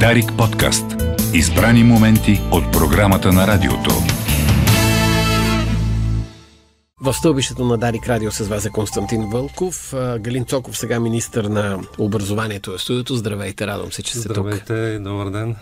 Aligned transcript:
Дарик 0.00 0.24
подкаст. 0.38 0.84
Избрани 1.34 1.84
моменти 1.84 2.40
от 2.52 2.72
програмата 2.72 3.32
на 3.32 3.46
радиото. 3.46 3.90
В 7.00 7.14
стълбището 7.14 7.64
на 7.64 7.78
Дарик 7.78 8.08
Радио 8.08 8.30
с 8.30 8.48
вас 8.48 8.66
е 8.66 8.70
Константин 8.70 9.30
Вълков. 9.32 9.94
Галин 10.18 10.44
Цоков, 10.44 10.78
сега 10.78 11.00
министър 11.00 11.44
на 11.44 11.80
образованието 11.98 12.74
е 12.74 12.78
студиото. 12.78 13.16
Здравейте, 13.16 13.66
радвам 13.66 13.92
се, 13.92 14.02
че 14.02 14.18
сте 14.18 14.28
тук. 14.28 14.36
Здравейте, 14.36 14.98
добър 14.98 15.30
ден. 15.30 15.56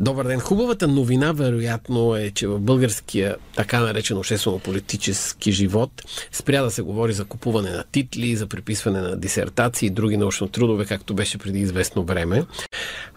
Добър 0.00 0.26
ден. 0.26 0.40
Хубавата 0.40 0.88
новина, 0.88 1.32
вероятно, 1.32 2.16
е, 2.16 2.30
че 2.30 2.46
в 2.46 2.60
българския 2.60 3.36
така 3.56 3.80
наречен 3.80 4.16
обществено-политически 4.16 5.52
живот 5.52 6.02
спря 6.32 6.62
да 6.62 6.70
се 6.70 6.82
говори 6.82 7.12
за 7.12 7.24
купуване 7.24 7.70
на 7.70 7.84
титли, 7.92 8.36
за 8.36 8.46
приписване 8.46 9.00
на 9.00 9.16
дисертации 9.16 9.86
и 9.86 9.90
други 9.90 10.16
научно 10.16 10.48
трудове, 10.48 10.84
както 10.84 11.14
беше 11.14 11.38
преди 11.38 11.58
известно 11.58 12.04
време. 12.04 12.44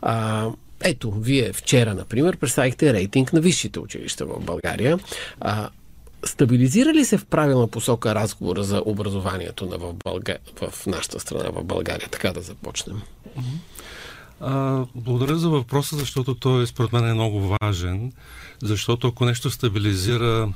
А, 0.01 0.47
ето, 0.83 1.11
вие 1.11 1.53
вчера, 1.53 1.93
например, 1.93 2.37
представихте 2.37 2.93
рейтинг 2.93 3.33
на 3.33 3.41
висшите 3.41 3.79
училища 3.79 4.25
в 4.25 4.39
България. 4.39 4.99
А, 5.39 5.69
Стабилизира 6.23 6.93
ли 6.93 7.05
се 7.05 7.17
в 7.17 7.25
правилна 7.25 7.67
посока 7.67 8.15
разговора 8.15 8.63
за 8.63 8.83
образованието 8.85 9.65
на 9.65 9.77
в, 9.77 9.93
Бълга... 9.93 10.37
в 10.61 10.87
нашата 10.87 11.19
страна, 11.19 11.49
в 11.49 11.63
България? 11.63 12.09
Така 12.09 12.31
да 12.33 12.41
започнем. 12.41 13.01
А, 14.41 14.85
благодаря 14.95 15.35
за 15.35 15.49
въпроса, 15.49 15.95
защото 15.95 16.35
той 16.35 16.67
според 16.67 16.93
мен 16.93 17.07
е 17.07 17.13
много 17.13 17.55
важен, 17.61 18.11
защото 18.63 19.07
ако 19.07 19.25
нещо 19.25 19.49
стабилизира 19.49 20.53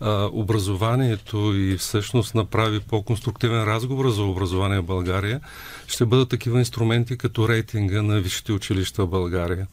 а, 0.00 0.28
образованието 0.32 1.54
и 1.54 1.76
всъщност 1.76 2.34
направи 2.34 2.80
по-конструктивен 2.80 3.64
разговор 3.64 4.10
за 4.10 4.22
образование 4.22 4.80
в 4.80 4.84
България, 4.84 5.40
ще 5.86 6.06
бъдат 6.06 6.28
такива 6.28 6.58
инструменти 6.58 7.18
като 7.18 7.48
рейтинга 7.48 8.02
на 8.02 8.20
висшите 8.20 8.52
училища 8.52 9.04
в 9.04 9.08
България. 9.08 9.66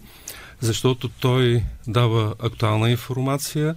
Защото 0.62 1.10
той 1.10 1.64
дава 1.88 2.36
актуална 2.40 2.90
информация, 2.90 3.76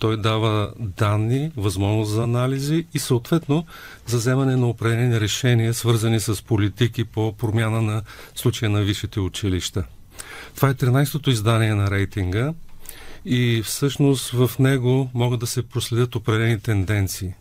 той 0.00 0.16
дава 0.16 0.72
данни, 0.78 1.52
възможност 1.56 2.10
за 2.10 2.22
анализи 2.22 2.86
и 2.94 2.98
съответно 2.98 3.64
за 4.06 4.16
вземане 4.16 4.56
на 4.56 4.68
определени 4.68 5.20
решения, 5.20 5.74
свързани 5.74 6.20
с 6.20 6.44
политики 6.44 7.04
по 7.04 7.32
промяна 7.32 7.82
на 7.82 8.02
случая 8.34 8.70
на 8.70 8.82
висшите 8.82 9.20
училища. 9.20 9.84
Това 10.56 10.68
е 10.68 10.74
13-то 10.74 11.30
издание 11.30 11.74
на 11.74 11.90
рейтинга 11.90 12.54
и 13.24 13.62
всъщност 13.64 14.30
в 14.30 14.50
него 14.58 15.10
могат 15.14 15.40
да 15.40 15.46
се 15.46 15.62
проследят 15.62 16.16
определени 16.16 16.60
тенденции. 16.60 17.34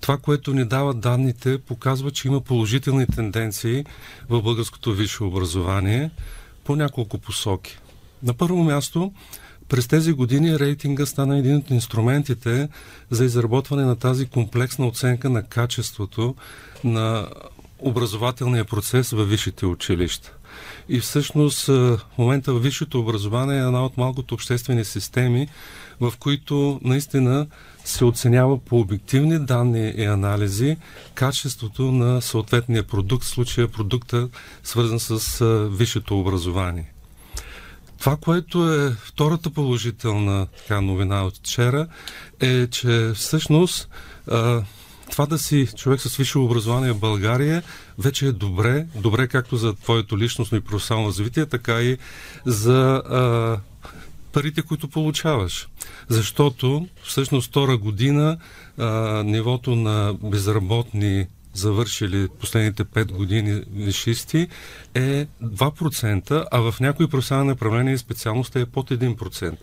Това, 0.00 0.18
което 0.18 0.54
ни 0.54 0.64
дават 0.64 1.00
данните, 1.00 1.58
показва, 1.58 2.10
че 2.10 2.28
има 2.28 2.40
положителни 2.40 3.06
тенденции 3.06 3.84
в 4.28 4.42
българското 4.42 4.92
висше 4.92 5.24
образование 5.24 6.10
по 6.64 6.76
няколко 6.76 7.18
посоки. 7.18 7.78
На 8.22 8.34
първо 8.34 8.64
място, 8.64 9.12
през 9.68 9.88
тези 9.88 10.12
години 10.12 10.58
рейтинга 10.58 11.06
стана 11.06 11.38
един 11.38 11.56
от 11.56 11.70
инструментите 11.70 12.68
за 13.10 13.24
изработване 13.24 13.84
на 13.84 13.96
тази 13.96 14.26
комплексна 14.26 14.86
оценка 14.86 15.30
на 15.30 15.42
качеството 15.42 16.34
на 16.84 17.28
образователния 17.78 18.64
процес 18.64 19.10
във 19.10 19.28
висшите 19.28 19.66
училища. 19.66 20.32
И 20.88 21.00
всъщност 21.00 21.66
в 21.66 22.00
момента 22.18 22.52
във 22.52 22.62
висшето 22.62 23.00
образование 23.00 23.56
е 23.56 23.66
една 23.66 23.84
от 23.84 23.96
малкото 23.96 24.34
обществени 24.34 24.84
системи, 24.84 25.48
в 26.00 26.12
които 26.18 26.80
наистина 26.84 27.46
се 27.84 28.04
оценява 28.04 28.58
по 28.58 28.80
обективни 28.80 29.38
данни 29.38 29.92
и 29.96 30.04
анализи 30.04 30.76
качеството 31.14 31.82
на 31.82 32.22
съответния 32.22 32.82
продукт, 32.82 33.24
в 33.24 33.28
случая 33.28 33.68
продукта 33.68 34.28
свързан 34.64 35.00
с 35.00 35.44
висшето 35.70 36.20
образование. 36.20 36.92
Това, 37.98 38.16
което 38.16 38.72
е 38.74 38.90
втората 38.90 39.50
положителна 39.50 40.46
така, 40.58 40.80
новина 40.80 41.24
от 41.24 41.36
вчера, 41.36 41.86
е, 42.40 42.66
че 42.66 43.12
всъщност 43.14 43.88
а, 44.30 44.62
това 45.10 45.26
да 45.26 45.38
си 45.38 45.68
човек 45.76 46.00
с 46.00 46.16
висше 46.16 46.38
образование 46.38 46.92
в 46.92 46.98
България 46.98 47.62
вече 47.98 48.26
е 48.26 48.32
добре, 48.32 48.86
добре 48.94 49.28
както 49.28 49.56
за 49.56 49.74
твоето 49.74 50.18
личностно 50.18 50.58
и 50.58 50.60
професионално 50.60 51.08
развитие, 51.08 51.46
така 51.46 51.82
и 51.82 51.98
за 52.46 52.94
а, 52.96 53.60
парите, 54.32 54.62
които 54.62 54.88
получаваш. 54.88 55.68
Защото 56.08 56.88
всъщност 57.04 57.48
втора 57.48 57.76
година 57.76 58.38
а, 58.78 59.22
нивото 59.22 59.76
на 59.76 60.14
безработни 60.22 61.26
завършили 61.58 62.28
последните 62.40 62.84
5 62.84 63.12
години 63.12 63.62
вишисти 63.72 64.48
е 64.94 65.26
2%, 65.44 66.46
а 66.52 66.70
в 66.70 66.80
някои 66.80 67.08
професионални 67.08 67.48
направления 67.48 67.94
и 67.94 67.98
специалност 67.98 68.56
е 68.56 68.66
под 68.66 68.90
1% 68.90 69.56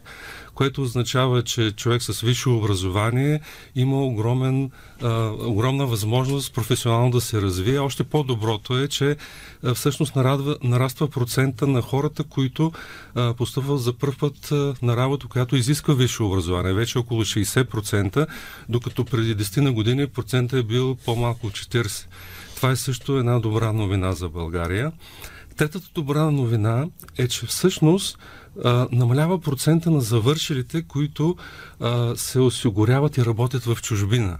което 0.55 0.81
означава, 0.81 1.43
че 1.43 1.71
човек 1.71 2.01
с 2.01 2.21
висше 2.21 2.49
образование 2.49 3.39
има 3.75 4.03
огромен, 4.03 4.71
а, 5.01 5.29
огромна 5.29 5.85
възможност 5.85 6.53
професионално 6.53 7.11
да 7.11 7.21
се 7.21 7.41
развие. 7.41 7.79
Още 7.79 8.03
по-доброто 8.03 8.79
е, 8.79 8.87
че 8.87 9.15
а, 9.63 9.73
всъщност 9.73 10.15
нарадва, 10.15 10.57
нараства 10.63 11.07
процента 11.07 11.67
на 11.67 11.81
хората, 11.81 12.23
които 12.23 12.71
а, 13.15 13.33
постъпват 13.33 13.81
за 13.81 13.93
първ 13.93 14.15
път 14.19 14.51
а, 14.51 14.73
на 14.81 14.97
работа, 14.97 15.27
която 15.27 15.55
изисква 15.55 15.93
висше 15.93 16.23
образование. 16.23 16.73
Вече 16.73 16.97
около 16.97 17.21
60%, 17.21 18.27
докато 18.69 19.05
преди 19.05 19.37
10 19.37 19.61
на 19.61 19.71
години 19.71 20.07
процентът 20.07 20.59
е 20.59 20.63
бил 20.63 20.97
по-малко 21.05 21.47
от 21.47 21.53
40%. 21.53 22.05
Това 22.55 22.71
е 22.71 22.75
също 22.75 23.17
една 23.17 23.39
добра 23.39 23.73
новина 23.73 24.11
за 24.11 24.29
България. 24.29 24.91
Третата 25.57 25.87
добра 25.95 26.31
новина 26.31 26.85
е, 27.17 27.27
че 27.27 27.45
всъщност 27.45 28.17
а, 28.63 28.87
намалява 28.91 29.41
процента 29.41 29.91
на 29.91 30.01
завършилите, 30.01 30.83
които 30.83 31.35
а, 31.79 32.15
се 32.15 32.39
осигуряват 32.39 33.17
и 33.17 33.25
работят 33.25 33.63
в 33.63 33.77
чужбина. 33.81 34.37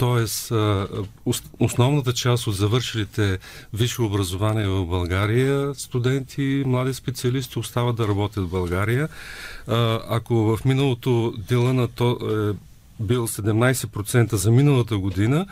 Тоест, 0.00 0.52
основната 1.58 2.12
част 2.12 2.46
от 2.46 2.56
завършилите 2.56 3.38
висше 3.72 4.02
образование 4.02 4.66
в 4.66 4.86
България, 4.86 5.74
студенти, 5.74 6.62
млади 6.66 6.94
специалисти 6.94 7.58
остават 7.58 7.96
да 7.96 8.08
работят 8.08 8.44
в 8.44 8.50
България. 8.50 9.08
Ако 10.08 10.34
в 10.34 10.64
миналото 10.64 11.34
дела 11.48 11.72
на 11.72 11.88
то 11.88 12.10
е 12.10 12.56
бил 13.04 13.28
17% 13.28 14.34
за 14.34 14.50
миналата 14.50 14.98
година, 14.98 15.46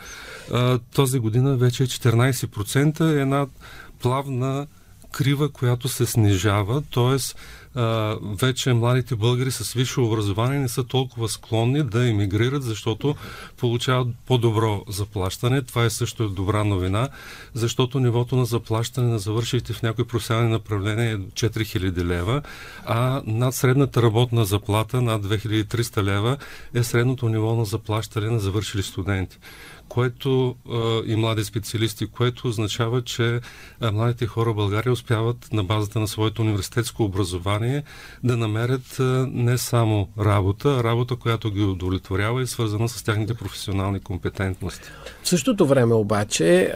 този 0.93 1.19
година 1.19 1.57
вече 1.57 1.83
е 1.83 1.87
14%, 1.87 3.17
е 3.17 3.21
една 3.21 3.47
плавна 4.01 4.67
крива, 5.11 5.49
която 5.49 5.87
се 5.87 6.05
снижава, 6.05 6.83
т.е. 6.93 7.17
вече 8.41 8.73
младите 8.73 9.15
българи 9.15 9.51
с 9.51 9.73
висше 9.73 9.99
образование 9.99 10.59
не 10.59 10.67
са 10.67 10.83
толкова 10.83 11.29
склонни 11.29 11.83
да 11.83 12.09
емигрират, 12.09 12.63
защото 12.63 13.15
получават 13.57 14.07
по-добро 14.27 14.83
заплащане. 14.87 15.61
Това 15.61 15.85
е 15.85 15.89
също 15.89 16.29
добра 16.29 16.63
новина, 16.63 17.09
защото 17.53 17.99
нивото 17.99 18.35
на 18.35 18.45
заплащане 18.45 19.07
на 19.07 19.19
завършилите 19.19 19.73
в 19.73 19.81
някои 19.81 20.05
професионални 20.05 20.51
направления 20.51 21.11
е 21.11 21.17
4000 21.17 22.03
лева, 22.03 22.41
а 22.85 23.21
над 23.25 23.55
средната 23.55 24.01
работна 24.01 24.45
заплата, 24.45 25.01
над 25.01 25.25
2300 25.25 26.03
лева, 26.03 26.37
е 26.73 26.83
средното 26.83 27.29
ниво 27.29 27.55
на 27.55 27.65
заплащане 27.65 28.29
на 28.29 28.39
завършили 28.39 28.83
студенти 28.83 29.37
което 29.89 30.55
и 31.07 31.15
млади 31.15 31.43
специалисти, 31.43 32.07
което 32.07 32.47
означава, 32.47 33.01
че 33.01 33.39
младите 33.81 34.25
хора 34.27 34.51
в 34.51 34.55
България 34.55 34.93
успяват 34.93 35.53
на 35.53 35.63
базата 35.63 35.99
на 35.99 36.07
своето 36.07 36.41
университетско 36.41 37.03
образование 37.03 37.83
да 38.23 38.37
намерят 38.37 38.97
не 39.27 39.57
само 39.57 40.09
работа, 40.19 40.77
а 40.79 40.83
работа, 40.83 41.15
която 41.15 41.51
ги 41.51 41.63
удовлетворява 41.63 42.41
и 42.41 42.47
свързана 42.47 42.89
с 42.89 43.03
тяхните 43.03 43.33
професионални 43.33 43.99
компетентности. 43.99 44.89
В 45.23 45.29
същото 45.29 45.67
време 45.67 45.93
обаче 45.93 46.73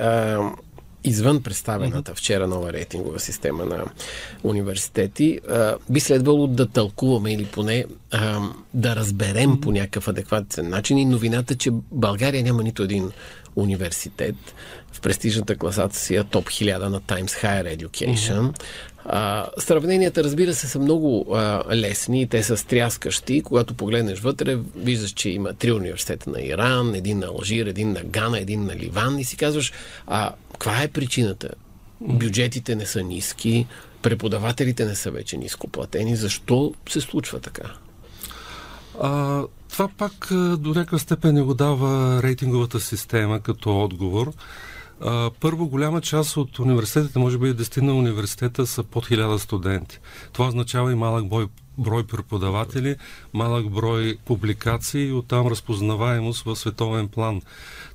извън 1.04 1.44
представената 1.44 2.16
вчера 2.16 2.48
нова 2.48 2.74
рейтингова 2.74 3.20
система 3.20 3.66
на 3.66 3.86
университети, 4.44 5.40
а, 5.50 5.76
би 5.90 6.00
следвало 6.00 6.48
да 6.48 6.68
тълкуваме 6.68 7.34
или 7.34 7.46
поне 7.46 7.86
а, 8.12 8.42
да 8.74 8.96
разберем 8.96 9.62
по 9.62 9.72
някакъв 9.72 10.08
адекватен 10.08 10.70
начин. 10.70 10.98
И 10.98 11.06
новината, 11.06 11.56
че 11.56 11.72
България 11.92 12.44
няма 12.44 12.64
нито 12.64 12.84
един 12.84 13.12
университет 13.56 14.36
в 14.92 15.02
престижната 15.02 15.56
класация 15.56 16.24
топ 16.24 16.46
1000 16.46 16.78
на 16.78 17.02
Times 17.02 17.44
Higher 17.44 17.78
Education. 17.78 18.60
А, 19.06 19.48
сравненията, 19.58 20.24
разбира 20.24 20.54
се, 20.54 20.68
са 20.68 20.80
много 20.80 21.36
а, 21.36 21.64
лесни, 21.76 22.28
те 22.28 22.44
са 22.44 22.58
стряскащи. 22.58 23.42
Когато 23.42 23.74
погледнеш 23.74 24.20
вътре, 24.20 24.58
виждаш, 24.76 25.12
че 25.12 25.30
има 25.30 25.54
три 25.54 25.72
университета 25.72 26.30
на 26.30 26.42
Иран, 26.42 26.96
един 26.96 27.20
на 27.20 27.26
Алжир, 27.26 27.66
един 27.66 27.92
на 27.92 28.04
Гана, 28.04 28.40
един 28.40 28.66
на 28.66 28.76
Ливан 28.76 29.20
и 29.20 29.24
си 29.24 29.38
казваш, 29.38 29.74
а 30.08 30.32
каква 30.54 30.84
е 30.84 30.88
причината? 30.88 31.50
Бюджетите 32.02 32.76
не 32.76 32.86
са 32.86 33.04
ниски, 33.04 33.68
преподавателите 34.02 34.86
не 34.86 34.96
са 34.96 35.12
вече 35.12 35.38
ниско 35.38 35.68
платени. 35.68 36.16
Защо 36.16 36.74
се 36.90 37.02
случва 37.02 37.40
така? 37.40 37.74
А, 39.02 39.44
това 39.70 39.88
пак 39.88 40.28
до 40.58 40.70
някаква 40.70 41.00
степен 41.00 41.36
не 41.36 41.42
го 41.42 41.54
дава 41.54 42.24
рейтинговата 42.24 42.80
система 42.80 43.40
като 43.40 43.80
отговор. 43.80 44.34
А, 45.02 45.32
първо, 45.40 45.68
голяма 45.68 46.02
част 46.02 46.38
от 46.38 46.60
университетите, 46.60 47.20
може 47.20 47.38
би 47.38 47.56
10 47.56 47.82
на 47.82 47.94
университета 47.94 48.68
са 48.68 48.84
под 48.84 49.06
1000 49.06 49.38
студенти. 49.38 50.00
Това 50.34 50.48
означава 50.48 50.92
и 50.92 50.96
малък 50.96 51.28
бой 51.28 51.48
брой 51.78 52.04
преподаватели, 52.04 52.96
малък 53.34 53.70
брой 53.70 54.18
публикации 54.26 55.08
и 55.08 55.12
оттам 55.12 55.48
разпознаваемост 55.48 56.46
в 56.46 56.56
световен 56.56 57.08
план. 57.08 57.42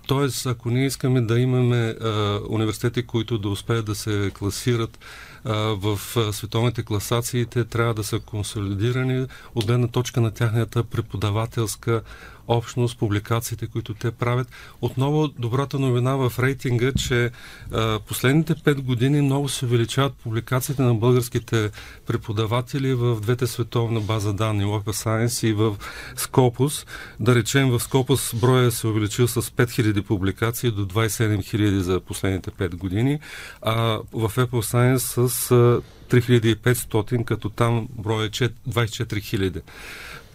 Тоест, 0.06 0.46
ако 0.46 0.70
ние 0.70 0.86
искаме 0.86 1.20
да 1.20 1.40
имаме 1.40 1.76
а, 2.00 2.40
университети, 2.48 3.02
които 3.06 3.38
да 3.38 3.48
успеят 3.48 3.86
да 3.86 3.94
се 3.94 4.30
класират 4.34 4.98
в 5.44 5.98
световните 6.32 6.82
класации, 6.82 7.46
трябва 7.46 7.94
да 7.94 8.04
са 8.04 8.20
консолидирани 8.20 9.26
от 9.54 9.66
гледна 9.66 9.88
точка 9.88 10.20
на 10.20 10.30
тяхната 10.30 10.84
преподавателска 10.84 12.02
общност, 12.48 12.98
публикациите, 12.98 13.66
които 13.66 13.94
те 13.94 14.10
правят. 14.10 14.48
Отново 14.80 15.28
добрата 15.28 15.78
новина 15.78 16.16
в 16.16 16.32
рейтинга, 16.38 16.92
че 16.92 17.30
а, 17.72 17.98
последните 17.98 18.54
5 18.54 18.74
години 18.80 19.22
много 19.22 19.48
се 19.48 19.64
увеличават 19.64 20.14
публикациите 20.14 20.82
на 20.82 20.94
българските 20.94 21.70
преподаватели 22.06 22.94
в 22.94 23.20
двете 23.20 23.46
световна 23.46 24.00
база 24.00 24.32
данни, 24.32 24.64
Open 24.64 24.82
Science 24.82 25.46
и 25.46 25.52
в 25.52 25.76
Scopus. 26.16 26.86
Да 27.20 27.34
речем, 27.34 27.70
в 27.70 27.80
Scopus 27.80 28.36
броя 28.36 28.70
се 28.70 28.86
увеличил 28.86 29.28
с 29.28 29.42
5000 29.42 30.02
публикации 30.02 30.70
до 30.70 30.86
27 30.86 31.38
000 31.38 31.78
за 31.78 32.00
последните 32.00 32.50
5 32.50 32.76
години, 32.76 33.18
а 33.62 33.74
в 34.12 34.32
Apple 34.36 34.46
Science 34.48 35.26
с 35.26 35.50
а, 35.50 35.80
3500, 36.08 37.24
като 37.24 37.48
там 37.48 37.88
броя 37.90 38.26
е 38.26 38.30
24 38.30 38.52
000. 38.68 39.62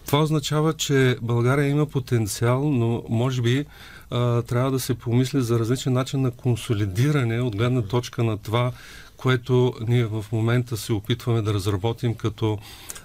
Това 0.06 0.22
означава, 0.22 0.72
че 0.72 1.16
България 1.22 1.68
има 1.68 1.86
потенциал, 1.86 2.70
но 2.70 3.02
може 3.08 3.42
би 3.42 3.64
а, 4.10 4.42
трябва 4.42 4.70
да 4.70 4.80
се 4.80 4.94
помисли 4.94 5.42
за 5.42 5.58
различен 5.58 5.92
начин 5.92 6.20
на 6.20 6.30
консолидиране 6.30 7.40
от 7.40 7.56
гледна 7.56 7.82
точка 7.82 8.24
на 8.24 8.38
това, 8.38 8.72
което 9.16 9.74
ние 9.88 10.04
в 10.04 10.24
момента 10.32 10.76
се 10.76 10.92
опитваме 10.92 11.42
да 11.42 11.54
разработим 11.54 12.14
като 12.14 12.58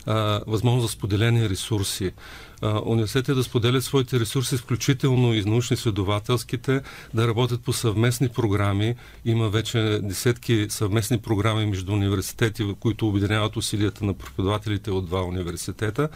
а, 0.05 0.41
възможност 0.47 0.87
за 0.87 0.93
споделени 0.93 1.49
ресурси 1.49 2.11
университетите 2.61 3.33
да 3.33 3.43
споделят 3.43 3.83
своите 3.83 4.19
ресурси, 4.19 4.57
включително 4.57 5.33
и 5.33 5.43
научно-изследователските, 5.43 6.81
да 7.13 7.27
работят 7.27 7.61
по 7.61 7.73
съвместни 7.73 8.29
програми. 8.29 8.95
Има 9.25 9.49
вече 9.49 9.99
десетки 10.03 10.65
съвместни 10.69 11.17
програми 11.17 11.65
между 11.65 11.93
университети, 11.93 12.75
които 12.79 13.07
обединяват 13.07 13.57
усилията 13.57 14.05
на 14.05 14.13
преподавателите 14.13 14.91
от 14.91 15.05
два 15.05 15.21
университета. 15.21 16.09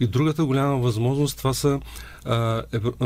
И 0.00 0.06
другата 0.06 0.44
голяма 0.44 0.76
възможност, 0.76 1.38
това 1.38 1.54
са 1.54 1.80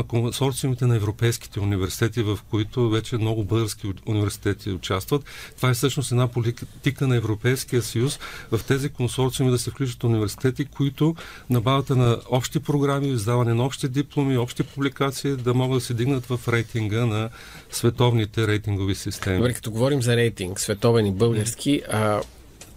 консорциумите 0.07 0.85
на 0.85 0.95
европейските 0.95 1.59
университети, 1.59 2.21
в 2.21 2.39
които 2.49 2.89
вече 2.89 3.17
много 3.17 3.43
български 3.43 3.93
университети 4.05 4.71
участват. 4.71 5.25
Това 5.55 5.69
е 5.69 5.73
всъщност 5.73 6.11
една 6.11 6.27
политика 6.27 7.07
на 7.07 7.15
Европейския 7.15 7.81
съюз 7.81 8.19
в 8.51 8.59
тези 8.67 8.89
консорциуми 8.89 9.51
да 9.51 9.59
се 9.59 9.71
включат 9.71 10.03
университети, 10.03 10.65
които 10.65 11.15
на 11.49 11.61
базата 11.61 11.95
на 11.95 12.17
общи 12.29 12.59
програми, 12.59 13.07
издаване 13.07 13.53
на 13.53 13.65
общи 13.65 13.89
дипломи, 13.89 14.37
общи 14.37 14.63
публикации 14.63 15.35
да 15.35 15.53
могат 15.53 15.77
да 15.77 15.85
се 15.85 15.93
дигнат 15.93 16.25
в 16.25 16.39
рейтинга 16.47 17.05
на 17.05 17.29
световните 17.71 18.47
рейтингови 18.47 18.95
системи. 18.95 19.37
Добре, 19.37 19.53
като 19.53 19.71
говорим 19.71 20.01
за 20.01 20.15
рейтинг, 20.15 20.59
световен 20.59 21.05
и 21.05 21.11
български, 21.11 21.81
а, 21.89 22.21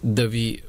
да 0.03 0.27
ви 0.27 0.61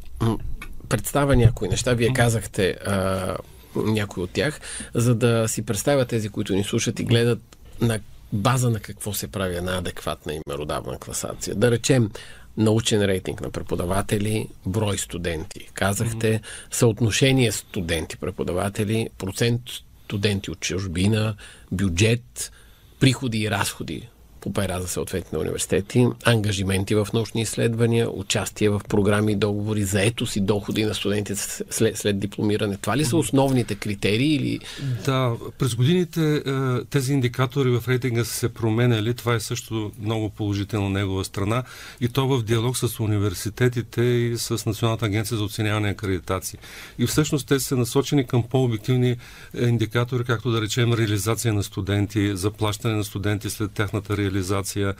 представя 0.88 1.36
някои 1.36 1.68
неща. 1.68 1.94
Вие 1.94 2.12
казахте 2.12 2.70
а, 2.70 3.36
някои 3.84 4.22
от 4.22 4.30
тях, 4.30 4.60
за 4.94 5.14
да 5.14 5.48
си 5.48 5.62
представят 5.62 6.08
тези, 6.08 6.28
които 6.28 6.54
ни 6.54 6.64
слушат 6.64 7.00
и 7.00 7.04
гледат 7.04 7.56
на 7.80 8.00
база 8.32 8.70
на 8.70 8.80
какво 8.80 9.12
се 9.12 9.28
прави 9.28 9.56
една 9.56 9.78
адекватна 9.78 10.34
и 10.34 10.40
меродавна 10.48 10.98
класация. 10.98 11.54
Да 11.54 11.70
речем, 11.70 12.10
научен 12.56 13.04
рейтинг 13.04 13.40
на 13.40 13.50
преподаватели, 13.50 14.48
брой 14.66 14.98
студенти. 14.98 15.68
Казахте 15.74 16.40
съотношение 16.70 17.52
студенти-преподаватели, 17.52 19.08
процент 19.18 19.62
студенти 20.04 20.50
от 20.50 20.60
чужбина, 20.60 21.34
бюджет, 21.72 22.52
приходи 23.00 23.38
и 23.38 23.50
разходи 23.50 24.08
по 24.46 24.52
пера 24.52 24.80
за 24.80 24.88
съответните 24.88 25.36
университети, 25.36 26.06
ангажименти 26.24 26.94
в 26.94 27.08
научни 27.14 27.42
изследвания, 27.42 28.10
участие 28.10 28.70
в 28.70 28.80
програми 28.88 29.32
и 29.32 29.36
договори, 29.36 29.84
заетост 29.84 30.36
и 30.36 30.40
доходи 30.40 30.84
на 30.84 30.94
студентите 30.94 31.42
след, 31.70 31.96
след 31.96 32.18
дипломиране. 32.18 32.76
Това 32.76 32.96
ли 32.96 33.04
са 33.04 33.16
основните 33.16 33.74
критерии? 33.74 34.34
Или... 34.34 34.60
Да, 35.04 35.32
през 35.58 35.74
годините 35.74 36.42
е, 36.46 36.84
тези 36.90 37.12
индикатори 37.12 37.70
в 37.70 37.88
рейтинга 37.88 38.24
са 38.24 38.32
се 38.34 38.48
променяли. 38.48 39.14
Това 39.14 39.34
е 39.34 39.40
също 39.40 39.92
много 40.00 40.30
положително 40.30 40.88
негова 40.88 41.24
страна 41.24 41.62
и 42.00 42.08
то 42.08 42.28
в 42.28 42.42
диалог 42.42 42.76
с 42.76 43.00
университетите 43.00 44.02
и 44.02 44.38
с 44.38 44.66
Националната 44.66 45.06
агенция 45.06 45.38
за 45.38 45.44
оценяване 45.44 45.88
и 45.88 45.90
акредитации. 45.90 46.58
И 46.98 47.06
всъщност 47.06 47.48
те 47.48 47.60
са 47.60 47.76
насочени 47.76 48.26
към 48.26 48.42
по-обективни 48.42 49.10
е, 49.10 49.18
индикатори, 49.64 50.24
както 50.24 50.50
да 50.50 50.60
речем 50.60 50.92
реализация 50.92 51.54
на 51.54 51.62
студенти, 51.62 52.36
заплащане 52.36 52.94
на 52.94 53.04
студенти 53.04 53.50
след 53.50 53.72
тяхната 53.72 54.16
реализация 54.16 54.35
реализация, 54.36 54.94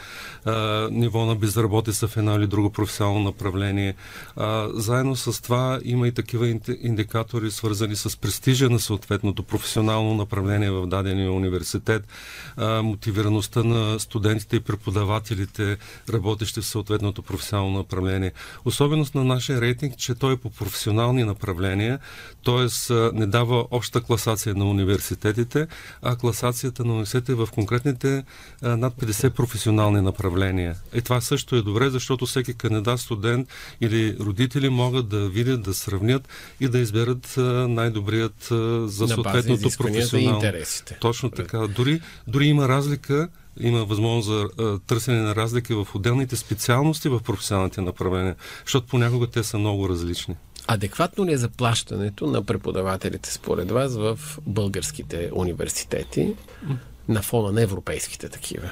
а, 0.44 0.88
ниво 0.90 1.26
на 1.26 1.34
безработица 1.36 2.08
в 2.08 2.16
едно 2.16 2.36
или 2.36 2.46
друго 2.46 2.70
професионално 2.70 3.22
направление. 3.22 3.94
А, 4.36 4.68
заедно 4.74 5.16
с 5.16 5.42
това 5.42 5.80
има 5.84 6.08
и 6.08 6.12
такива 6.12 6.58
индикатори, 6.82 7.50
свързани 7.50 7.96
с 7.96 8.20
престижа 8.20 8.70
на 8.70 8.78
съответното 8.78 9.42
професионално 9.42 10.14
направление 10.14 10.70
в 10.70 10.86
дадения 10.86 11.32
университет, 11.32 12.08
а, 12.56 12.82
мотивираността 12.82 13.62
на 13.64 14.00
студентите 14.00 14.56
и 14.56 14.60
преподавателите, 14.60 15.76
работещи 16.10 16.60
в 16.60 16.66
съответното 16.66 17.22
професионално 17.22 17.78
направление. 17.78 18.32
Особеност 18.64 19.14
на 19.14 19.24
нашия 19.24 19.60
рейтинг, 19.60 19.96
че 19.98 20.14
той 20.14 20.32
е 20.32 20.36
по 20.36 20.50
професионални 20.50 21.24
направления, 21.24 21.98
т.е. 22.44 22.94
не 23.12 23.26
дава 23.26 23.66
обща 23.70 24.00
класация 24.00 24.54
на 24.54 24.64
университетите, 24.64 25.66
а 26.02 26.16
класацията 26.16 26.84
на 26.84 26.92
университетите 26.92 27.34
в 27.34 27.48
конкретните 27.54 28.24
над 28.62 28.94
50 28.94 29.25
50 29.30 29.30
професионални 29.30 30.00
направления. 30.00 30.76
И 30.94 31.02
това 31.02 31.20
също 31.20 31.56
е 31.56 31.62
добре, 31.62 31.90
защото 31.90 32.26
всеки 32.26 32.54
кандидат, 32.54 33.00
студент 33.00 33.48
или 33.80 34.16
родители 34.20 34.68
могат 34.68 35.08
да 35.08 35.28
видят, 35.28 35.62
да 35.62 35.74
сравнят 35.74 36.28
и 36.60 36.68
да 36.68 36.78
изберат 36.78 37.34
най-добрият 37.68 38.46
за 38.90 39.08
съответното 39.08 39.68
професионално. 39.78 40.34
интересите. 40.34 40.96
Точно 41.00 41.30
така. 41.30 41.58
Дори, 41.58 42.00
дори 42.28 42.46
има 42.46 42.68
разлика 42.68 43.28
има 43.60 43.84
възможност 43.84 44.28
за 44.28 44.48
а, 44.58 44.78
търсене 44.78 45.20
на 45.20 45.36
разлики 45.36 45.74
в 45.74 45.88
отделните 45.94 46.36
специалности 46.36 47.08
в 47.08 47.20
професионалните 47.20 47.80
направления, 47.80 48.36
защото 48.64 48.86
понякога 48.86 49.26
те 49.26 49.42
са 49.42 49.58
много 49.58 49.88
различни. 49.88 50.36
Адекватно 50.68 51.26
ли 51.26 51.32
е 51.32 51.36
заплащането 51.36 52.26
на 52.26 52.44
преподавателите 52.44 53.32
според 53.32 53.70
вас 53.70 53.96
в 53.96 54.18
българските 54.46 55.30
университети 55.32 56.34
на 57.08 57.22
фона 57.22 57.52
на 57.52 57.62
европейските 57.62 58.28
такива? 58.28 58.70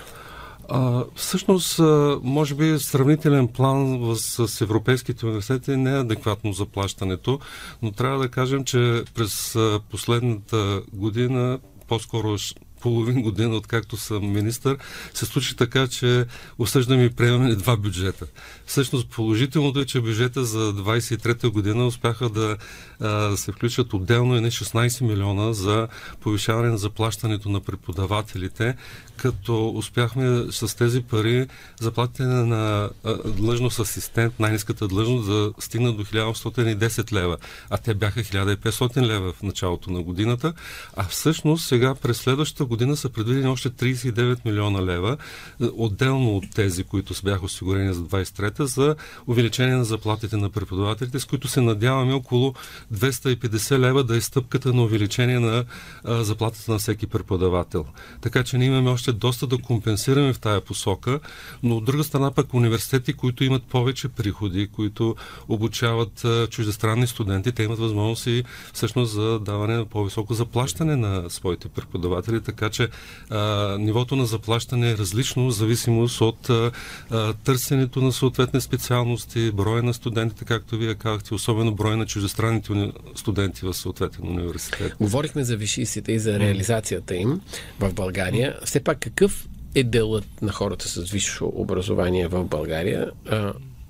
А, 0.69 1.05
всъщност, 1.15 1.81
може 2.23 2.55
би 2.55 2.79
сравнителен 2.79 3.49
план 3.49 4.13
с, 4.17 4.61
европейските 4.61 5.27
университети 5.27 5.77
не 5.77 5.91
е 5.91 6.01
адекватно 6.01 6.53
заплащането, 6.53 7.41
но 7.83 7.93
трябва 7.93 8.19
да 8.19 8.29
кажем, 8.29 8.65
че 8.65 9.05
през 9.15 9.57
последната 9.91 10.83
година 10.93 11.59
по-скоро 11.89 12.39
половин 12.85 13.23
година, 13.23 13.57
откакто 13.57 13.97
съм 13.97 14.33
министър, 14.33 14.79
се 15.15 15.27
случи 15.27 15.57
така, 15.57 15.89
че 15.89 16.27
осъждам 16.59 17.01
и 17.01 17.11
приемаме 17.11 17.55
два 17.55 17.77
бюджета. 17.77 18.27
Всъщност 18.67 19.09
положителното 19.09 19.81
е, 19.81 19.85
че 19.85 20.01
бюджета 20.01 20.45
за 20.45 20.75
23-та 20.75 21.51
година 21.51 21.87
успяха 21.87 22.29
да 22.29 22.57
а, 23.01 23.37
се 23.37 23.53
включат 23.53 23.95
отделно 23.95 24.37
и 24.37 24.41
не 24.41 24.51
16 24.51 25.05
милиона 25.05 25.53
за 25.53 25.89
повишаване 26.21 26.69
на 26.69 26.79
заплащането 26.79 27.49
на 27.49 27.61
преподавателите, 27.61 28.77
като 29.17 29.69
успяхме 29.69 30.45
с 30.51 30.77
тези 30.77 31.03
пари 31.03 31.47
заплатите 31.81 32.23
на 32.23 32.91
длъжност 33.27 33.81
асистент, 33.81 34.41
най-низката 34.41 34.89
длъжност, 34.89 35.27
да 35.27 35.53
стигна 35.59 35.93
до 35.93 36.05
1810 36.05 37.13
лева, 37.13 37.37
а 37.71 37.79
те 37.79 37.95
бяха 37.95 38.21
1500 38.21 39.03
лева 39.03 39.33
в 39.33 39.43
началото 39.43 39.91
на 39.91 40.03
годината, 40.03 40.53
а 40.97 41.05
всъщност 41.05 41.67
сега 41.67 41.95
през 41.95 42.17
следващата 42.17 42.65
година 42.65 42.97
са 42.97 43.09
предвидени 43.09 43.47
още 43.47 43.71
39 43.71 44.45
милиона 44.45 44.83
лева, 44.83 45.17
е, 45.63 45.65
отделно 45.77 46.37
от 46.37 46.45
тези, 46.55 46.85
които 46.85 47.15
бяха 47.25 47.45
осигурени 47.45 47.95
за 47.95 48.01
23-та, 48.01 48.67
за 48.67 48.97
увеличение 49.27 49.75
на 49.75 49.85
заплатите 49.85 50.37
на 50.37 50.51
преподавателите, 50.51 51.21
с 51.21 51.25
които 51.25 51.49
се 51.49 51.61
надяваме 51.61 52.13
около 52.13 52.55
250 52.95 53.79
лева 53.79 54.05
да 54.05 54.17
е 54.17 54.21
стъпката 54.21 54.73
на 54.73 54.83
увеличение 54.83 55.39
на 55.41 55.65
заплатата 56.05 56.73
на 56.73 56.79
всеки 56.79 57.07
преподавател. 57.07 57.85
Така 58.21 58.45
че 58.45 58.59
ние 58.59 58.69
имаме 58.69 58.91
още 58.91 59.04
доста 59.13 59.47
да 59.47 59.59
компенсираме 59.59 60.33
в 60.33 60.39
тая 60.39 60.61
посока, 60.61 61.21
но 61.63 61.77
от 61.77 61.85
друга 61.85 62.05
страна 62.05 62.31
пък 62.31 62.55
университети, 62.55 63.13
които 63.13 63.45
имат 63.45 63.63
повече 63.63 64.09
приходи, 64.09 64.69
които 64.69 65.17
обучават 65.49 66.27
чуждестранни 66.51 67.07
студенти, 67.07 67.53
те 67.53 67.63
имат 67.63 67.79
възможност 67.79 68.27
и 68.27 68.45
всъщност 68.73 69.13
за 69.13 69.39
даване 69.41 69.77
на 69.77 69.85
по-високо 69.85 70.35
заплащане 70.35 70.97
на 70.97 71.31
своите 71.31 71.69
преподаватели, 71.69 72.41
така 72.41 72.71
че 72.71 72.89
а, 73.31 73.77
нивото 73.79 74.17
на 74.17 74.27
заплащане 74.27 74.91
е 74.91 74.97
различно 74.97 75.47
в 75.47 75.51
зависимост 75.51 76.21
от 76.21 76.51
а, 76.51 76.71
а, 77.11 77.33
търсенето 77.33 78.01
на 78.01 78.13
съответни 78.13 78.61
специалности, 78.61 79.51
броя 79.51 79.83
на 79.83 79.95
студентите, 79.95 80.45
както 80.45 80.77
вие 80.77 80.95
казахте, 80.95 81.35
особено 81.35 81.75
броя 81.75 81.97
на 81.97 82.07
чуждестранните 82.07 82.93
студенти 83.15 83.67
в 83.67 83.75
съответен 83.75 84.29
университет. 84.29 84.93
Говорихме 85.01 85.45
за 85.45 85.57
вишистите 85.57 86.13
и 86.13 86.19
за 86.19 86.39
реализацията 86.39 87.17
им 87.17 87.41
в 87.81 87.95
България. 87.95 88.57
Все 88.65 88.81
пак 88.81 88.94
какъв 88.95 89.49
е 89.75 89.83
делът 89.83 90.43
на 90.43 90.53
хората 90.53 90.89
с 90.89 91.11
висше 91.11 91.45
образование 91.45 92.29
в 92.29 92.45
България? 92.45 93.11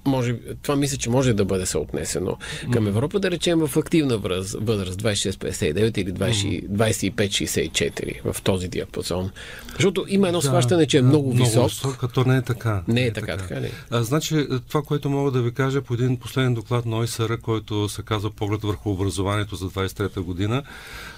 Може, 0.06 0.37
това 0.62 0.76
мисля, 0.76 0.96
че 0.96 1.11
може 1.11 1.32
да 1.32 1.44
бъде 1.44 1.66
съотнесено 1.66 2.37
към 2.73 2.87
Европа, 2.87 3.20
да 3.20 3.30
речем 3.30 3.58
в 3.58 3.76
активна 3.76 4.18
възраст, 4.18 5.02
26-59 5.02 5.99
или 5.99 6.12
25-64 6.12 8.32
в 8.32 8.42
този 8.42 8.68
диапазон. 8.68 9.30
Защото 9.75 10.04
има 10.08 10.28
едно 10.28 10.40
да, 10.40 10.46
сващане, 10.46 10.87
че 10.87 10.99
е 10.99 11.02
много 11.02 11.32
висок. 11.32 11.54
Много 11.54 11.68
висок, 11.68 11.96
като 11.96 12.25
не 12.25 12.37
е 12.37 12.42
така. 12.42 12.82
Не 12.88 13.02
е, 13.02 13.06
е 13.06 13.12
така, 13.12 13.26
така, 13.26 13.49
така 13.49 13.61
ли? 13.61 13.70
А, 13.90 14.02
значи, 14.02 14.46
това, 14.68 14.82
което 14.82 15.11
мога 15.11 15.30
да 15.30 15.42
ви 15.42 15.54
кажа 15.54 15.82
по 15.82 15.94
един 15.94 16.16
последен 16.16 16.54
доклад 16.54 16.87
на 16.87 16.96
ОИСР, 16.96 17.38
който 17.42 17.88
се 17.88 18.02
казва 18.02 18.30
Поглед 18.30 18.62
върху 18.62 18.90
образованието 18.90 19.56
за 19.56 19.70
23-та 19.70 20.20
година, 20.20 20.62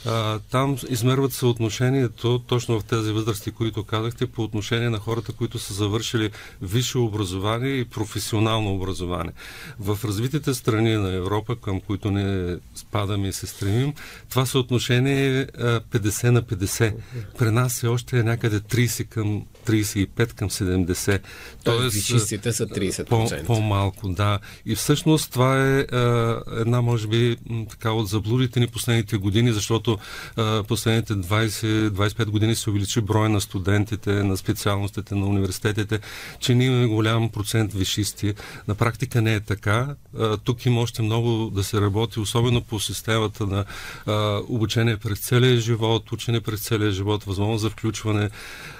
а, 0.06 0.38
там 0.50 0.76
измерват 0.88 1.32
съотношението 1.32 2.38
точно 2.38 2.80
в 2.80 2.84
тези 2.84 3.12
възрасти, 3.12 3.50
които 3.50 3.84
казахте, 3.84 4.26
по 4.26 4.42
отношение 4.42 4.90
на 4.90 4.98
хората, 4.98 5.32
които 5.32 5.58
са 5.58 5.74
завършили 5.74 6.30
висше 6.62 6.98
образование 6.98 7.72
и 7.72 7.84
професионално 7.84 8.75
образование. 8.76 9.32
В 9.78 9.98
развитите 10.04 10.54
страни 10.54 10.94
на 10.94 11.12
Европа, 11.12 11.56
към 11.56 11.80
които 11.80 12.10
не 12.10 12.56
спадаме 12.74 13.28
и 13.28 13.32
се 13.32 13.46
стремим, 13.46 13.94
това 14.30 14.46
съотношение 14.46 15.40
е 15.40 15.46
50 15.46 16.30
на 16.30 16.42
50. 16.42 16.94
При 17.38 17.50
нас 17.50 17.82
е 17.82 17.88
още 17.88 18.22
някъде 18.22 18.60
30 18.60 19.08
към 19.08 19.46
35 19.66 20.32
към 20.32 20.50
70. 20.50 21.20
Тоест, 21.64 21.94
висшистите 21.94 22.52
са 22.52 22.66
30%. 22.66 23.08
По, 23.08 23.46
по-малко, 23.46 24.08
да. 24.08 24.38
И 24.66 24.74
всъщност 24.74 25.32
това 25.32 25.66
е 25.66 25.80
а, 25.80 26.42
една, 26.56 26.80
може 26.82 27.06
би, 27.06 27.36
така 27.70 27.90
от 27.92 28.08
заблудите 28.08 28.60
ни 28.60 28.66
последните 28.66 29.16
години, 29.16 29.52
защото 29.52 29.98
а, 30.36 30.62
последните 30.62 31.14
20-25 31.14 32.24
години 32.24 32.54
се 32.54 32.70
увеличи 32.70 33.00
броя 33.00 33.28
на 33.28 33.40
студентите, 33.40 34.10
на 34.10 34.36
специалностите, 34.36 35.14
на 35.14 35.26
университетите, 35.26 36.00
че 36.40 36.54
ние 36.54 36.66
имаме 36.66 36.86
голям 36.86 37.28
процент 37.28 37.72
вишисти. 37.72 38.34
На 38.68 38.74
практика 38.74 39.22
не 39.22 39.34
е 39.34 39.40
така. 39.40 39.94
А, 40.18 40.36
тук 40.36 40.66
има 40.66 40.80
още 40.80 41.02
много 41.02 41.50
да 41.54 41.64
се 41.64 41.80
работи, 41.80 42.20
особено 42.20 42.60
по 42.60 42.80
системата 42.80 43.46
на 43.46 43.64
а, 44.06 44.40
обучение 44.48 44.96
през 44.96 45.18
целия 45.18 45.60
живот, 45.60 46.12
учене 46.12 46.40
през 46.40 46.60
целия 46.60 46.90
живот, 46.90 47.24
възможност 47.24 47.62
за 47.62 47.70
включване 47.70 48.30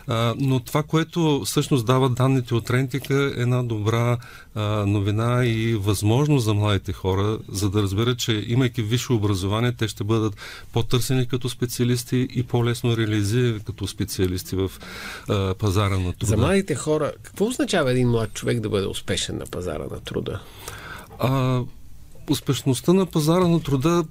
а, 0.06 0.34
но 0.38 0.60
това, 0.60 0.75
което 0.82 1.42
всъщност 1.44 1.86
дава 1.86 2.08
данните 2.08 2.54
от 2.54 2.70
Рентика 2.70 3.14
е 3.14 3.40
една 3.42 3.62
добра 3.62 4.18
а, 4.54 4.86
новина 4.86 5.46
и 5.46 5.74
възможност 5.74 6.44
за 6.44 6.54
младите 6.54 6.92
хора, 6.92 7.38
за 7.48 7.70
да 7.70 7.82
разберат, 7.82 8.18
че 8.18 8.44
имайки 8.46 8.82
висше 8.82 9.12
образование, 9.12 9.72
те 9.72 9.88
ще 9.88 10.04
бъдат 10.04 10.36
по-търсени 10.72 11.28
като 11.28 11.48
специалисти 11.48 12.28
и 12.34 12.42
по-лесно 12.42 12.96
реализирани 12.96 13.60
като 13.64 13.86
специалисти 13.86 14.56
в 14.56 14.70
а, 15.28 15.54
пазара 15.54 15.98
на 15.98 16.12
труда. 16.12 16.26
За 16.26 16.36
младите 16.36 16.74
хора, 16.74 17.12
какво 17.22 17.46
означава 17.46 17.90
един 17.90 18.08
млад 18.08 18.32
човек 18.34 18.60
да 18.60 18.68
бъде 18.68 18.86
успешен 18.86 19.38
на 19.38 19.46
пазара 19.46 19.84
на 19.90 20.00
труда? 20.00 20.40
А, 21.18 21.62
успешността 22.30 22.92
на 22.92 23.06
пазара 23.06 23.48
на 23.48 23.60
труда, 23.62 24.04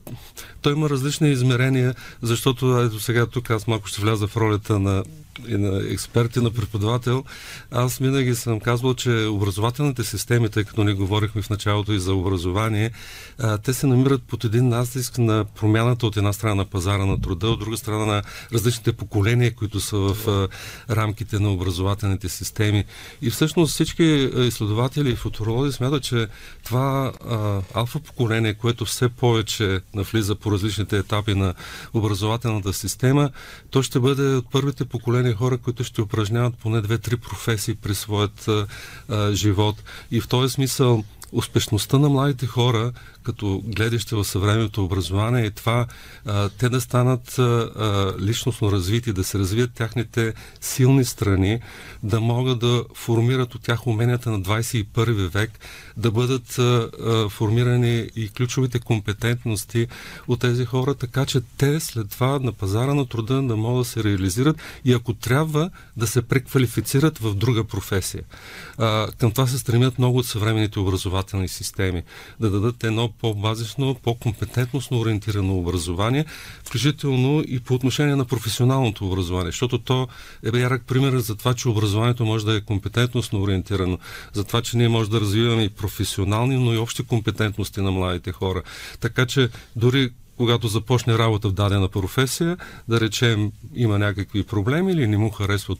той 0.62 0.74
има 0.74 0.90
различни 0.90 1.32
измерения, 1.32 1.96
защото 2.22 2.80
ето 2.80 3.00
сега 3.00 3.26
тук 3.26 3.50
аз 3.50 3.68
малко 3.68 3.88
ще 3.88 4.02
вляза 4.02 4.28
в 4.28 4.38
ролята 4.38 4.80
на 4.80 5.04
и 5.48 5.58
на 5.58 5.94
експерт 5.94 6.36
и 6.36 6.40
на 6.40 6.52
преподавател, 6.52 7.24
аз 7.72 7.98
винаги 7.98 8.36
съм 8.36 8.60
казвал, 8.60 8.94
че 8.94 9.26
образователните 9.26 10.04
системи, 10.04 10.50
тъй 10.50 10.64
като 10.64 10.84
не 10.84 10.94
говорихме 10.94 11.42
в 11.42 11.50
началото 11.50 11.94
и 11.94 12.00
за 12.00 12.14
образование, 12.14 12.92
а, 13.40 13.58
те 13.58 13.74
се 13.74 13.88
намират 13.88 14.24
под 14.24 14.44
един 14.44 14.68
натиск 14.68 15.18
на 15.18 15.46
промяната 15.46 16.08
от 16.08 16.18
една 16.18 16.34
страна 16.34 16.56
на 16.56 16.66
пазара 16.66 17.06
на 17.06 17.22
труда, 17.22 17.48
от 17.48 17.60
друга 17.60 17.78
страна 17.78 18.06
на 18.06 18.24
различните 18.54 18.94
поколения, 18.94 19.56
които 19.56 19.80
са 19.80 19.98
в 19.98 20.28
а, 20.28 20.48
рамките 20.96 21.40
на 21.40 21.52
образователните 21.52 22.30
системи. 22.30 22.84
И 23.22 23.30
всъщност 23.30 23.74
всички 23.74 24.04
изследователи 24.38 25.10
и 25.10 25.16
футуролози 25.16 25.72
смятат, 25.72 26.04
че 26.04 26.28
това 26.64 27.14
а, 27.30 27.62
алфа 27.74 28.00
поколение, 28.00 28.54
което 28.54 28.86
все 28.86 29.10
повече 29.10 29.82
навлиза 29.94 30.36
по 30.36 30.52
различните 30.52 30.98
етапи 30.98 31.34
на 31.34 31.54
образователната 31.94 32.74
система, 32.74 33.30
то 33.70 33.84
ще 33.84 34.00
бъде 34.00 34.36
от 34.36 34.52
първите 34.52 34.86
поколения 34.86 35.25
поколение 35.26 35.38
хора, 35.38 35.58
които 35.58 35.84
ще 35.84 36.02
упражняват 36.02 36.58
поне 36.58 36.82
две-три 36.82 37.18
професии 37.18 37.76
през 37.76 38.00
своят 38.00 38.48
а, 39.10 39.34
живот. 39.34 39.76
И 40.12 40.22
в 40.22 40.28
този 40.28 40.54
смисъл 40.54 41.04
успешността 41.36 42.00
на 42.00 42.10
младите 42.10 42.46
хора, 42.46 42.92
като 43.24 43.62
гледаще 43.66 44.16
в 44.16 44.24
съвременното 44.24 44.84
образование, 44.84 45.46
е 45.46 45.52
това 45.52 45.86
а, 46.26 46.50
те 46.50 46.70
да 46.70 46.82
станат 46.82 47.40
а, 47.40 48.14
личностно 48.20 48.72
развити, 48.72 49.14
да 49.14 49.24
се 49.24 49.40
развият 49.40 49.74
тяхните 49.74 50.34
силни 50.62 51.06
страни, 51.06 51.60
да 52.04 52.22
могат 52.22 52.60
да 52.60 52.84
формират 52.94 53.56
от 53.56 53.62
тях 53.62 53.88
уменията 53.88 54.32
на 54.32 54.42
21 54.42 55.12
век, 55.28 55.52
да 55.98 56.12
бъдат 56.12 56.60
а, 56.60 56.62
а, 56.62 57.30
формирани 57.30 58.10
и 58.16 58.30
ключовите 58.30 58.80
компетентности 58.80 59.88
от 60.28 60.40
тези 60.40 60.66
хора, 60.66 60.96
така 60.96 61.26
че 61.26 61.42
те 61.58 61.80
след 61.80 62.10
това 62.10 62.40
на 62.40 62.52
пазара 62.52 62.94
на 62.94 63.06
труда 63.06 63.42
да 63.42 63.56
могат 63.56 63.82
да 63.82 63.90
се 63.90 64.04
реализират 64.04 64.58
и 64.86 64.94
ако 64.94 65.14
трябва 65.14 65.70
да 65.98 66.08
се 66.08 66.22
преквалифицират 66.22 67.18
в 67.18 67.36
друга 67.36 67.64
професия. 67.64 68.24
А, 68.78 69.08
към 69.18 69.32
това 69.32 69.48
се 69.48 69.58
стремят 69.58 70.00
много 70.00 70.18
от 70.18 70.26
съвременните 70.26 70.80
образователни 71.26 71.48
системи. 71.48 72.04
Да 72.40 72.50
дадат 72.50 72.84
едно 72.84 73.10
по-базично, 73.22 73.96
по-компетентностно 74.04 75.00
ориентирано 75.00 75.58
образование, 75.58 76.26
включително 76.64 77.44
и 77.48 77.60
по 77.60 77.74
отношение 77.74 78.16
на 78.16 78.26
професионалното 78.26 79.08
образование, 79.08 79.52
защото 79.52 79.80
то 79.80 80.08
е 80.54 80.58
ярък 80.58 80.86
пример 80.86 81.18
за 81.18 81.36
това, 81.36 81.54
че 81.54 81.70
образованието 81.70 82.26
може 82.26 82.46
да 82.46 82.56
е 82.56 82.62
компетентностно 82.62 83.42
ориентирано, 83.42 83.98
за 84.34 84.44
това, 84.44 84.62
че 84.62 84.78
ние 84.78 84.90
може 84.90 85.10
да 85.10 85.22
развиваме 85.22 85.64
и 85.64 85.70
професионални, 85.70 86.58
но 86.58 86.74
и 86.74 86.78
общи 86.78 87.04
компетентности 87.04 87.82
на 87.82 87.92
младите 87.92 88.32
хора. 88.32 88.62
Така 89.00 89.26
че 89.26 89.50
дори 89.76 90.12
когато 90.38 90.68
започне 90.68 91.18
работа 91.18 91.50
в 91.50 91.54
дадена 91.54 91.88
професия, 91.88 92.58
да 92.88 93.00
речем 93.00 93.52
има 93.76 94.00
някакви 94.00 94.44
проблеми 94.44 94.92
или 94.92 95.08
не 95.08 95.18
му 95.18 95.30
харесват 95.30 95.80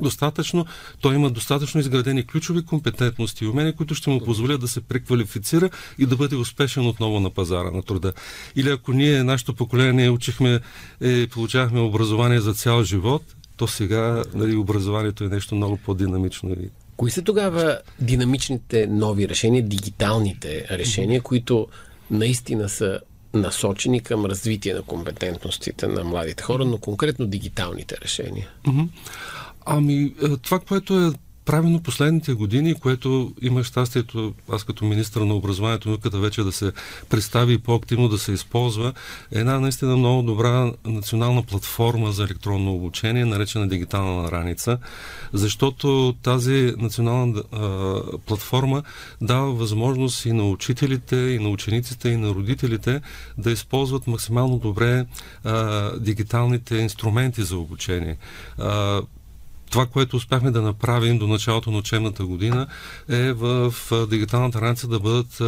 достатъчно, 0.00 0.66
той 1.00 1.14
има 1.14 1.30
достатъчно 1.30 1.80
изградени 1.80 2.26
ключови 2.26 2.64
компетентности 2.64 3.44
и 3.44 3.48
умения, 3.48 3.76
които 3.76 3.94
ще 3.94 4.10
му 4.10 4.20
позволят 4.24 4.60
да 4.60 4.68
се 4.68 4.80
преквалифицира 4.80 5.70
и 5.98 6.06
да 6.06 6.16
бъде 6.16 6.36
успешен 6.36 6.86
отново 6.86 7.20
на 7.20 7.30
пазара 7.30 7.70
на 7.70 7.82
труда. 7.82 8.12
Или 8.56 8.70
ако 8.70 8.92
ние, 8.92 9.24
нашето 9.24 9.54
поколение, 9.54 10.10
учихме, 10.10 10.60
е, 11.00 11.26
получавахме 11.26 11.80
образование 11.80 12.40
за 12.40 12.54
цял 12.54 12.84
живот, 12.84 13.22
то 13.56 13.68
сега 13.68 14.24
нали, 14.34 14.56
образованието 14.56 15.24
е 15.24 15.28
нещо 15.28 15.54
много 15.54 15.76
по-динамично. 15.76 16.56
Кои 16.96 17.10
са 17.10 17.22
тогава 17.22 17.78
динамичните 18.00 18.86
нови 18.86 19.28
решения, 19.28 19.62
дигиталните 19.62 20.66
решения, 20.70 21.20
които 21.20 21.66
наистина 22.10 22.68
са 22.68 23.00
насочени 23.34 24.00
към 24.00 24.26
развитие 24.26 24.74
на 24.74 24.82
компетентностите 24.82 25.86
на 25.86 26.04
младите 26.04 26.42
хора, 26.42 26.64
но 26.64 26.78
конкретно 26.78 27.26
дигиталните 27.26 27.96
решения? 28.02 28.48
Ами, 29.66 30.14
е, 30.22 30.36
това, 30.36 30.58
което 30.58 31.00
е 31.00 31.12
правилно 31.44 31.82
последните 31.82 32.32
години, 32.32 32.74
което 32.74 33.32
има 33.42 33.64
щастието, 33.64 34.34
аз 34.52 34.64
като 34.64 34.84
министър 34.84 35.20
на 35.20 35.34
образованието 35.34 35.88
науката 35.88 36.18
вече 36.18 36.42
да 36.42 36.52
се 36.52 36.72
представи 37.08 37.58
по-активно 37.58 38.08
да 38.08 38.18
се 38.18 38.32
използва, 38.32 38.92
е 39.32 39.38
една 39.38 39.60
наистина 39.60 39.96
много 39.96 40.22
добра 40.22 40.72
национална 40.84 41.42
платформа 41.42 42.12
за 42.12 42.24
електронно 42.24 42.74
обучение, 42.74 43.24
наречена 43.24 43.68
дигитална 43.68 44.30
раница, 44.32 44.78
защото 45.32 46.14
тази 46.22 46.74
национална 46.78 47.42
а, 47.52 48.18
платформа 48.26 48.82
дава 49.20 49.52
възможност 49.52 50.24
и 50.24 50.32
на 50.32 50.48
учителите, 50.48 51.16
и 51.16 51.38
на 51.38 51.48
учениците, 51.48 52.08
и 52.08 52.16
на 52.16 52.28
родителите 52.28 53.00
да 53.38 53.50
използват 53.50 54.06
максимално 54.06 54.58
добре 54.58 55.06
а, 55.44 55.90
дигиталните 55.98 56.76
инструменти 56.76 57.42
за 57.42 57.56
обучение. 57.56 58.16
А, 58.58 59.02
това, 59.72 59.86
което 59.86 60.16
успяхме 60.16 60.50
да 60.50 60.62
направим 60.62 61.18
до 61.18 61.26
началото 61.26 61.70
на 61.70 61.78
учебната 61.78 62.24
година 62.24 62.66
е 63.08 63.32
в 63.32 63.74
дигиталната 64.10 64.60
раница 64.60 64.88
да 64.88 65.00
бъдат 65.00 65.42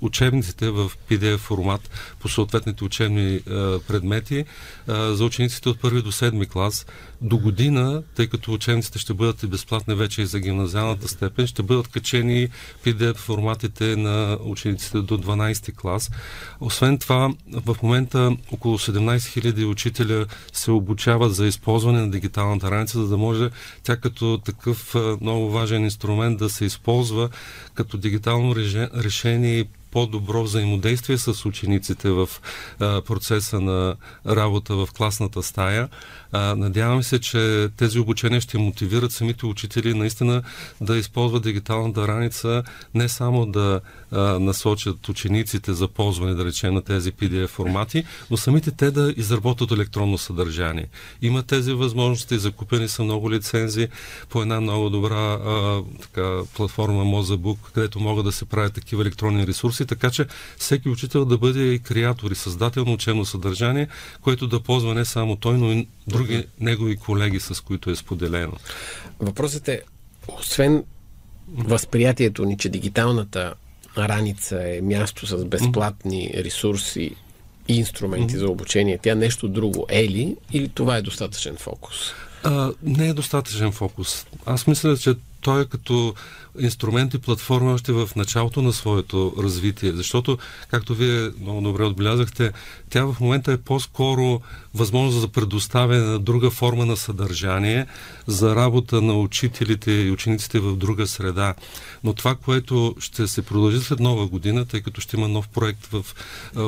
учебниците 0.00 0.70
в 0.70 0.92
PDF 1.10 1.36
формат 1.36 1.90
по 2.20 2.28
съответните 2.28 2.84
учебни 2.84 3.40
предмети 3.88 4.44
за 4.88 5.24
учениците 5.24 5.68
от 5.68 5.80
първи 5.80 6.02
до 6.02 6.12
седми 6.12 6.46
клас. 6.46 6.86
До 7.22 7.38
година, 7.38 8.02
тъй 8.14 8.26
като 8.26 8.52
учебниците 8.52 8.98
ще 8.98 9.14
бъдат 9.14 9.42
и 9.42 9.46
безплатни 9.46 9.94
вече 9.94 10.22
и 10.22 10.26
за 10.26 10.40
гимназиалната 10.40 11.08
степен, 11.08 11.46
ще 11.46 11.62
бъдат 11.62 11.88
качени 11.88 12.48
PDF 12.84 13.16
форматите 13.16 13.96
на 13.96 14.38
учениците 14.44 14.98
до 14.98 15.18
12 15.18 15.76
клас. 15.76 16.10
Освен 16.60 16.98
това, 16.98 17.34
в 17.52 17.76
момента 17.82 18.36
около 18.52 18.78
17 18.78 19.16
000 19.16 19.70
учителя 19.70 20.26
се 20.52 20.70
обучават 20.70 21.34
за 21.34 21.46
използване 21.46 22.00
на 22.00 22.10
дигиталната 22.10 22.70
раница, 22.70 22.98
за 22.98 23.08
да 23.08 23.16
може 23.16 23.50
тя 23.82 23.96
като 23.96 24.40
такъв 24.44 24.96
много 25.20 25.50
важен 25.50 25.84
инструмент 25.84 26.38
да 26.38 26.50
се 26.50 26.64
използва 26.64 27.28
като 27.74 27.96
дигитално 27.96 28.56
решение 28.94 29.58
и 29.58 29.68
по-добро 29.92 30.42
взаимодействие 30.42 31.18
с 31.18 31.46
учениците 31.46 32.10
в 32.10 32.28
а, 32.80 33.02
процеса 33.02 33.60
на 33.60 33.96
работа 34.26 34.76
в 34.76 34.88
класната 34.96 35.42
стая. 35.42 35.88
А, 36.32 36.54
надявам 36.56 37.02
се, 37.02 37.11
че 37.18 37.68
тези 37.76 37.98
обучения 37.98 38.40
ще 38.40 38.58
мотивират 38.58 39.12
самите 39.12 39.46
учители 39.46 39.94
наистина 39.94 40.42
да 40.80 40.96
използват 40.96 41.42
дигиталната 41.42 42.08
раница, 42.08 42.62
не 42.94 43.08
само 43.08 43.46
да 43.46 43.80
а, 44.10 44.20
насочат 44.38 45.08
учениците 45.08 45.72
за 45.72 45.88
ползване, 45.88 46.34
да 46.34 46.44
речем, 46.44 46.74
на 46.74 46.82
тези 46.82 47.12
PDF 47.12 47.46
формати, 47.46 48.04
но 48.30 48.36
самите 48.36 48.70
те 48.70 48.90
да 48.90 49.14
изработят 49.16 49.70
електронно 49.70 50.18
съдържание. 50.18 50.88
Има 51.22 51.42
тези 51.42 51.72
възможности, 51.72 52.38
закупени 52.38 52.88
са 52.88 53.04
много 53.04 53.30
лицензи 53.30 53.88
по 54.28 54.42
една 54.42 54.60
много 54.60 54.90
добра 54.90 55.32
а, 55.32 55.82
така, 56.02 56.40
платформа 56.54 57.04
Mozabuk, 57.04 57.56
където 57.74 58.00
могат 58.00 58.24
да 58.24 58.32
се 58.32 58.44
правят 58.44 58.74
такива 58.74 59.02
електронни 59.02 59.46
ресурси, 59.46 59.86
така 59.86 60.10
че 60.10 60.26
всеки 60.58 60.88
учител 60.88 61.24
да 61.24 61.38
бъде 61.38 61.72
и 61.72 61.78
креатор 61.78 62.30
и 62.30 62.34
създател 62.34 62.84
на 62.84 62.92
учебно 62.92 63.24
съдържание, 63.24 63.88
което 64.20 64.46
да 64.46 64.60
ползва 64.60 64.94
не 64.94 65.04
само 65.04 65.36
той, 65.36 65.58
но 65.58 65.72
и 65.72 65.88
други 66.06 66.44
негови 66.60 66.96
колеги, 67.06 67.40
с 67.40 67.60
които 67.60 67.90
е 67.90 67.96
споделено. 67.96 68.52
Въпросът 69.20 69.68
е, 69.68 69.80
освен 70.28 70.84
възприятието 71.48 72.44
ни, 72.44 72.58
че 72.58 72.68
дигиталната 72.68 73.54
раница 73.98 74.76
е 74.76 74.80
място 74.80 75.26
с 75.26 75.44
безплатни 75.44 76.30
ресурси 76.34 77.16
и 77.68 77.76
инструменти 77.76 78.36
за 78.36 78.46
обучение, 78.46 78.98
тя 79.02 79.14
нещо 79.14 79.48
друго 79.48 79.86
е 79.88 80.08
ли 80.08 80.36
или 80.52 80.68
това 80.68 80.96
е 80.96 81.02
достатъчен 81.02 81.56
фокус? 81.56 81.96
А, 82.44 82.72
не 82.82 83.08
е 83.08 83.12
достатъчен 83.12 83.72
фокус. 83.72 84.26
Аз 84.46 84.66
мисля, 84.66 84.96
че 84.96 85.14
той 85.42 85.62
е 85.62 85.66
като 85.66 86.14
инструмент 86.60 87.14
и 87.14 87.18
платформа 87.18 87.72
още 87.72 87.92
в 87.92 88.10
началото 88.16 88.62
на 88.62 88.72
своето 88.72 89.34
развитие, 89.38 89.92
защото, 89.92 90.38
както 90.70 90.94
вие 90.94 91.30
много 91.40 91.60
добре 91.60 91.84
отбелязахте, 91.84 92.52
тя 92.90 93.04
в 93.04 93.16
момента 93.20 93.52
е 93.52 93.56
по-скоро 93.56 94.40
възможност 94.74 95.20
за 95.20 95.28
предоставяне 95.28 96.04
на 96.04 96.18
друга 96.18 96.50
форма 96.50 96.86
на 96.86 96.96
съдържание, 96.96 97.86
за 98.26 98.56
работа 98.56 99.02
на 99.02 99.14
учителите 99.14 99.92
и 99.92 100.10
учениците 100.10 100.60
в 100.60 100.76
друга 100.76 101.06
среда. 101.06 101.54
Но 102.04 102.12
това, 102.12 102.34
което 102.34 102.94
ще 102.98 103.26
се 103.26 103.42
продължи 103.42 103.80
след 103.80 104.00
нова 104.00 104.26
година, 104.26 104.64
тъй 104.64 104.80
като 104.82 105.00
ще 105.00 105.16
има 105.16 105.28
нов 105.28 105.48
проект 105.48 105.86
в 105.86 106.06
е, 106.56 106.60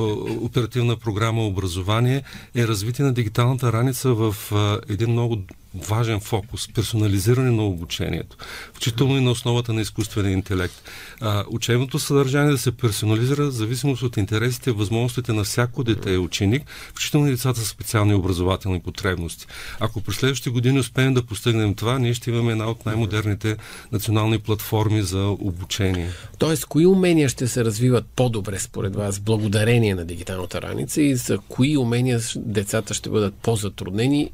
оперативна 0.45 0.97
програма 0.97 1.47
образование, 1.47 2.23
е 2.55 2.69
развитие 2.69 3.05
на 3.05 3.13
дигиталната 3.13 3.73
раница 3.73 4.15
в 4.15 4.37
е, 4.53 4.93
един 4.93 5.11
много 5.11 5.39
важен 5.75 6.21
фокус 6.21 6.69
персонализиране 6.73 7.51
на 7.51 7.65
обучението, 7.65 8.37
включително 8.69 9.17
и 9.17 9.21
на 9.21 9.31
основата 9.31 9.73
на 9.73 9.81
изкуствения 9.81 10.33
интелект. 10.33 10.75
А, 11.21 11.45
учебното 11.51 11.99
съдържание 11.99 12.51
да 12.51 12.59
се 12.59 12.73
персонализира 12.73 13.47
в 13.47 13.51
зависимост 13.51 14.03
от 14.03 14.17
интересите 14.17 14.71
и 14.71 14.73
възможностите 14.73 15.33
на 15.33 15.45
всяко 15.45 15.85
дете 15.85 16.11
и 16.11 16.19
ученик, 16.19 16.63
включително 16.89 17.27
и 17.27 17.31
децата 17.31 17.61
с 17.61 17.69
специални 17.69 18.15
образователни 18.15 18.81
потребности. 18.81 19.47
Ако 19.81 20.01
през 20.01 20.17
следващите 20.17 20.51
години 20.51 20.79
успеем 20.79 21.15
да 21.15 21.23
постигнем 21.23 21.75
това, 21.75 21.99
ние 21.99 22.15
ще 22.15 22.31
имаме 22.31 22.53
една 22.53 22.71
от 22.71 22.87
най-модерните 22.87 23.57
национални 23.93 24.39
платформи 24.39 25.03
за 25.03 25.23
обучение. 25.27 26.11
Тоест, 26.39 26.67
кои 26.67 26.87
умения 26.87 27.29
ще 27.29 27.49
се 27.49 27.65
развиват 27.65 28.07
по-добре 28.17 28.59
според 28.59 28.97
вас, 28.97 29.21
благодарение 29.21 29.95
на 29.95 30.05
дигиталната 30.05 30.63
раница 30.63 31.03
и 31.03 31.17
за 31.17 31.39
кои 31.39 31.77
умения 31.77 32.21
децата 32.37 32.95
ще 32.95 33.11
бъдат 33.11 33.35
по-затруднени 33.35 34.31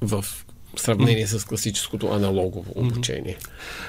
в 0.00 0.24
в 0.76 0.80
сравнение 0.80 1.26
с 1.26 1.46
класическото 1.46 2.06
аналогово 2.08 2.72
обучение. 2.74 3.36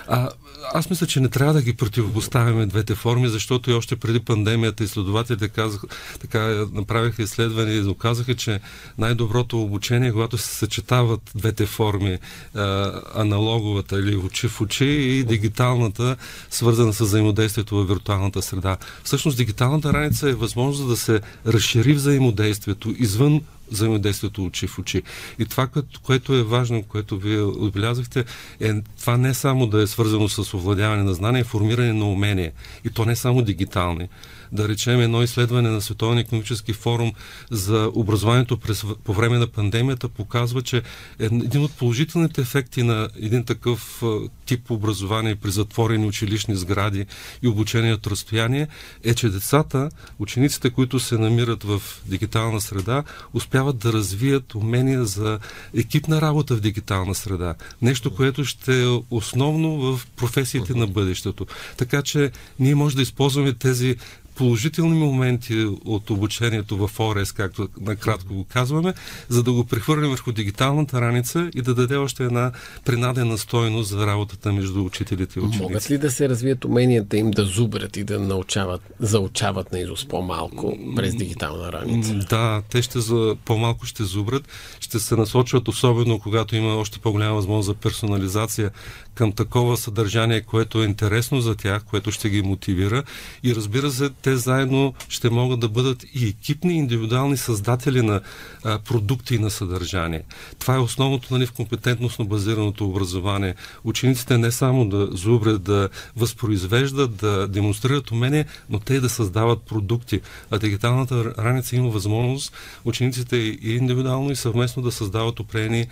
А, 0.08 0.30
аз 0.74 0.90
мисля, 0.90 1.08
че 1.08 1.20
не 1.20 1.30
трябва 1.30 1.54
да 1.54 1.62
ги 1.62 1.74
противопоставяме 1.74 2.66
двете 2.66 2.96
форми, 2.96 3.28
защото 3.28 3.72
и 3.72 3.74
още 3.74 3.96
преди 3.96 4.20
пандемията 4.20 4.84
изследователите 4.84 5.48
казах, 5.48 5.82
така 6.20 6.66
направиха 6.74 7.24
изследвания 7.24 7.78
и 7.78 7.82
доказаха, 7.82 8.36
че 8.36 8.60
най-доброто 8.98 9.62
обучение 9.62 10.12
когато 10.12 10.38
се 10.38 10.56
съчетават 10.56 11.32
двете 11.36 11.66
форми, 11.66 12.18
а, 12.56 13.02
аналоговата 13.16 14.00
или 14.00 14.16
очи 14.16 14.48
в 14.48 14.62
очи 14.62 14.86
и 14.86 15.24
дигиталната, 15.24 16.16
свързана 16.50 16.94
с 16.94 17.00
взаимодействието 17.00 17.76
в 17.76 17.88
виртуалната 17.88 18.42
среда. 18.42 18.78
Всъщност 19.04 19.38
дигиталната 19.38 19.94
раница 19.94 20.30
е 20.30 20.34
възможност 20.34 20.90
да 20.90 20.98
се 20.98 21.22
разшири 21.48 21.94
взаимодействието 21.94 22.96
извън 23.00 23.42
взаимодействието 23.72 24.46
очи 24.46 24.68
в 24.68 24.80
очи. 24.80 25.04
И 25.40 25.46
това, 25.46 25.68
което 26.04 26.34
е 26.34 26.44
важно, 26.44 26.84
което 26.84 27.18
вие 27.18 27.42
отбелязахте, 27.42 28.26
е 28.60 28.74
това 29.00 29.18
не 29.18 29.34
само 29.34 29.68
да 29.68 29.82
е 29.82 29.88
свързано 29.88 30.30
с 30.30 30.54
овладяване 30.54 31.04
на 31.04 31.14
знания, 31.14 31.46
формиране 31.46 31.94
на 31.94 32.06
умения. 32.06 32.52
И 32.86 32.90
то 32.90 33.06
не 33.06 33.16
само 33.16 33.42
дигитални 33.42 34.10
да 34.54 34.68
речем 34.68 35.00
едно 35.00 35.24
изследване 35.24 35.70
на 35.70 35.82
Световния 35.82 36.22
економически 36.22 36.74
форум 36.74 37.12
за 37.52 37.92
образованието 37.94 38.58
през, 38.58 38.86
по 39.04 39.14
време 39.14 39.38
на 39.38 39.48
пандемията 39.48 40.10
показва, 40.10 40.62
че 40.62 40.82
един 41.20 41.64
от 41.64 41.74
положителните 41.74 42.42
ефекти 42.42 42.84
на 42.84 43.10
един 43.22 43.44
такъв 43.46 44.04
тип 44.46 44.72
образование 44.72 45.36
при 45.36 45.52
затворени 45.52 46.06
училищни 46.06 46.56
сгради 46.56 47.06
и 47.42 47.48
обучение 47.48 47.94
от 47.94 48.08
разстояние 48.08 48.68
е, 49.04 49.14
че 49.14 49.30
децата, 49.30 49.90
учениците, 50.20 50.70
които 50.70 51.00
се 51.00 51.18
намират 51.18 51.64
в 51.64 51.82
дигитална 52.06 52.62
среда, 52.62 53.04
успяват 53.34 53.78
да 53.78 53.94
развият 53.94 54.56
умения 54.56 55.06
за 55.06 55.40
екипна 55.76 56.22
работа 56.22 56.56
в 56.56 56.60
дигитална 56.60 57.16
среда. 57.16 57.56
Нещо, 57.82 58.16
което 58.16 58.46
ще 58.46 58.84
е 58.84 59.00
основно 59.10 59.78
в 59.78 60.08
професиите 60.16 60.74
на 60.74 60.88
бъдещето. 60.88 61.46
Така 61.78 62.02
че 62.02 62.32
ние 62.60 62.76
може 62.76 62.96
да 62.96 63.02
използваме 63.02 63.54
тези 63.54 63.98
положителни 64.36 65.00
моменти 65.00 65.66
от 65.86 66.10
обучението 66.10 66.88
в 66.88 67.00
ОРС, 67.00 67.32
както 67.32 67.68
накратко 67.82 68.34
го 68.34 68.44
казваме, 68.44 68.94
за 69.30 69.44
да 69.44 69.52
го 69.52 69.66
прехвърлим 69.66 70.10
върху 70.10 70.32
дигиталната 70.32 71.02
раница 71.02 71.50
и 71.56 71.62
да 71.62 71.76
даде 71.76 71.96
още 71.96 72.24
една 72.24 72.52
принадена 72.86 73.38
стойност 73.38 73.90
за 73.90 74.08
работата 74.08 74.54
между 74.54 74.84
учителите 74.84 75.40
и 75.40 75.42
учениците. 75.42 75.64
Могат 75.64 75.92
ли 75.92 75.98
да 75.98 76.12
се 76.12 76.30
развият 76.30 76.66
уменията 76.66 77.18
им 77.18 77.32
да 77.32 77.46
зубрят 77.46 77.98
и 77.98 78.04
да 78.04 78.20
научават, 78.20 78.82
заучават 79.00 79.72
на 79.72 79.80
изус 79.80 80.06
по-малко 80.06 80.78
през 80.96 81.16
дигитална 81.16 81.72
раница? 81.72 82.14
Да, 82.14 82.62
те 82.70 82.82
ще 82.82 83.00
за, 83.00 83.36
по-малко 83.46 83.86
ще 83.86 84.04
зубрят, 84.04 84.48
ще 84.80 85.00
се 85.00 85.16
насочват, 85.16 85.68
особено 85.68 86.20
когато 86.20 86.56
има 86.56 86.76
още 86.76 87.00
по-голяма 87.00 87.36
възможност 87.36 87.66
за 87.66 87.74
персонализация 87.74 88.72
към 89.16 89.32
такова 89.32 89.78
съдържание, 89.78 90.42
което 90.42 90.84
е 90.84 90.86
интересно 90.86 91.42
за 91.42 91.56
тях, 91.56 91.84
което 91.84 92.12
ще 92.12 92.30
ги 92.30 92.42
мотивира 92.42 93.04
и 93.44 93.56
разбира 93.56 93.92
се, 93.92 94.10
те 94.24 94.38
заедно 94.38 94.94
ще 95.10 95.30
могат 95.30 95.60
да 95.60 95.70
бъдат 95.70 96.06
и 96.14 96.28
екипни, 96.28 96.74
индивидуални 96.74 97.38
създатели 97.38 98.02
на 98.02 98.22
а, 98.64 98.80
продукти 98.80 99.36
и 99.36 99.40
на 99.40 99.50
съдържание. 99.50 100.22
Това 100.60 100.76
е 100.76 100.80
основното 100.80 101.34
нали, 101.34 101.46
в 101.46 101.52
компетентностно 101.52 102.26
базираното 102.26 102.86
образование. 102.86 103.56
Учениците 103.84 104.38
не 104.38 104.52
само 104.52 104.90
да 104.90 105.08
зубрят, 105.12 105.64
да 105.64 105.90
възпроизвеждат, 106.16 107.16
да 107.16 107.48
демонстрират 107.48 108.12
умения, 108.12 108.46
но 108.70 108.80
те 108.80 109.00
да 109.00 109.10
създават 109.10 109.62
продукти. 109.62 110.22
А 110.52 110.60
дигиталната 110.60 111.34
раница 111.38 111.76
има 111.76 111.90
възможност 111.90 112.54
учениците 112.86 113.38
и 113.38 113.76
индивидуално 113.76 114.32
и 114.32 114.36
съвместно 114.36 114.84
да 114.84 114.92
създават 114.92 115.40
определени 115.40 115.88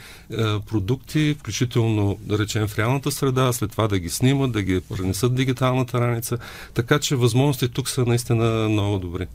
продукти, 0.69 1.35
включително, 1.39 2.17
да 2.21 2.37
речем, 2.37 2.67
в 2.67 2.79
реалната 2.79 3.11
среда, 3.11 3.53
след 3.53 3.71
това 3.71 3.87
да 3.87 3.99
ги 3.99 4.09
снимат, 4.09 4.51
да 4.51 4.61
ги 4.61 4.81
пренесат 4.81 5.35
дигиталната 5.35 6.01
раница. 6.01 6.37
Така 6.73 6.99
че 6.99 7.15
възможности 7.15 7.69
тук 7.69 7.89
са 7.89 8.05
наистина 8.05 8.20
много 8.29 8.99
добри. 8.99 9.27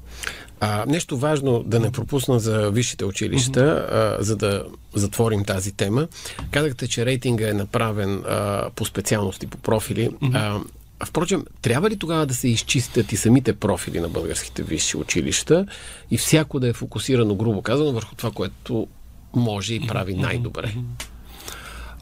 А, 0.61 0.85
нещо 0.87 1.17
важно 1.17 1.63
да 1.63 1.81
не 1.81 1.93
пропусна 1.93 2.41
за 2.41 2.71
висшите 2.71 3.05
училища, 3.05 3.61
mm-hmm. 3.61 4.19
а, 4.21 4.25
за 4.25 4.37
да 4.37 4.65
затворим 4.95 5.45
тази 5.45 5.73
тема. 5.73 6.09
Казахте, 6.51 6.89
че 6.89 7.07
рейтинга 7.07 7.49
е 7.49 7.53
направен 7.53 8.23
а, 8.29 8.71
по 8.75 8.85
специалности, 8.85 9.47
по 9.47 9.59
профили. 9.59 10.11
Mm-hmm. 10.11 10.61
А, 11.01 11.07
впрочем, 11.07 11.45
трябва 11.63 11.91
ли 11.91 11.99
тогава 11.99 12.27
да 12.27 12.35
се 12.35 12.49
изчистят 12.49 13.13
и 13.13 13.17
самите 13.17 13.53
профили 13.53 14.01
на 14.01 14.09
българските 14.09 14.63
висши 14.63 14.97
училища 14.97 15.67
и 16.11 16.19
всяко 16.19 16.61
да 16.61 16.69
е 16.69 16.73
фокусирано, 16.73 17.35
грубо 17.35 17.63
казано, 17.63 17.93
върху 17.93 18.15
това, 18.15 18.31
което 18.31 18.87
може 19.35 19.75
и 19.75 19.87
прави 19.87 20.15
най-добре? 20.15 20.75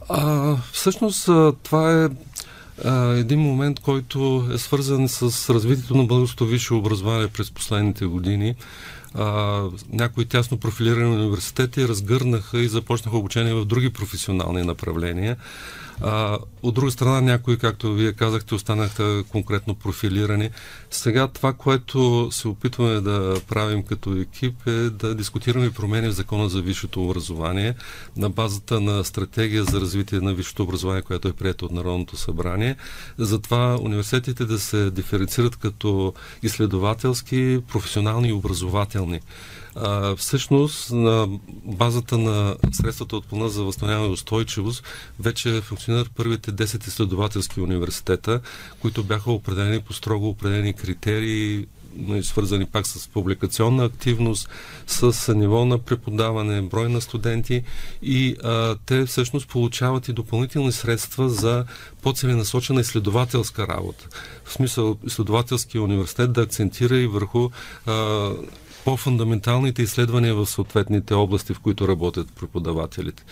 А, 0.09 0.55
всъщност 0.71 1.29
това 1.63 2.03
е 2.03 2.09
един 3.15 3.39
момент, 3.39 3.79
който 3.79 4.49
е 4.53 4.57
свързан 4.57 5.09
с 5.09 5.53
развитието 5.53 5.95
на 5.95 6.03
българското 6.03 6.45
висше 6.45 6.73
образование 6.73 7.27
през 7.27 7.51
последните 7.51 8.05
години 8.05 8.55
а, 9.17 9.61
някои 9.93 10.25
тясно 10.25 10.57
профилирани 10.57 11.15
университети 11.15 11.87
разгърнаха 11.87 12.59
и 12.59 12.67
започнаха 12.67 13.17
обучение 13.17 13.53
в 13.53 13.65
други 13.65 13.89
професионални 13.89 14.63
направления. 14.63 15.37
А, 16.01 16.37
от 16.63 16.75
друга 16.75 16.91
страна, 16.91 17.21
някои, 17.21 17.57
както 17.57 17.93
вие 17.93 18.13
казахте, 18.13 18.55
останаха 18.55 19.23
конкретно 19.29 19.75
профилирани. 19.75 20.49
Сега 20.91 21.27
това, 21.27 21.53
което 21.53 22.29
се 22.31 22.47
опитваме 22.47 23.01
да 23.01 23.41
правим 23.47 23.83
като 23.83 24.17
екип 24.17 24.67
е 24.67 24.71
да 24.71 25.15
дискутираме 25.15 25.71
промени 25.71 26.07
в 26.07 26.11
закона 26.11 26.49
за 26.49 26.61
висшето 26.61 27.03
образование 27.03 27.75
на 28.17 28.29
базата 28.29 28.81
на 28.81 29.03
стратегия 29.03 29.63
за 29.63 29.81
развитие 29.81 30.19
на 30.19 30.33
висшето 30.33 30.63
образование, 30.63 31.01
която 31.01 31.27
е 31.27 31.33
приета 31.33 31.65
от 31.65 31.71
Народното 31.71 32.17
събрание. 32.17 32.75
Затова 33.17 33.77
университетите 33.81 34.45
да 34.45 34.59
се 34.59 34.91
диференцират 34.91 35.55
като 35.55 36.13
изследователски, 36.43 37.59
професионални 37.71 38.27
и 38.29 38.33
образователни. 38.33 39.19
А, 39.75 40.15
всъщност, 40.15 40.91
на 40.91 41.27
базата 41.63 42.17
на 42.17 42.55
средствата 42.71 43.15
от 43.15 43.25
плана 43.25 43.49
за 43.49 43.63
възстановяване 43.63 44.07
и 44.09 44.11
устойчивост, 44.11 44.83
вече 45.19 45.61
функционират 45.61 46.11
първите 46.15 46.51
10 46.51 46.87
изследователски 46.87 47.61
университета, 47.61 48.41
които 48.79 49.03
бяха 49.03 49.31
определени 49.31 49.81
по 49.81 49.93
строго 49.93 50.29
определени 50.29 50.73
критерии, 50.73 51.65
свързани 52.21 52.65
пак 52.65 52.87
с 52.87 53.07
публикационна 53.07 53.85
активност, 53.85 54.49
с 54.87 55.33
ниво 55.33 55.65
на 55.65 55.77
преподаване, 55.77 56.61
брой 56.61 56.89
на 56.89 57.01
студенти 57.01 57.63
и 58.01 58.35
а, 58.43 58.75
те 58.85 59.05
всъщност 59.05 59.47
получават 59.47 60.07
и 60.07 60.13
допълнителни 60.13 60.71
средства 60.71 61.29
за 61.29 61.65
по-целенасочена 62.01 62.81
изследователска 62.81 63.67
работа. 63.67 64.07
В 64.45 64.53
смисъл 64.53 64.97
изследователския 65.05 65.81
университет 65.81 66.33
да 66.33 66.41
акцентира 66.41 66.97
и 66.97 67.07
върху 67.07 67.49
а, 67.85 68.29
по-фундаменталните 68.85 69.81
изследвания 69.81 70.35
в 70.35 70.45
съответните 70.45 71.13
области, 71.13 71.53
в 71.53 71.59
които 71.59 71.87
работят 71.87 72.33
преподавателите. 72.33 73.23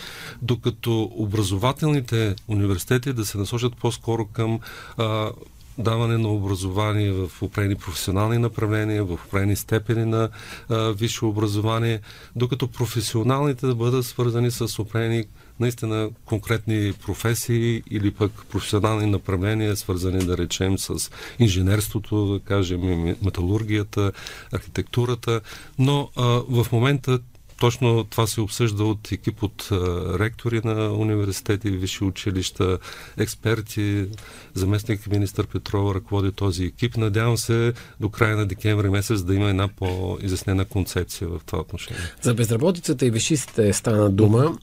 Докато 0.42 1.12
образователните 1.16 2.36
университети 2.48 3.13
да 3.13 3.26
се 3.26 3.38
насочат 3.38 3.78
по-скоро 3.78 4.26
към 4.26 4.60
а, 4.98 5.32
даване 5.78 6.18
на 6.18 6.30
образование 6.30 7.12
в 7.12 7.30
определени 7.42 7.76
професионални 7.76 8.38
направления, 8.38 9.06
в 9.06 9.13
определени 9.13 9.56
степени 9.56 10.06
на 10.06 10.30
а, 10.70 10.92
висше 10.92 11.26
образование, 11.26 12.00
докато 12.36 12.68
професионалните 12.68 13.68
да 13.68 13.76
бъдат 13.76 14.06
свързани 14.06 14.52
с 14.52 14.80
определени 14.80 15.26
наистина 15.63 16.10
конкретни 16.26 16.93
професии 17.06 17.84
или 17.91 18.12
пък 18.12 18.32
професионални 18.49 19.06
направления, 19.06 19.76
свързани 19.76 20.26
да 20.26 20.38
речем 20.38 20.78
с 20.78 21.12
инженерството, 21.39 22.26
да 22.26 22.39
кажем, 22.39 23.04
металургията, 23.04 24.12
архитектурата, 24.52 25.41
но 25.80 26.10
а, 26.15 26.23
в 26.49 26.67
момента 26.71 27.19
точно 27.63 28.04
това 28.04 28.28
се 28.28 28.41
обсъжда 28.41 28.84
от 28.84 29.12
екип 29.12 29.43
от 29.43 29.67
ректори 30.19 30.62
на 30.63 30.93
университети, 30.93 31.69
висши 31.69 32.04
училища, 32.04 32.78
експерти. 33.17 34.06
Заместник 34.54 35.08
министър 35.08 35.47
Петрова 35.47 35.95
ръководи 35.95 36.32
този 36.32 36.65
екип. 36.65 36.97
Надявам 36.97 37.38
се 37.38 37.73
до 37.99 38.10
края 38.10 38.38
на 38.38 38.45
декември 38.45 38.89
месец 38.89 39.21
да 39.21 39.36
има 39.36 39.49
една 39.49 39.67
по-изяснена 39.67 40.65
концепция 40.65 41.28
в 41.28 41.41
това 41.45 41.60
отношение. 41.60 42.02
За 42.21 42.34
безработицата 42.34 43.06
и 43.06 43.12
вишистите 43.12 43.73
стана 43.73 44.10
дума. 44.10 44.58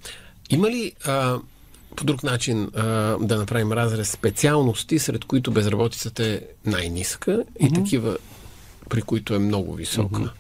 Има 0.51 0.71
ли 0.71 0.93
а, 1.05 1.39
по 1.97 2.05
друг 2.05 2.23
начин 2.23 2.71
а, 2.75 2.83
да 3.21 3.37
направим 3.37 3.73
разрез 3.73 4.11
специалности, 4.11 4.99
сред 4.99 5.25
които 5.25 5.51
безработицата 5.51 6.27
е 6.27 6.41
най-ниска 6.67 7.45
и 7.61 7.65
mm-hmm. 7.65 7.75
такива, 7.75 8.17
при 8.89 9.03
които 9.03 9.35
е 9.35 9.39
много 9.39 9.75
висока? 9.75 10.21
Mm-hmm. 10.21 10.31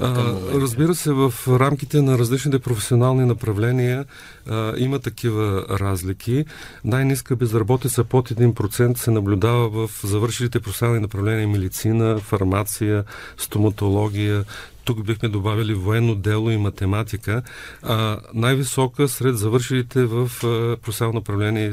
А, 0.00 0.34
разбира 0.54 0.94
се, 0.94 1.12
в 1.12 1.34
рамките 1.48 2.02
на 2.02 2.18
различните 2.18 2.58
професионални 2.58 3.24
направления 3.24 4.04
а, 4.48 4.74
има 4.76 4.98
такива 4.98 5.66
разлики. 5.70 6.44
Най-ниска 6.84 7.36
безработица 7.36 8.04
под 8.04 8.30
1% 8.30 8.96
се 8.96 9.10
наблюдава 9.10 9.68
в 9.68 10.00
завършилите 10.04 10.60
професионални 10.60 11.00
направления 11.00 11.48
медицина, 11.48 12.18
фармация, 12.18 13.04
стоматология, 13.36 14.44
тук 14.84 15.04
бихме 15.04 15.28
добавили 15.28 15.74
военно 15.74 16.14
дело 16.14 16.50
и 16.50 16.56
математика. 16.56 17.42
А, 17.82 18.18
най-висока 18.34 19.08
сред 19.08 19.38
завършилите 19.38 20.04
в 20.04 20.30
професионално 20.82 21.18
направление 21.18 21.72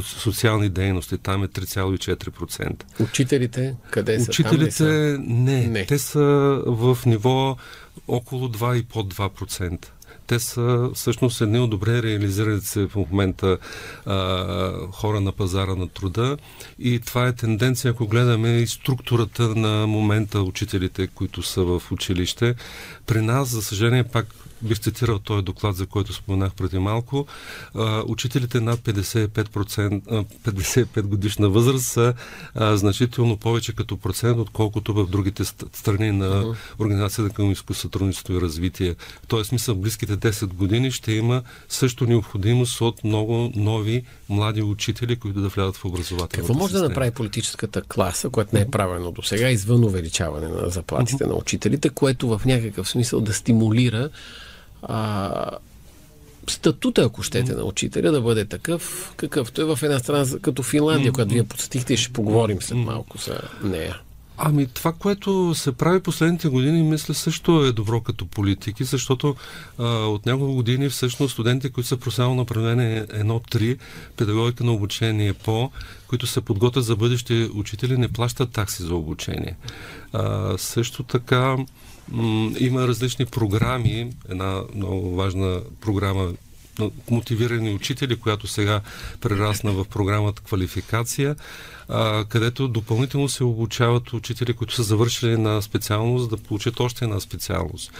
социални 0.00 0.68
дейности. 0.68 1.18
Там 1.18 1.44
е 1.44 1.48
3,4%. 1.48 2.82
Учителите 3.00 3.74
къде 3.90 4.20
са? 4.20 4.30
Учителите 4.30 4.70
са? 4.70 5.18
Не, 5.20 5.66
не. 5.66 5.86
Те 5.86 5.98
са 5.98 6.20
в 6.66 6.98
ниво 7.06 7.56
около 8.08 8.48
2 8.48 8.74
и 8.74 8.82
под 8.82 9.14
2% 9.14 9.86
те 10.26 10.38
са 10.38 10.90
всъщност 10.94 11.40
едни 11.40 11.58
от 11.58 11.70
добре 11.70 12.02
реализирали 12.02 12.60
се 12.60 12.86
в 12.86 12.96
момента 12.96 13.58
а, 14.06 14.72
хора 14.92 15.20
на 15.20 15.32
пазара 15.32 15.74
на 15.74 15.88
труда 15.88 16.36
и 16.78 17.00
това 17.00 17.26
е 17.26 17.32
тенденция, 17.32 17.90
ако 17.90 18.06
гледаме 18.06 18.48
и 18.48 18.66
структурата 18.66 19.42
на 19.42 19.86
момента 19.86 20.40
учителите, 20.40 21.06
които 21.06 21.42
са 21.42 21.62
в 21.62 21.82
училище. 21.92 22.54
При 23.06 23.20
нас, 23.20 23.48
за 23.48 23.62
съжаление, 23.62 24.04
пак 24.04 24.26
бих 24.62 24.78
цитирал 24.78 25.18
този 25.18 25.42
доклад, 25.42 25.76
за 25.76 25.86
който 25.86 26.12
споменах 26.12 26.52
преди 26.54 26.78
малко, 26.78 27.26
учителите 28.06 28.60
над 28.60 28.80
55%, 28.80 30.24
55 30.44 31.02
годишна 31.02 31.48
възраст 31.48 31.84
са 31.84 32.14
значително 32.54 33.36
повече 33.36 33.72
като 33.72 33.96
процент, 33.96 34.38
отколкото 34.38 34.94
в 34.94 35.06
другите 35.06 35.44
страни 35.72 36.10
на. 36.12 36.54
Организацията 36.78 37.34
към 37.34 37.50
изко 37.50 37.74
сътрудничество 37.74 38.34
и 38.34 38.40
развитие. 38.40 38.94
В 39.22 39.26
този 39.26 39.48
смисъл, 39.48 39.74
близките 39.74 40.16
10 40.16 40.46
години 40.46 40.90
ще 40.90 41.12
има 41.12 41.42
също 41.68 42.06
необходимост 42.06 42.80
от 42.80 43.04
много 43.04 43.52
нови 43.56 44.04
млади 44.28 44.62
учители, 44.62 45.16
които 45.16 45.40
да 45.40 45.48
влядат 45.48 45.76
в 45.76 45.84
образователната 45.84 46.36
Какво 46.36 46.54
може 46.54 46.72
да 46.72 46.82
направи 46.82 47.10
политическата 47.10 47.82
класа, 47.82 48.30
което 48.30 48.56
не 48.56 48.60
е 48.60 48.68
правено 48.68 49.12
до 49.12 49.22
сега, 49.22 49.50
извън 49.50 49.84
увеличаване 49.84 50.48
на 50.48 50.70
заплатите 50.70 51.24
uh-huh. 51.24 51.28
на 51.28 51.34
учителите, 51.34 51.88
което 51.88 52.28
в 52.28 52.40
някакъв 52.44 52.88
смисъл 52.88 53.20
да 53.20 53.34
стимулира 53.34 54.10
а, 54.82 55.50
статута, 56.48 57.02
ако 57.02 57.22
щете, 57.22 57.54
на 57.54 57.64
учителя 57.64 58.12
да 58.12 58.20
бъде 58.20 58.44
такъв, 58.44 59.12
какъвто 59.16 59.60
е 59.60 59.64
в 59.64 59.78
една 59.82 59.98
страна 59.98 60.26
като 60.42 60.62
Финландия, 60.62 61.12
която 61.12 61.34
вие 61.34 61.44
подсетихте 61.44 61.94
и 61.94 61.96
ще 61.96 62.12
поговорим 62.12 62.62
след 62.62 62.78
малко 62.78 63.18
за 63.18 63.40
нея. 63.62 64.00
Ами 64.44 64.66
това, 64.66 64.92
което 64.92 65.54
се 65.54 65.72
прави 65.72 66.00
последните 66.00 66.48
години, 66.48 66.82
мисля 66.82 67.14
също 67.14 67.64
е 67.64 67.72
добро 67.72 68.00
като 68.00 68.26
политики, 68.26 68.84
защото 68.84 69.36
а, 69.78 69.84
от 69.86 70.26
няколко 70.26 70.54
години 70.54 70.88
всъщност 70.88 71.32
студентите, 71.32 71.72
които 71.72 71.88
са 71.88 71.96
професионално 71.96 72.36
направление 72.36 73.06
1-3, 73.06 73.78
педагогика 74.16 74.64
на 74.64 74.72
обучение 74.72 75.32
по, 75.32 75.70
които 76.06 76.26
се 76.26 76.40
подготвят 76.40 76.84
за 76.84 76.96
бъдещи 76.96 77.50
учители, 77.54 77.96
не 77.96 78.08
плащат 78.08 78.50
такси 78.50 78.82
за 78.82 78.94
обучение. 78.94 79.56
А, 80.12 80.54
също 80.58 81.02
така 81.02 81.56
има 82.58 82.88
различни 82.88 83.26
програми. 83.26 84.12
Една 84.28 84.62
много 84.74 85.16
важна 85.16 85.60
програма 85.80 86.32
мотивирани 87.10 87.74
учители, 87.74 88.16
която 88.16 88.46
сега 88.46 88.80
прерасна 89.20 89.72
в 89.72 89.84
програмата 89.84 90.42
квалификация 90.42 91.36
където 92.28 92.68
допълнително 92.68 93.28
се 93.28 93.44
обучават 93.44 94.12
учители, 94.12 94.52
които 94.52 94.74
са 94.74 94.82
завършили 94.82 95.36
на 95.36 95.62
специалност, 95.62 96.30
да 96.30 96.36
получат 96.36 96.80
още 96.80 97.04
една 97.04 97.20
специалност. 97.20 97.92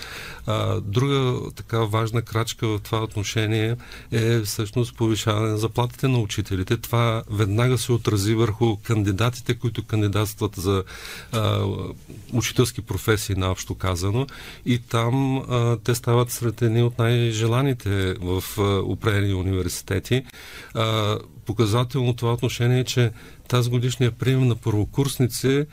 А, 0.47 0.81
друга 0.81 1.41
така 1.57 1.79
важна 1.79 2.23
крачка 2.23 2.69
в 2.69 2.81
това 2.81 3.03
отношение 3.03 3.77
е 4.13 4.41
всъщност 4.41 4.97
повишаване 4.97 5.49
на 5.49 5.59
заплатите 5.59 6.09
на 6.09 6.19
учителите. 6.19 6.77
Това 6.77 7.23
веднага 7.31 7.79
се 7.79 7.93
отрази 7.93 8.35
върху 8.35 8.77
кандидатите, 8.77 9.55
които 9.55 9.87
кандидатстват 9.87 10.55
за 10.57 10.85
а, 11.33 11.67
учителски 12.33 12.83
професии, 12.83 13.35
наобщо 13.35 13.75
казано. 13.75 14.27
И 14.67 14.79
там 14.79 15.37
а, 15.39 15.77
те 15.85 15.95
стават 15.95 16.31
сред 16.31 16.63
едни 16.63 16.83
от 16.83 16.99
най-желаните 16.99 18.15
в 18.15 18.45
а, 18.59 18.63
определени 18.63 19.35
университети. 19.35 20.25
А, 20.75 21.19
показателно 21.47 22.17
това 22.17 22.33
отношение 22.33 22.81
е, 22.81 22.85
че 22.85 23.11
тази 23.53 23.71
годишния 23.71 24.13
прием 24.13 24.49
на 24.49 24.57
първокурсници, 24.57 25.67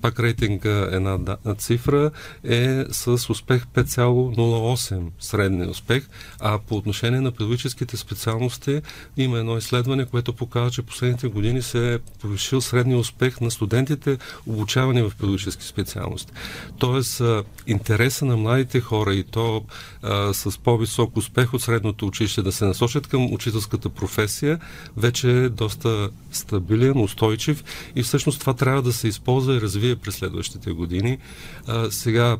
пак 0.00 0.20
рейтинга 0.20 0.88
една 0.92 1.36
цифра, 1.58 2.10
е 2.44 2.84
с 2.90 3.30
успех 3.30 3.66
5,08 3.66 5.02
средния 5.20 5.70
успех, 5.70 6.08
а 6.40 6.58
по 6.58 6.76
отношение 6.76 7.20
на 7.20 7.32
педагогическите 7.32 7.96
специалности 7.96 8.80
има 9.16 9.38
едно 9.38 9.56
изследване, 9.56 10.04
което 10.06 10.32
показва, 10.32 10.70
че 10.70 10.82
последните 10.82 11.28
години 11.28 11.62
се 11.62 11.94
е 11.94 11.98
повишил 11.98 12.60
средния 12.60 12.98
успех 12.98 13.40
на 13.40 13.50
студентите, 13.50 14.18
обучавани 14.46 15.02
в 15.02 15.12
педагогически 15.18 15.64
специалности. 15.64 16.32
Тоест, 16.78 17.22
интереса 17.66 18.24
на 18.24 18.36
младите 18.36 18.80
хора 18.80 19.14
и 19.14 19.24
то 19.24 19.64
а, 20.02 20.34
с 20.34 20.58
по-висок 20.58 21.16
успех 21.16 21.54
от 21.54 21.62
средното 21.62 22.06
училище 22.06 22.42
да 22.42 22.52
се 22.52 22.64
насочат 22.64 23.06
към 23.06 23.32
учителската 23.32 23.88
професия, 23.88 24.58
вече 24.96 25.30
е 25.30 25.48
доста 25.48 26.10
стабилен, 26.32 27.05
устойчив 27.06 27.64
и 27.96 28.02
всъщност 28.02 28.40
това 28.40 28.54
трябва 28.54 28.82
да 28.82 28.92
се 28.92 29.08
използва 29.08 29.56
и 29.56 29.60
развие 29.60 29.96
през 29.96 30.14
следващите 30.14 30.70
години. 30.70 31.18
А, 31.66 31.90
сега 31.90 32.36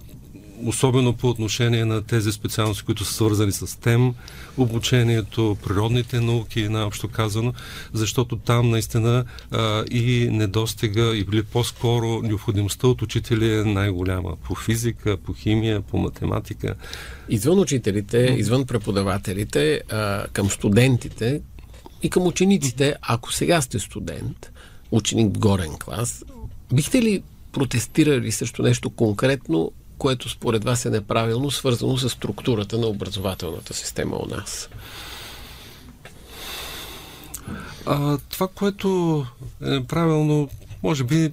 особено 0.65 1.13
по 1.13 1.29
отношение 1.29 1.85
на 1.85 2.03
тези 2.03 2.33
специалности, 2.33 2.85
които 2.85 3.05
са 3.05 3.15
свързани 3.15 3.53
с 3.53 3.81
тем, 3.81 4.15
обучението, 4.57 5.57
природните 5.67 6.21
науки, 6.21 6.69
наобщо 6.69 7.09
казано, 7.09 7.53
защото 7.93 8.37
там 8.37 8.71
наистина 8.71 9.25
а, 9.51 9.85
и 9.91 10.29
недостига, 10.31 11.17
или 11.17 11.43
по-скоро 11.43 12.23
необходимостта 12.23 12.87
от 12.87 13.03
учители 13.03 13.55
е 13.55 13.65
най-голяма. 13.65 14.37
По 14.45 14.55
физика, 14.55 15.17
по 15.17 15.33
химия, 15.33 15.81
по 15.81 15.99
математика. 15.99 16.75
Извън 17.29 17.59
учителите, 17.59 18.37
извън 18.39 18.67
преподавателите, 18.67 19.81
а, 19.91 20.27
към 20.33 20.51
студентите 20.51 21.41
и 22.03 22.11
към 22.11 22.27
учениците, 22.27 22.95
ако 23.03 23.33
сега 23.33 23.61
сте 23.61 23.79
студент, 23.79 24.53
ученик 24.91 25.37
в 25.37 25.39
горен 25.39 25.79
клас, 25.79 26.25
бихте 26.73 27.03
ли 27.03 27.23
протестирали 27.53 28.33
срещу 28.33 28.63
нещо 28.63 28.91
конкретно, 28.91 29.73
което 29.99 30.29
според 30.29 30.65
вас 30.65 30.85
е 30.85 30.91
неправилно, 30.91 31.51
свързано 31.51 31.97
с 31.97 32.11
структурата 32.11 32.79
на 32.79 32.87
образователната 32.87 33.75
система 33.75 34.17
у 34.17 34.27
нас? 34.27 34.69
А, 37.87 38.19
това, 38.19 38.49
което 38.49 39.27
е 39.63 39.71
неправилно, 39.71 40.49
може 40.83 41.05
би 41.05 41.33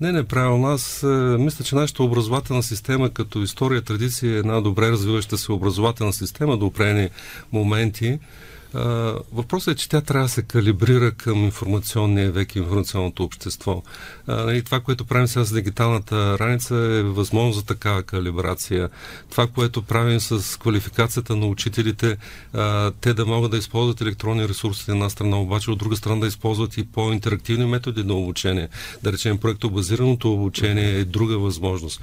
не 0.00 0.12
неправилно. 0.12 0.68
Аз 0.68 1.02
е, 1.02 1.06
мисля, 1.38 1.64
че 1.64 1.74
нашата 1.74 2.02
образователна 2.02 2.62
система 2.62 3.10
като 3.10 3.42
история, 3.42 3.82
традиция 3.82 4.34
е 4.34 4.38
една 4.38 4.60
добре 4.60 4.90
развиваща 4.90 5.38
се 5.38 5.52
образователна 5.52 6.12
система 6.12 6.56
до 6.56 6.66
определени 6.66 7.08
моменти. 7.52 8.18
Въпросът 9.32 9.74
е, 9.74 9.78
че 9.78 9.88
тя 9.88 10.00
трябва 10.00 10.24
да 10.24 10.32
се 10.32 10.42
калибрира 10.42 11.12
към 11.12 11.44
информационния 11.44 12.32
век 12.32 12.54
и 12.54 12.58
информационното 12.58 13.24
общество. 13.24 13.82
Нали, 14.28 14.62
това, 14.62 14.80
което 14.80 15.04
правим 15.04 15.26
сега 15.26 15.44
с 15.44 15.54
дигиталната 15.54 16.38
раница 16.38 16.74
е 16.74 17.02
възможно 17.02 17.52
за 17.52 17.64
такава 17.64 18.02
калибрация. 18.02 18.88
Това, 19.30 19.46
което 19.46 19.82
правим 19.82 20.20
с 20.20 20.58
квалификацията 20.58 21.36
на 21.36 21.46
учителите, 21.46 22.16
те 23.00 23.14
да 23.14 23.26
могат 23.26 23.50
да 23.50 23.56
използват 23.56 24.00
електронни 24.00 24.48
ресурси 24.48 24.82
от 24.82 24.88
една 24.88 25.10
страна, 25.10 25.40
обаче 25.40 25.70
от 25.70 25.78
друга 25.78 25.96
страна 25.96 26.20
да 26.20 26.26
използват 26.26 26.76
и 26.76 26.86
по-интерактивни 26.86 27.66
методи 27.66 28.04
на 28.04 28.14
обучение. 28.14 28.68
Да 29.02 29.12
речем, 29.12 29.38
проектобазираното 29.38 30.32
обучение 30.32 30.98
е 30.98 31.04
друга 31.04 31.38
възможност. 31.38 32.00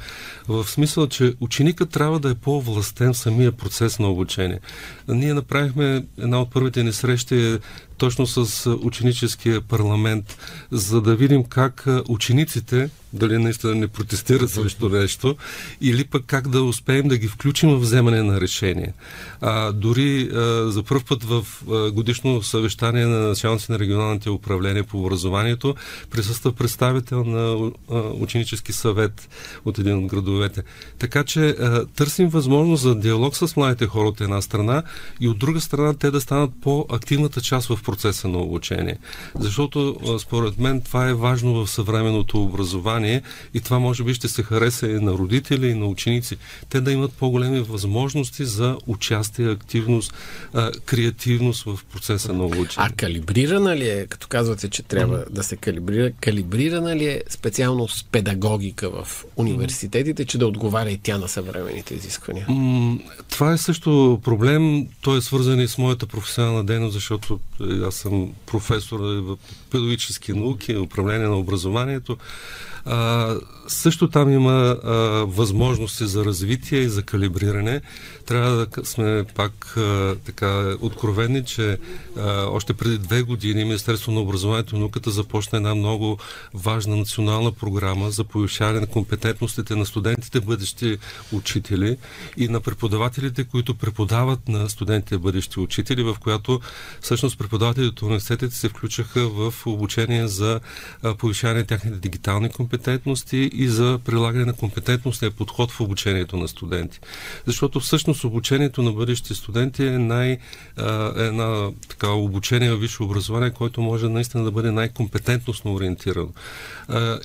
В 0.47 0.69
смисъл, 0.69 1.07
че 1.07 1.33
ученикът 1.39 1.89
трябва 1.89 2.19
да 2.19 2.29
е 2.29 2.35
по-властен 2.35 3.13
в 3.13 3.17
самия 3.17 3.51
процес 3.51 3.99
на 3.99 4.07
обучение. 4.07 4.59
Ние 5.07 5.33
направихме 5.33 6.05
една 6.17 6.41
от 6.41 6.51
първите 6.51 6.83
ни 6.83 6.93
срещи 6.93 7.59
точно 7.97 8.27
с 8.27 8.69
ученическия 8.69 9.61
парламент, 9.61 10.37
за 10.71 11.01
да 11.01 11.15
видим 11.15 11.43
как 11.43 11.87
учениците 12.07 12.89
дали 13.13 13.37
наистина 13.37 13.75
не 13.75 13.87
протестират 13.87 14.49
срещу 14.49 14.89
нещо, 14.89 15.35
или 15.81 16.03
пък 16.03 16.23
как 16.25 16.47
да 16.47 16.63
успеем 16.63 17.07
да 17.07 17.17
ги 17.17 17.27
включим 17.27 17.69
в 17.69 17.79
вземане 17.79 18.23
на 18.23 18.41
решение. 18.41 18.93
А, 19.41 19.71
дори 19.71 20.29
а, 20.33 20.71
за 20.71 20.83
първ 20.83 21.03
път 21.09 21.23
в 21.23 21.45
а, 21.71 21.91
годишно 21.91 22.43
съвещание 22.43 23.05
на 23.05 23.19
началници 23.19 23.71
на 23.71 23.79
регионалните 23.79 24.29
управления 24.29 24.83
по 24.83 24.99
образованието 24.99 25.75
присъства 26.11 26.51
представител 26.51 27.23
на 27.23 27.71
а, 27.91 27.95
ученически 27.95 28.73
съвет 28.73 29.29
от 29.65 29.79
един 29.79 29.97
от 29.97 30.05
градовете. 30.05 30.63
Така 30.99 31.23
че 31.23 31.49
а, 31.49 31.85
търсим 31.85 32.29
възможност 32.29 32.83
за 32.83 32.95
диалог 32.95 33.37
с 33.37 33.55
младите 33.55 33.87
хора 33.87 34.07
от 34.07 34.21
една 34.21 34.41
страна 34.41 34.83
и 35.19 35.27
от 35.27 35.39
друга 35.39 35.61
страна 35.61 35.93
те 35.93 36.11
да 36.11 36.21
станат 36.21 36.51
по-активната 36.61 37.41
част 37.41 37.67
в 37.67 37.83
процеса 37.83 38.27
на 38.27 38.37
обучение. 38.37 38.97
Защото 39.39 39.97
а, 40.07 40.19
според 40.19 40.59
мен 40.59 40.81
това 40.81 41.09
е 41.09 41.13
важно 41.13 41.53
в 41.53 41.69
съвременното 41.69 42.43
образование 42.43 43.02
образование 43.03 43.21
и 43.53 43.59
това 43.59 43.79
може 43.79 44.03
би 44.03 44.13
ще 44.13 44.27
се 44.27 44.43
хареса 44.43 44.87
и 44.87 44.93
на 44.93 45.11
родители, 45.11 45.67
и 45.67 45.73
на 45.73 45.85
ученици. 45.85 46.37
Те 46.69 46.81
да 46.81 46.91
имат 46.91 47.13
по-големи 47.13 47.59
възможности 47.59 48.45
за 48.45 48.77
участие, 48.87 49.49
активност, 49.49 50.13
а, 50.53 50.71
креативност 50.85 51.63
в 51.63 51.79
процеса 51.91 52.33
на 52.33 52.43
обучение. 52.43 52.89
А 52.91 52.95
калибрирана 52.95 53.75
ли 53.75 53.89
е, 53.89 54.07
като 54.07 54.27
казвате, 54.27 54.69
че 54.69 54.83
трябва 54.83 55.17
mm-hmm. 55.17 55.29
да 55.29 55.43
се 55.43 55.55
калибрира, 55.55 56.11
калибрирана 56.21 56.95
ли 56.95 57.05
е 57.05 57.23
специално 57.29 57.87
с 57.87 58.03
педагогика 58.03 58.89
в 58.89 59.25
университетите, 59.35 60.25
че 60.25 60.37
да 60.37 60.47
отговаря 60.47 60.91
и 60.91 60.97
тя 60.97 61.17
на 61.17 61.27
съвременните 61.27 61.95
изисквания? 61.95 62.47
Mm, 62.49 63.01
това 63.29 63.53
е 63.53 63.57
също 63.57 64.19
проблем. 64.23 64.87
Той 65.01 65.17
е 65.17 65.21
свързан 65.21 65.59
и 65.59 65.67
с 65.67 65.77
моята 65.77 66.07
професионална 66.07 66.63
дейност, 66.63 66.93
защото 66.93 67.39
аз 67.85 67.95
съм 67.95 68.33
професор 68.45 68.99
в 68.99 69.37
педагогически 69.69 70.33
науки, 70.33 70.77
управление 70.77 71.27
на 71.27 71.37
образованието. 71.37 72.17
А, 72.85 73.37
също 73.67 74.07
там 74.07 74.29
има 74.29 74.51
а, 74.51 74.91
възможности 75.27 76.05
за 76.07 76.25
развитие 76.25 76.79
и 76.79 76.89
за 76.89 77.03
калибриране. 77.03 77.81
Трябва 78.25 78.51
да 78.51 78.85
сме 78.85 79.25
пак 79.35 79.77
а, 79.77 80.15
така 80.25 80.75
откровени, 80.81 81.45
че 81.45 81.77
а, 82.17 82.45
още 82.45 82.73
преди 82.73 82.97
две 82.97 83.21
години 83.21 83.63
Министерство 83.63 84.11
на 84.11 84.19
образованието 84.19 84.75
и 84.75 84.79
науката 84.79 85.11
започна 85.11 85.57
една 85.57 85.75
много 85.75 86.17
важна 86.53 86.95
национална 86.95 87.51
програма 87.51 88.11
за 88.11 88.23
повишаване 88.23 88.79
на 88.79 88.87
компетентностите 88.87 89.75
на 89.75 89.85
студентите, 89.85 90.39
бъдещи 90.39 90.97
учители 91.31 91.97
и 92.37 92.47
на 92.47 92.61
преподавателите, 92.61 93.43
които 93.43 93.75
преподават 93.75 94.47
на 94.47 94.69
студентите 94.69 95.17
бъдещи 95.17 95.59
учители, 95.59 96.03
в 96.03 96.17
която 96.19 96.59
всъщност 97.01 97.37
преподавателите 97.37 97.89
от 97.89 98.01
университетите 98.01 98.55
се 98.55 98.69
включаха 98.69 99.29
в 99.29 99.53
обучение 99.65 100.27
за 100.27 100.59
повишаване 101.17 101.59
на 101.59 101.65
тяхните 101.65 101.95
дигитални 101.95 102.49
компетентности 102.49 103.49
и 103.53 103.67
за 103.67 103.99
прилагане 104.05 104.45
на 104.45 104.53
компетентностния 104.53 105.31
подход 105.31 105.71
в 105.71 105.81
обучението 105.81 106.37
на 106.37 106.47
студенти. 106.47 106.99
Защото 107.45 107.79
всъщност 107.79 108.23
обучението 108.23 108.83
на 108.83 108.91
бъдещите 108.91 109.33
студенти 109.33 109.85
е 109.85 109.97
най- 109.97 110.37
една 111.15 111.69
така 111.89 112.09
обучение 112.09 112.71
в 112.71 112.77
висше 112.77 113.03
образование, 113.03 113.51
което 113.51 113.81
може 113.81 114.09
наистина 114.09 114.43
да 114.43 114.51
бъде 114.51 114.71
най-компетентностно 114.71 115.73
ориентирано. 115.73 116.29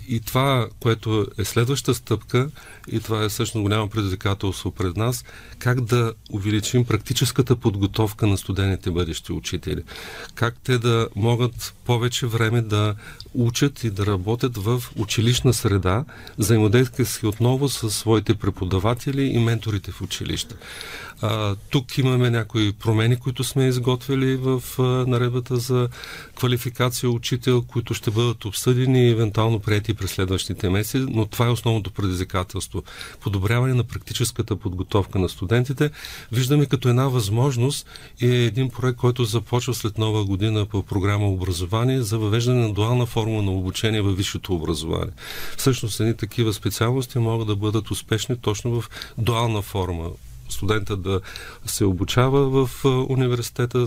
И 0.08 0.20
това, 0.20 0.68
което 0.80 1.26
е 1.38 1.44
следваща 1.44 1.94
стъпка, 1.94 2.50
и 2.92 3.00
това 3.00 3.24
е 3.24 3.28
всъщност 3.28 3.62
голямо 3.62 3.88
предизвикателство 3.88 4.70
пред 4.70 4.96
нас, 4.96 5.24
как 5.58 5.80
да 5.80 6.12
увеличим 6.30 6.84
практическата 6.84 7.56
подготовка 7.56 8.26
на 8.26 8.38
студентите 8.38 8.90
бъдещи 8.90 9.32
учители. 9.32 9.82
Как 10.34 10.54
те 10.64 10.78
да 10.78 11.08
могат 11.16 11.74
повече 11.88 12.26
време 12.26 12.60
да 12.60 12.94
учат 13.34 13.84
и 13.84 13.90
да 13.90 14.06
работят 14.06 14.56
в 14.56 14.82
училищна 14.96 15.52
среда, 15.54 16.04
взаимодействайки 16.38 17.26
отново 17.26 17.68
с 17.68 17.90
своите 17.90 18.34
преподаватели 18.34 19.22
и 19.22 19.38
менторите 19.38 19.92
в 19.92 20.02
училище. 20.02 20.54
А, 21.22 21.56
тук 21.70 21.98
имаме 21.98 22.30
някои 22.30 22.72
промени, 22.72 23.16
които 23.16 23.44
сме 23.44 23.66
изготвили 23.66 24.36
в 24.36 24.62
а, 24.78 24.82
наредбата 24.82 25.56
за 25.56 25.88
квалификация 26.36 27.10
учител, 27.10 27.62
които 27.62 27.94
ще 27.94 28.10
бъдат 28.10 28.44
обсъдени 28.44 29.06
и 29.06 29.10
евентуално 29.10 29.60
прияти 29.60 29.94
през 29.94 30.10
следващите 30.10 30.70
месеци, 30.70 31.06
но 31.10 31.26
това 31.26 31.46
е 31.46 31.50
основното 31.50 31.90
предизвикателство. 31.90 32.82
Подобряване 33.20 33.74
на 33.74 33.84
практическата 33.84 34.56
подготовка 34.56 35.18
на 35.18 35.28
студентите. 35.28 35.90
Виждаме 36.32 36.66
като 36.66 36.88
една 36.88 37.08
възможност 37.08 37.86
и 38.20 38.26
е 38.26 38.44
един 38.44 38.70
проект, 38.70 38.98
който 38.98 39.24
започва 39.24 39.74
след 39.74 39.98
нова 39.98 40.24
година 40.24 40.66
по 40.66 40.82
програма 40.82 41.28
образование 41.28 42.02
за 42.02 42.18
въвеждане 42.18 42.60
на 42.60 42.72
дуална 42.72 43.06
форма 43.06 43.42
на 43.42 43.50
обучение 43.50 44.02
във 44.02 44.16
висшето 44.16 44.54
образование. 44.54 45.12
Всъщност 45.56 46.00
едни 46.00 46.16
такива 46.16 46.52
специалности 46.52 47.18
могат 47.18 47.46
да 47.46 47.56
бъдат 47.56 47.90
успешни 47.90 48.36
точно 48.36 48.80
в 48.80 48.90
дуална 49.18 49.62
форма 49.62 50.10
студента 50.52 50.96
да 50.96 51.20
се 51.66 51.84
обучава 51.84 52.66
в 52.66 52.84
университета, 53.08 53.86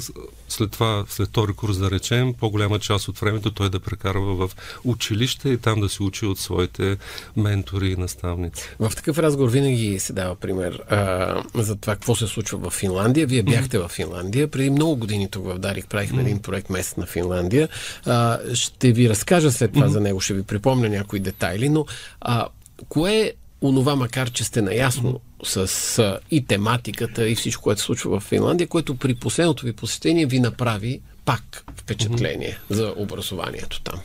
след 0.49 0.71
това, 0.71 1.05
след 1.09 1.27
втори 1.27 1.53
курс 1.53 1.77
да 1.77 1.91
речем, 1.91 2.33
по-голяма 2.33 2.79
част 2.79 3.07
от 3.07 3.19
времето 3.19 3.51
той 3.51 3.69
да 3.69 3.79
прекарва 3.79 4.47
в 4.47 4.51
училище 4.83 5.49
и 5.49 5.57
там 5.57 5.81
да 5.81 5.89
се 5.89 6.03
учи 6.03 6.25
от 6.25 6.39
своите 6.39 6.97
ментори 7.37 7.91
и 7.91 7.95
наставници. 7.95 8.63
В 8.79 8.91
такъв 8.95 9.19
разговор 9.19 9.49
винаги 9.49 9.99
се 9.99 10.13
дава 10.13 10.35
пример 10.35 10.81
а, 10.89 11.43
за 11.55 11.75
това 11.75 11.93
какво 11.93 12.15
се 12.15 12.27
случва 12.27 12.69
в 12.69 12.73
Финландия. 12.73 13.27
Вие 13.27 13.43
бяхте 13.43 13.77
mm-hmm. 13.77 13.87
в 13.87 13.91
Финландия. 13.91 14.47
Преди 14.47 14.69
много 14.69 14.95
години 14.95 15.29
тук 15.29 15.45
в 15.45 15.59
Дарик 15.59 15.89
правихме 15.89 16.17
mm-hmm. 16.17 16.25
един 16.25 16.39
проект 16.39 16.69
месец 16.69 16.97
на 16.97 17.05
Финландия. 17.05 17.69
А, 18.05 18.39
ще 18.53 18.91
ви 18.91 19.09
разкажа 19.09 19.51
след 19.51 19.73
това 19.73 19.85
mm-hmm. 19.85 19.89
за 19.89 20.01
него, 20.01 20.21
ще 20.21 20.33
ви 20.33 20.43
припомня 20.43 20.89
някои 20.89 21.19
детайли, 21.19 21.69
но 21.69 21.85
а, 22.21 22.47
кое 22.89 23.19
е 23.19 23.33
онова, 23.61 23.95
макар 23.95 24.31
че 24.31 24.43
сте 24.43 24.61
наясно 24.61 25.19
с 25.43 26.19
и 26.31 26.45
тематиката 26.45 27.29
и 27.29 27.35
всичко, 27.35 27.63
което 27.63 27.81
се 27.81 27.85
случва 27.85 28.19
в 28.19 28.23
Финландия, 28.23 28.67
което 28.67 28.95
при 28.95 29.15
последното 29.15 29.65
ви 29.65 29.73
посещение 29.73 30.25
ви 30.25 30.39
направи 30.39 31.01
пак 31.25 31.63
впечатление 31.77 32.59
mm-hmm. 32.59 32.73
за 32.73 32.93
образованието 32.97 33.81
там? 33.81 33.99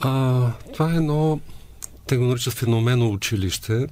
А, 0.00 0.50
това 0.72 0.92
е 0.92 0.96
едно 0.96 1.40
те 2.06 2.16
го 2.16 2.24
наричат 2.24 2.54
феномено 2.54 3.12
училище, 3.12 3.86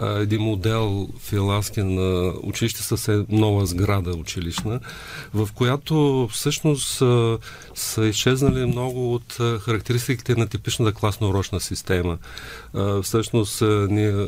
един 0.00 0.42
модел 0.42 1.08
финландски 1.20 1.82
на 1.82 2.32
училище 2.42 2.82
с 2.82 3.24
нова 3.28 3.66
сграда 3.66 4.10
училищна, 4.10 4.80
в 5.34 5.48
която 5.54 6.28
всъщност 6.32 7.02
са 7.74 8.06
изчезнали 8.06 8.66
много 8.66 9.14
от 9.14 9.32
характеристиките 9.60 10.36
на 10.36 10.46
типичната 10.46 10.92
класно-урочна 10.92 11.58
система. 11.58 12.18
Всъщност 13.02 13.62
ние 13.88 14.26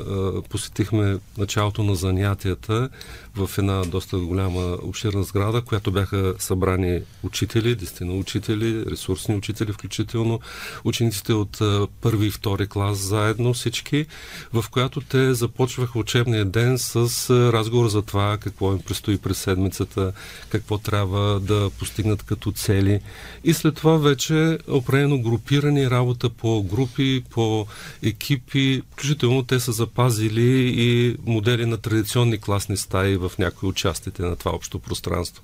посетихме 0.51 1.19
началото 1.39 1.83
на 1.83 1.95
занятията 1.95 2.89
в 3.37 3.51
една 3.59 3.83
доста 3.83 4.19
голяма 4.19 4.79
обширна 4.83 5.23
сграда, 5.23 5.63
която 5.63 5.93
бяха 5.93 6.35
събрани 6.39 7.01
учители, 7.23 7.75
дестина 7.75 8.13
учители, 8.13 8.85
ресурсни 8.87 9.35
учители, 9.35 9.73
включително 9.73 10.41
учениците 10.85 11.33
от 11.33 11.63
първи 12.01 12.27
и 12.27 12.31
втори 12.31 12.67
клас 12.67 12.99
заедно 12.99 13.55
всички, 13.55 14.07
в 14.53 14.65
която 14.71 15.01
те 15.01 15.35
започваха 15.55 15.99
учебния 15.99 16.45
ден 16.45 16.79
с 16.79 17.31
разговор 17.31 17.89
за 17.89 18.03
това 18.03 18.39
какво 18.39 18.73
им 18.73 18.79
предстои 18.79 19.19
през 19.19 19.39
седмицата, 19.39 20.13
какво 20.49 20.79
трябва 20.79 21.41
да 21.41 21.71
постигнат 21.79 22.23
като 22.23 22.53
цели. 22.53 23.01
И 23.45 23.55
след 23.55 23.75
това 23.75 23.97
вече 23.97 24.59
определено 24.69 25.23
групирани 25.23 25.91
работа 25.91 26.31
по 26.31 26.63
групи, 26.63 27.25
по 27.31 27.67
екипи, 28.03 28.83
включително 28.93 29.43
те 29.43 29.61
са 29.61 29.73
запазили 29.73 30.75
и 30.77 31.17
модели 31.27 31.67
на 31.67 31.77
традиционни 31.77 32.39
класни 32.39 32.77
стаи 32.77 33.17
в 33.17 33.33
някои 33.39 33.69
от 33.69 33.77
частите 33.77 34.23
на 34.23 34.37
това 34.37 34.53
общо 34.53 34.79
пространство. 34.79 35.43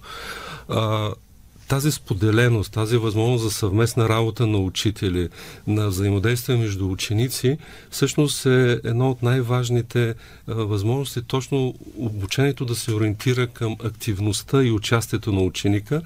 Тази 1.70 1.92
споделеност, 1.92 2.72
тази 2.72 2.96
възможност 2.96 3.44
за 3.44 3.50
съвместна 3.50 4.08
работа 4.08 4.46
на 4.46 4.58
учители, 4.58 5.28
на 5.66 5.88
взаимодействие 5.88 6.56
между 6.56 6.90
ученици, 6.90 7.58
всъщност 7.90 8.46
е 8.46 8.80
едно 8.84 9.10
от 9.10 9.22
най-важните 9.22 10.14
възможности, 10.46 11.22
точно 11.22 11.74
обучението 11.96 12.64
да 12.64 12.74
се 12.74 12.94
ориентира 12.94 13.46
към 13.46 13.76
активността 13.84 14.62
и 14.62 14.70
участието 14.70 15.32
на 15.32 15.40
ученика, 15.40 16.02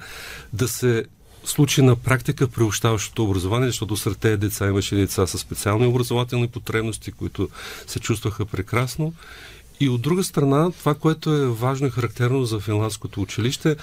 да 0.53 0.67
се 0.67 1.05
случи 1.43 1.81
на 1.81 1.95
практика 1.95 2.47
приобщаващото 2.47 3.23
образование, 3.23 3.67
защото 3.67 3.97
сред 3.97 4.17
тези 4.17 4.37
деца 4.37 4.67
имаше 4.67 4.95
деца 4.95 5.27
с 5.27 5.37
специални 5.37 5.87
образователни 5.87 6.47
потребности, 6.47 7.11
които 7.11 7.49
се 7.87 7.99
чувстваха 7.99 8.45
прекрасно 8.45 9.13
и 9.79 9.89
от 9.89 10.01
друга 10.01 10.23
страна, 10.23 10.71
това, 10.71 10.93
което 10.93 11.33
е 11.33 11.47
важно 11.47 11.87
и 11.87 11.89
характерно 11.89 12.45
за 12.45 12.59
финландското 12.59 13.21
училище, 13.21 13.75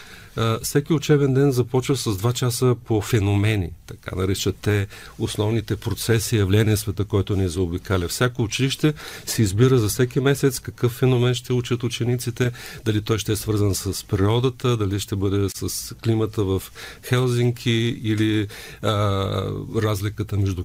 всеки 0.62 0.92
учебен 0.92 1.34
ден 1.34 1.52
започва 1.52 1.96
с 1.96 2.16
два 2.16 2.32
часа 2.32 2.76
по 2.84 3.00
феномени, 3.00 3.70
така 3.86 4.16
наричат 4.16 4.56
те 4.62 4.86
основните 5.18 5.76
процеси, 5.76 6.36
явления 6.36 6.76
света, 6.76 7.04
който 7.04 7.36
ни 7.36 7.48
заобикаля. 7.48 8.08
Всяко 8.08 8.42
училище 8.42 8.94
се 9.26 9.42
избира 9.42 9.78
за 9.78 9.88
всеки 9.88 10.20
месец 10.20 10.60
какъв 10.60 10.92
феномен 10.92 11.34
ще 11.34 11.52
учат 11.52 11.82
учениците, 11.82 12.52
дали 12.84 13.02
той 13.02 13.18
ще 13.18 13.32
е 13.32 13.36
свързан 13.36 13.74
с 13.74 14.04
природата, 14.04 14.76
дали 14.76 15.00
ще 15.00 15.16
бъде 15.16 15.48
с 15.54 15.94
климата 15.94 16.44
в 16.44 16.62
Хелзинки 17.08 18.00
или 18.02 18.46
а, 18.82 18.90
разликата 19.76 20.36
между 20.36 20.64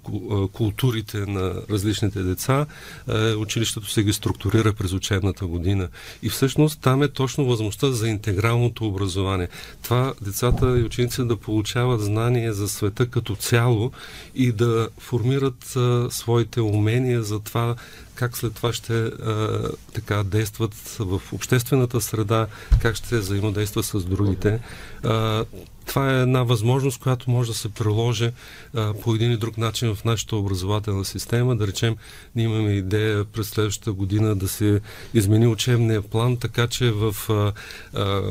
културите 0.53 1.17
на 1.17 1.53
различните 1.69 2.23
деца. 2.23 2.65
А, 3.07 3.35
училището 3.35 3.91
се 3.91 4.03
ги 4.03 4.13
структурира 4.13 4.73
през 4.73 4.93
учебната 5.17 5.45
година. 5.45 5.89
И 6.23 6.29
всъщност 6.29 6.79
там 6.81 7.03
е 7.03 7.07
точно 7.07 7.45
възможността 7.45 7.91
за 7.91 8.07
интегралното 8.07 8.87
образование 8.87 9.47
това 9.83 10.13
децата 10.21 10.79
и 10.79 10.83
учениците 10.83 11.23
да 11.23 11.37
получават 11.37 12.01
знание 12.01 12.53
за 12.53 12.67
света 12.67 13.07
като 13.07 13.35
цяло 13.35 13.91
и 14.35 14.51
да 14.51 14.89
формират 14.99 15.75
а, 15.75 16.07
своите 16.11 16.61
умения 16.61 17.23
за 17.23 17.39
това 17.39 17.75
как 18.15 18.37
след 18.37 18.53
това 18.53 18.73
ще 18.73 18.93
а, 18.93 19.61
така 19.93 20.23
действат 20.23 20.73
в 20.99 21.21
обществената 21.33 22.01
среда, 22.01 22.47
как 22.81 22.95
ще 22.95 23.17
взаимодействат 23.17 23.85
с 23.85 24.03
другите. 24.03 24.59
А, 25.03 25.45
това 25.87 26.13
е 26.13 26.21
една 26.21 26.43
възможност, 26.43 26.99
която 26.99 27.31
може 27.31 27.51
да 27.51 27.57
се 27.57 27.69
приложи 27.69 28.31
а, 28.73 28.93
по 28.93 29.15
един 29.15 29.31
и 29.31 29.37
друг 29.37 29.57
начин 29.57 29.95
в 29.95 30.05
нашата 30.05 30.35
образователна 30.35 31.05
система. 31.05 31.55
Да 31.55 31.67
речем, 31.67 31.95
ние 32.35 32.45
имаме 32.45 32.71
идея 32.71 33.25
през 33.25 33.49
следващата 33.49 33.93
година 33.93 34.35
да 34.35 34.47
се 34.47 34.81
измени 35.13 35.47
учебния 35.47 36.01
план, 36.01 36.37
така 36.37 36.67
че 36.67 36.91
в 36.91 37.15
а, 37.29 37.53
а, 37.93 38.21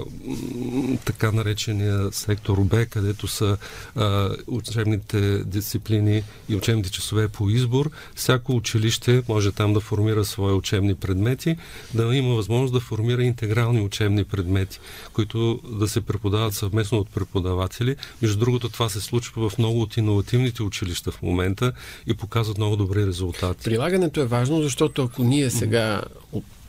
така 1.05 1.33
наречения 1.33 2.13
сектор 2.13 2.61
Б, 2.61 2.87
където 2.87 3.27
са 3.29 3.57
а, 3.97 4.31
учебните 4.47 5.45
дисциплини 5.45 6.23
и 6.49 6.57
учебните 6.57 6.91
часове 6.91 7.29
по 7.29 7.51
избор, 7.51 7.91
всяко 8.15 8.53
училище 8.53 9.23
може 9.29 9.53
там 9.53 9.73
да 9.73 9.81
формира 9.81 10.25
свои 10.25 10.53
учебни 10.53 10.95
предмети, 10.95 11.57
да 11.95 12.17
има 12.17 12.35
възможност 12.35 12.73
да 12.73 12.81
формира 12.81 13.23
интегрални 13.23 13.81
учебни 13.81 14.25
предмети, 14.25 14.81
които 15.13 15.61
да 15.71 15.89
се 15.89 16.01
преподават 16.01 16.55
съвместно 16.55 16.99
от 16.99 17.11
преподаватели. 17.47 17.97
Между 18.23 18.39
другото, 18.39 18.69
това 18.69 18.89
се 18.89 19.01
случва 19.01 19.49
в 19.51 19.59
много 19.59 19.81
от 19.81 19.97
иновативните 19.97 20.63
училища 20.63 21.11
в 21.11 21.23
момента 21.23 21.73
и 22.07 22.15
показват 22.15 22.59
много 22.59 22.77
добри 22.77 23.07
резултати. 23.07 23.65
Прилагането 23.65 24.21
е 24.21 24.27
важно, 24.27 24.63
защото 24.63 25.03
ако 25.03 25.23
ние 25.25 25.51
сега 25.51 26.03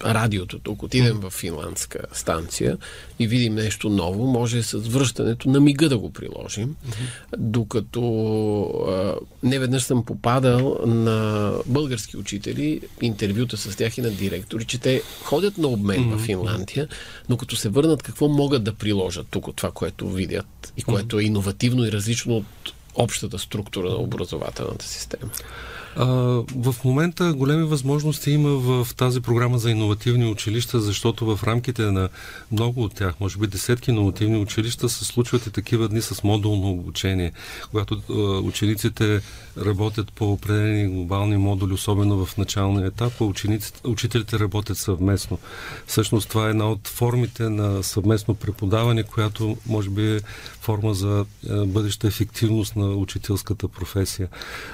радиото 0.06 0.60
тук, 0.60 0.84
отидем 0.84 1.20
в 1.20 1.30
финландска 1.30 2.00
станция 2.14 2.78
и 3.20 3.28
видим 3.28 3.56
нещо 3.56 3.90
ново, 3.90 4.26
може 4.26 4.64
с 4.64 4.78
връщането 4.78 5.50
на 5.50 5.60
мига 5.60 5.90
да 5.90 5.98
го 5.98 6.14
приложим. 6.14 6.76
Докато 7.38 8.02
а, 8.90 9.16
не 9.44 9.60
веднъж 9.60 9.84
съм 9.84 10.06
попадал 10.06 10.80
на 10.86 11.52
български 11.66 12.18
учители, 12.18 12.82
интервюта 13.02 13.58
с 13.58 13.76
тях 13.76 13.98
и 13.98 14.02
на 14.02 14.10
директори, 14.10 14.66
че 14.66 14.78
те 14.78 15.02
ходят 15.24 15.58
на 15.58 15.68
обмен 15.68 16.18
в 16.18 16.26
Финландия, 16.26 16.88
но 17.30 17.38
като 17.38 17.56
се 17.56 17.70
върнат, 17.70 18.04
какво 18.04 18.28
могат 18.28 18.64
да 18.64 18.74
приложат 18.74 19.28
тук 19.30 19.48
от 19.48 19.56
това, 19.56 19.72
което 19.72 20.10
видят 20.10 20.74
и 20.78 20.84
което 20.84 21.20
е 21.20 21.24
иновативно 21.24 21.86
и 21.86 21.92
различно 21.92 22.38
от 22.38 22.74
общата 22.96 23.40
структура 23.40 23.90
на 23.90 23.96
образователната 23.96 24.86
система? 24.86 25.32
А, 26.00 26.06
в 26.56 26.76
момента 26.86 27.34
големи 27.34 27.64
възможности 27.64 28.32
има 28.32 28.50
в 28.50 28.88
тази 28.96 29.22
програма 29.22 29.58
за 29.58 29.72
иновативни 29.72 30.32
училища, 30.32 30.80
защото 30.80 31.36
в 31.36 31.44
рамките 31.44 31.82
на 31.82 32.10
много 32.52 32.84
от 32.84 32.96
тях, 32.96 33.20
може 33.20 33.38
би 33.38 33.48
десетки 33.48 33.92
иновативни 33.92 34.38
училища, 34.38 34.90
се 34.90 35.06
случват 35.06 35.46
и 35.46 35.52
такива 35.52 35.88
дни 35.88 36.02
с 36.02 36.24
модулно 36.24 36.72
обучение, 36.72 37.32
когато 37.72 38.02
а, 38.10 38.14
учениците 38.40 39.22
работят 39.58 40.14
по 40.14 40.32
определени 40.34 40.88
глобални 40.88 41.38
модули, 41.38 41.74
особено 41.74 42.26
в 42.26 42.38
началния 42.38 42.88
етап, 42.88 43.14
а 43.22 43.24
учителите 43.84 44.40
работят 44.40 44.78
съвместно. 44.78 45.40
Всъщност 45.88 46.30
това 46.30 46.48
е 46.48 46.50
една 46.50 46.70
от 46.70 46.88
формите 46.88 47.50
на 47.50 47.84
съвместно 47.84 48.36
преподаване, 48.36 49.04
която 49.04 49.58
може 49.68 49.90
би 49.90 50.16
е 50.16 50.20
форма 50.62 50.94
за 50.94 51.26
бъдеща 51.66 52.08
ефективност 52.08 52.76
на 52.76 52.86
учителската 52.86 53.68
професия. 53.68 54.28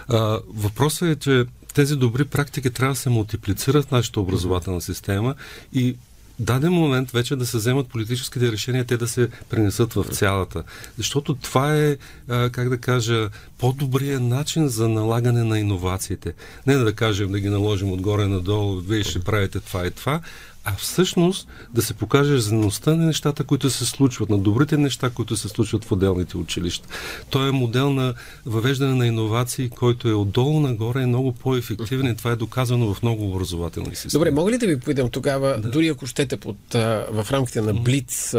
А, 0.07 0.39
въпросът 0.47 1.09
е, 1.09 1.12
че 1.15 1.45
тези 1.73 1.95
добри 1.95 2.25
практики 2.25 2.69
трябва 2.69 2.93
да 2.93 2.99
се 2.99 3.09
мултиплицират 3.09 3.85
в 3.85 3.91
нашата 3.91 4.19
образователна 4.19 4.81
система 4.81 5.35
и 5.73 5.95
даден 6.39 6.73
момент 6.73 7.11
вече 7.11 7.35
да 7.35 7.45
се 7.45 7.57
вземат 7.57 7.87
политическите 7.87 8.51
решения, 8.51 8.85
те 8.85 8.97
да 8.97 9.07
се 9.07 9.29
пренесат 9.49 9.93
в 9.93 10.05
цялата. 10.11 10.63
Защото 10.97 11.35
това 11.35 11.77
е, 11.77 11.97
как 12.27 12.69
да 12.69 12.77
кажа, 12.77 13.29
по-добрият 13.57 14.23
начин 14.23 14.67
за 14.67 14.89
налагане 14.89 15.43
на 15.43 15.59
иновациите. 15.59 16.33
Не 16.67 16.75
да 16.75 16.93
кажем 16.93 17.31
да 17.31 17.39
ги 17.39 17.49
наложим 17.49 17.91
отгоре 17.91 18.27
надолу, 18.27 18.79
вие 18.79 19.03
ще 19.03 19.19
правите 19.19 19.59
това 19.59 19.87
и 19.87 19.91
това, 19.91 20.21
а 20.65 20.75
всъщност 20.77 21.47
да 21.73 21.81
се 21.81 21.93
покаже 21.93 22.39
зелеността 22.39 22.95
на 22.95 23.05
нещата, 23.05 23.43
които 23.43 23.69
се 23.69 23.85
случват, 23.85 24.29
на 24.29 24.37
добрите 24.37 24.77
неща, 24.77 25.09
които 25.09 25.37
се 25.37 25.49
случват 25.49 25.85
в 25.85 25.91
отделните 25.91 26.37
училища. 26.37 26.87
Той 27.29 27.49
е 27.49 27.51
модел 27.51 27.93
на 27.93 28.13
въвеждане 28.45 28.95
на 28.95 29.07
иновации, 29.07 29.69
който 29.69 30.09
е 30.09 30.13
отдолу 30.13 30.59
нагоре 30.59 31.01
е 31.01 31.05
много 31.05 31.31
по-ефективен 31.31 32.07
и 32.07 32.15
това 32.15 32.31
е 32.31 32.35
доказано 32.35 32.93
в 32.93 33.03
много 33.03 33.29
образователни 33.29 33.95
системи. 33.95 34.11
Добре, 34.11 34.31
мога 34.31 34.51
ли 34.51 34.57
да 34.57 34.67
ви 34.67 34.79
попитам 34.79 35.09
тогава, 35.09 35.57
да. 35.59 35.69
дори 35.69 35.87
ако 35.87 36.07
щете 36.07 36.37
под, 36.37 36.57
в 36.73 37.27
рамките 37.31 37.61
на 37.61 37.73
Блиц 37.73 38.35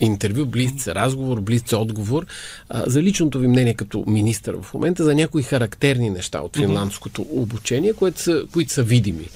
интервю, 0.00 0.46
блиц 0.46 0.88
разговор, 0.88 1.40
блиц 1.40 1.72
отговор, 1.72 2.26
за 2.86 3.02
личното 3.02 3.38
ви 3.38 3.48
мнение 3.48 3.74
като 3.74 4.04
министър 4.06 4.56
в 4.62 4.74
момента 4.74 5.04
за 5.04 5.14
някои 5.14 5.42
характерни 5.42 6.10
неща 6.10 6.40
от 6.40 6.56
финландското 6.56 7.26
обучение, 7.30 7.92
които 7.92 8.20
са, 8.20 8.44
които 8.52 8.72
са 8.72 8.82
видими. 8.82 9.28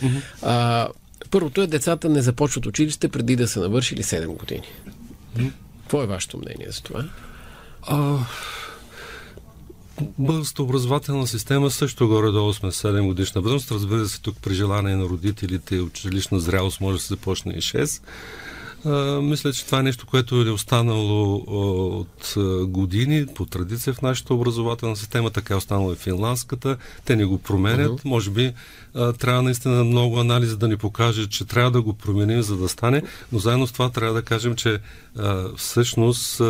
А, 0.43 0.89
Първото 1.31 1.63
е 1.63 1.67
децата 1.67 2.09
не 2.09 2.23
започват 2.23 2.67
училище 2.67 3.09
преди 3.09 3.37
да 3.37 3.49
са 3.49 3.61
навършили 3.61 4.03
7 4.03 4.27
години. 4.27 4.69
Какво 5.81 6.03
е 6.03 6.07
вашето 6.07 6.39
мнение 6.39 6.71
за 6.71 6.83
това? 6.83 7.05
А, 7.83 8.19
Българската 10.19 10.63
образователна 10.63 11.27
система 11.27 11.71
също 11.71 12.09
горе-долу 12.09 12.53
сме 12.53 12.71
7 12.71 13.07
годишна 13.07 13.41
възраст. 13.41 13.71
Разбира 13.71 14.09
се, 14.09 14.21
тук 14.21 14.37
при 14.43 14.55
желание 14.55 14.97
на 14.97 15.05
родителите 15.05 15.77
и 15.77 15.81
училищна 15.81 16.41
зрялост 16.41 16.81
може 16.81 16.97
да 16.97 17.03
се 17.03 17.09
започне 17.09 17.53
и 17.53 17.61
6. 17.61 18.03
Мисля, 19.23 19.53
че 19.53 19.67
това 19.67 19.79
е 19.79 19.83
нещо, 19.83 20.07
което 20.07 20.35
е 20.35 20.51
останало 20.51 21.45
от 22.01 22.35
години 22.71 23.27
по 23.35 23.47
традиция 23.47 23.95
в 23.95 24.03
нашата 24.03 24.35
образователна 24.35 24.97
система, 24.97 25.31
така 25.31 25.55
е 25.55 25.57
останало 25.57 25.93
и 25.93 25.97
финландската. 25.97 26.77
Те 27.05 27.17
не 27.17 27.25
го 27.25 27.39
променят. 27.39 28.01
Uh-huh. 28.01 28.05
Може 28.05 28.31
би 28.31 28.53
трябва 29.19 29.43
наистина 29.43 29.85
много 29.85 30.21
анализ 30.21 30.57
да 30.57 30.69
ни 30.69 30.77
покаже, 30.77 31.27
че 31.27 31.45
трябва 31.45 31.71
да 31.71 31.83
го 31.83 31.93
променим, 31.93 32.43
за 32.43 32.57
да 32.57 32.69
стане, 32.69 33.03
но 33.33 33.39
заедно 33.39 33.67
с 33.67 33.73
това 33.73 33.91
трябва 33.91 34.15
да 34.15 34.23
кажем, 34.23 34.55
че 34.55 34.79
всъщност 35.57 36.43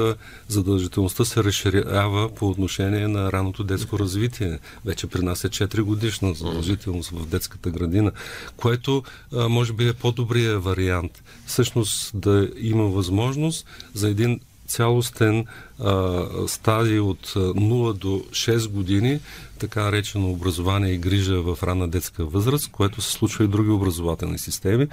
задължителността 0.48 1.24
се 1.24 1.44
разширява 1.44 2.34
по 2.34 2.48
отношение 2.48 3.08
на 3.08 3.32
раното 3.32 3.64
детско 3.64 3.98
развитие. 3.98 4.58
Вече 4.84 5.06
при 5.06 5.22
нас 5.22 5.44
е 5.44 5.48
4 5.48 5.80
годишна 5.80 6.34
задължителност 6.34 7.10
в 7.10 7.26
детската 7.26 7.70
градина, 7.70 8.12
което 8.56 9.02
може 9.32 9.72
би 9.72 9.88
е 9.88 9.92
по-добрия 9.92 10.58
вариант. 10.58 11.22
Всъщност 11.46 12.17
да 12.18 12.48
има 12.56 12.84
възможност 12.84 13.66
за 13.94 14.08
един 14.08 14.40
цялостен 14.66 15.46
а, 15.78 16.24
стадий 16.46 16.98
от 16.98 17.26
0 17.26 17.92
до 17.92 18.08
6 18.30 18.68
години 18.68 19.20
така 19.58 19.82
наречено 19.82 20.30
образование 20.30 20.92
и 20.92 20.98
грижа 20.98 21.42
в 21.42 21.58
ранна 21.62 21.88
детска 21.88 22.24
възраст, 22.24 22.70
което 22.70 23.02
се 23.02 23.12
случва 23.12 23.44
и 23.44 23.46
в 23.46 23.50
други 23.50 23.70
образователни 23.70 24.38
системи. 24.38 24.86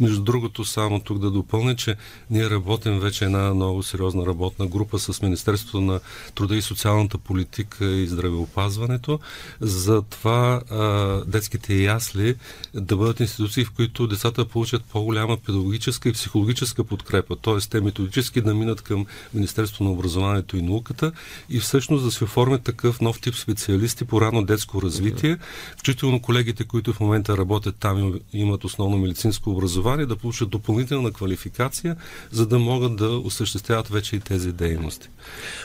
Между 0.00 0.22
другото, 0.22 0.64
само 0.64 1.00
тук 1.00 1.18
да 1.18 1.30
допълня, 1.30 1.76
че 1.76 1.96
ние 2.30 2.50
работим 2.50 3.00
вече 3.00 3.24
една 3.24 3.54
много 3.54 3.82
сериозна 3.82 4.26
работна 4.26 4.66
група 4.66 4.98
с 4.98 5.22
Министерството 5.22 5.80
на 5.80 6.00
труда 6.34 6.56
и 6.56 6.62
социалната 6.62 7.18
политика 7.18 7.86
и 7.86 8.06
здравеопазването 8.06 9.20
за 9.60 10.02
това 10.02 10.60
а, 10.70 10.86
детските 11.26 11.74
ясли 11.74 12.34
да 12.74 12.96
бъдат 12.96 13.20
институции, 13.20 13.64
в 13.64 13.70
които 13.70 14.06
децата 14.06 14.44
получат 14.44 14.84
по-голяма 14.84 15.36
педагогическа 15.36 16.08
и 16.08 16.12
психологическа 16.12 16.84
подкрепа, 16.84 17.36
т.е. 17.36 17.58
те 17.70 17.80
методически 17.80 18.40
да 18.40 18.54
минат 18.54 18.82
към 18.82 19.06
Министерството 19.34 19.84
на 19.84 19.90
образованието 19.90 20.56
и 20.56 20.62
науката 20.62 21.12
и 21.50 21.60
всъщност 21.60 22.04
да 22.04 22.10
се 22.10 22.24
оформят 22.24 22.62
такъв 22.62 23.00
нов 23.00 23.20
тип 23.20 23.34
специалисти 23.34 24.04
по 24.12 24.20
рано 24.20 24.44
детско 24.44 24.82
развитие, 24.82 25.38
включително 25.72 26.22
колегите, 26.22 26.64
които 26.64 26.92
в 26.92 27.00
момента 27.00 27.36
работят 27.36 27.76
там 27.76 28.20
и 28.32 28.40
имат 28.40 28.64
основно 28.64 28.98
медицинско 28.98 29.50
образование, 29.50 30.06
да 30.06 30.16
получат 30.16 30.50
допълнителна 30.50 31.12
квалификация, 31.12 31.96
за 32.30 32.46
да 32.46 32.58
могат 32.58 32.96
да 32.96 33.08
осъществяват 33.08 33.88
вече 33.88 34.16
и 34.16 34.20
тези 34.20 34.52
дейности. 34.52 35.08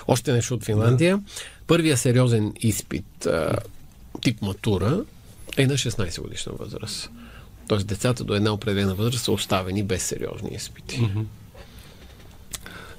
Още 0.08 0.34
нещо 0.34 0.54
от 0.54 0.64
Финландия. 0.64 1.18
Да. 1.18 1.24
Първия 1.68 1.98
сериозен 1.98 2.54
изпит, 2.62 3.28
тип 4.22 4.42
матура, 4.42 5.04
е 5.58 5.68
на 5.68 5.74
16 5.74 6.22
годишна 6.22 6.54
възраст. 6.60 7.10
Тоест 7.68 7.88
децата 7.88 8.24
до 8.24 8.34
една 8.34 8.52
определена 8.52 8.96
възраст 8.96 9.24
са 9.24 9.32
оставени 9.32 9.84
без 9.84 10.04
сериозни 10.04 10.50
изпити. 10.56 11.00
Mm-hmm. 11.00 11.26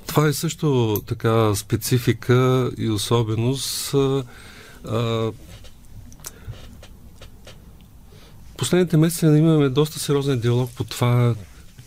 Това 0.06 0.28
е 0.28 0.32
също 0.32 0.96
така 1.06 1.54
специфика 1.54 2.70
и 2.78 2.90
особеност 2.90 3.94
последните 8.56 8.96
месеци 8.96 9.26
имаме 9.26 9.68
доста 9.68 9.98
сериозен 9.98 10.40
диалог 10.40 10.70
по 10.76 10.84
това 10.84 11.34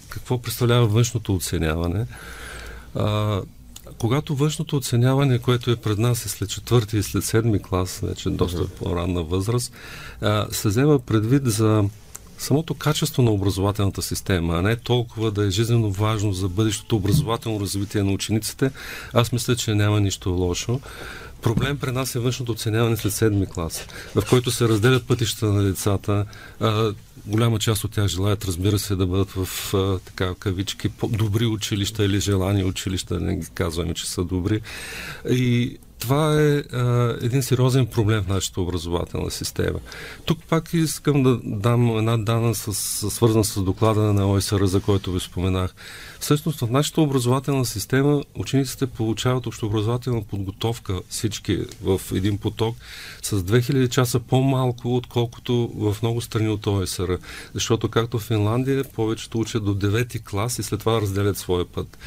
какво 0.09 0.41
представлява 0.41 0.87
външното 0.87 1.35
оценяване. 1.35 2.05
А, 2.95 3.41
когато 3.97 4.35
външното 4.35 4.77
оценяване, 4.77 5.39
което 5.39 5.71
е 5.71 5.75
пред 5.75 5.97
нас 5.97 6.25
е 6.25 6.29
след 6.29 6.49
четвърти 6.49 6.97
и 6.97 7.03
след 7.03 7.23
седми 7.23 7.61
клас, 7.61 7.99
вече 8.03 8.29
доста 8.29 8.67
по-ранна 8.67 9.23
възраст, 9.23 9.73
а, 10.21 10.47
се 10.51 10.67
взема 10.67 10.99
предвид 10.99 11.45
за 11.45 11.83
самото 12.41 12.73
качество 12.73 13.23
на 13.23 13.31
образователната 13.31 14.01
система, 14.01 14.57
а 14.57 14.61
не 14.61 14.75
толкова 14.75 15.31
да 15.31 15.45
е 15.45 15.49
жизненно 15.49 15.91
важно 15.91 16.33
за 16.33 16.49
бъдещото 16.49 16.95
образователно 16.95 17.59
развитие 17.59 18.03
на 18.03 18.11
учениците, 18.11 18.71
аз 19.13 19.31
мисля, 19.31 19.55
че 19.55 19.75
няма 19.75 20.01
нищо 20.01 20.29
лошо. 20.29 20.79
Проблем 21.41 21.77
при 21.77 21.91
нас 21.91 22.15
е 22.15 22.19
външното 22.19 22.51
оценяване 22.51 22.97
след 22.97 23.13
седми 23.13 23.45
клас, 23.45 23.87
в 24.15 24.23
който 24.29 24.51
се 24.51 24.67
разделят 24.67 25.07
пътища 25.07 25.45
на 25.45 25.63
децата. 25.63 26.25
А, 26.59 26.93
голяма 27.25 27.59
част 27.59 27.83
от 27.83 27.91
тях 27.91 28.07
желаят, 28.07 28.45
разбира 28.45 28.79
се, 28.79 28.95
да 28.95 29.07
бъдат 29.07 29.31
в 29.31 29.73
а, 29.73 29.99
така 29.99 30.33
кавички 30.39 30.89
добри 31.09 31.45
училища 31.45 32.05
или 32.05 32.19
желани 32.19 32.63
училища, 32.63 33.19
не 33.19 33.35
ги 33.35 33.47
казваме, 33.53 33.93
че 33.93 34.09
са 34.09 34.23
добри. 34.23 34.61
И 35.29 35.77
това 36.01 36.41
е 36.41 36.63
а, 36.73 37.17
един 37.21 37.43
сериозен 37.43 37.85
проблем 37.85 38.21
в 38.21 38.27
нашата 38.27 38.61
образователна 38.61 39.31
система. 39.31 39.79
Тук 40.25 40.39
пак 40.49 40.73
искам 40.73 41.23
да 41.23 41.39
дам 41.43 41.97
една 41.97 42.17
дана, 42.17 42.55
с, 42.55 42.73
свързана 43.11 43.43
с 43.43 43.61
доклада 43.61 44.01
на 44.01 44.31
ОСР, 44.31 44.65
за 44.65 44.81
който 44.81 45.11
ви 45.11 45.19
споменах. 45.19 45.73
Всъщност 46.19 46.59
в 46.59 46.71
нашата 46.71 47.01
образователна 47.01 47.65
система 47.65 48.23
учениците 48.35 48.87
получават 48.87 49.47
общообразователна 49.47 50.21
подготовка 50.21 51.01
всички 51.09 51.59
в 51.83 52.01
един 52.13 52.37
поток 52.37 52.75
с 53.21 53.43
2000 53.43 53.89
часа 53.89 54.19
по-малко, 54.19 54.95
отколкото 54.95 55.71
в 55.75 55.97
много 56.01 56.21
страни 56.21 56.49
от 56.49 56.67
ОСР. 56.67 57.17
Защото 57.53 57.89
както 57.89 58.19
в 58.19 58.23
Финландия 58.23 58.83
повечето 58.83 59.39
учат 59.39 59.65
до 59.65 59.75
9 59.75 60.23
клас 60.23 60.59
и 60.59 60.63
след 60.63 60.79
това 60.79 61.01
разделят 61.01 61.37
своя 61.37 61.65
път. 61.65 61.97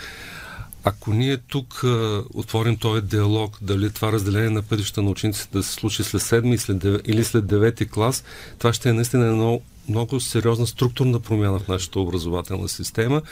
Ако 0.84 1.12
ние 1.12 1.36
тук 1.36 1.84
а, 1.84 2.22
отворим 2.34 2.76
този 2.76 3.02
диалог, 3.02 3.58
дали 3.62 3.90
това 3.90 4.12
разделение 4.12 4.50
на 4.50 4.62
пътища 4.62 5.02
на 5.02 5.10
учениците 5.10 5.58
да 5.58 5.62
се 5.62 5.72
случи 5.72 6.04
след 6.04 6.22
7 6.22 6.56
след 6.56 6.84
или 7.06 7.24
след 7.24 7.44
9 7.44 7.90
клас, 7.90 8.24
това 8.58 8.72
ще 8.72 8.88
е 8.88 8.92
наистина 8.92 9.26
едно 9.26 9.60
много 9.88 10.20
сериозна 10.20 10.66
структурна 10.66 11.20
промяна 11.20 11.58
в 11.58 11.68
нашата 11.68 12.00
образователна 12.00 12.68
система, 12.68 13.22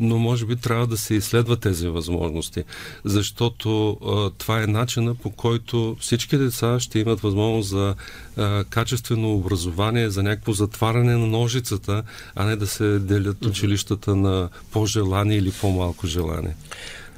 но 0.00 0.18
може 0.18 0.46
би 0.46 0.56
трябва 0.56 0.86
да 0.86 0.96
се 0.96 1.14
изследва 1.14 1.56
тези 1.56 1.88
възможности, 1.88 2.64
защото 3.04 3.90
а, 3.90 4.30
това 4.38 4.62
е 4.62 4.66
начина 4.66 5.14
по 5.14 5.30
който 5.30 5.96
всички 6.00 6.36
деца 6.36 6.80
ще 6.80 6.98
имат 6.98 7.20
възможност 7.20 7.68
за 7.68 7.94
а, 8.36 8.64
качествено 8.64 9.34
образование, 9.34 10.10
за 10.10 10.22
някакво 10.22 10.52
затваряне 10.52 11.16
на 11.16 11.26
ножицата, 11.26 12.02
а 12.34 12.44
не 12.44 12.56
да 12.56 12.66
се 12.66 12.98
делят 12.98 13.46
училищата 13.46 14.16
на 14.16 14.48
по-желание 14.70 15.38
или 15.38 15.52
по-малко 15.60 16.06
желание. 16.06 16.56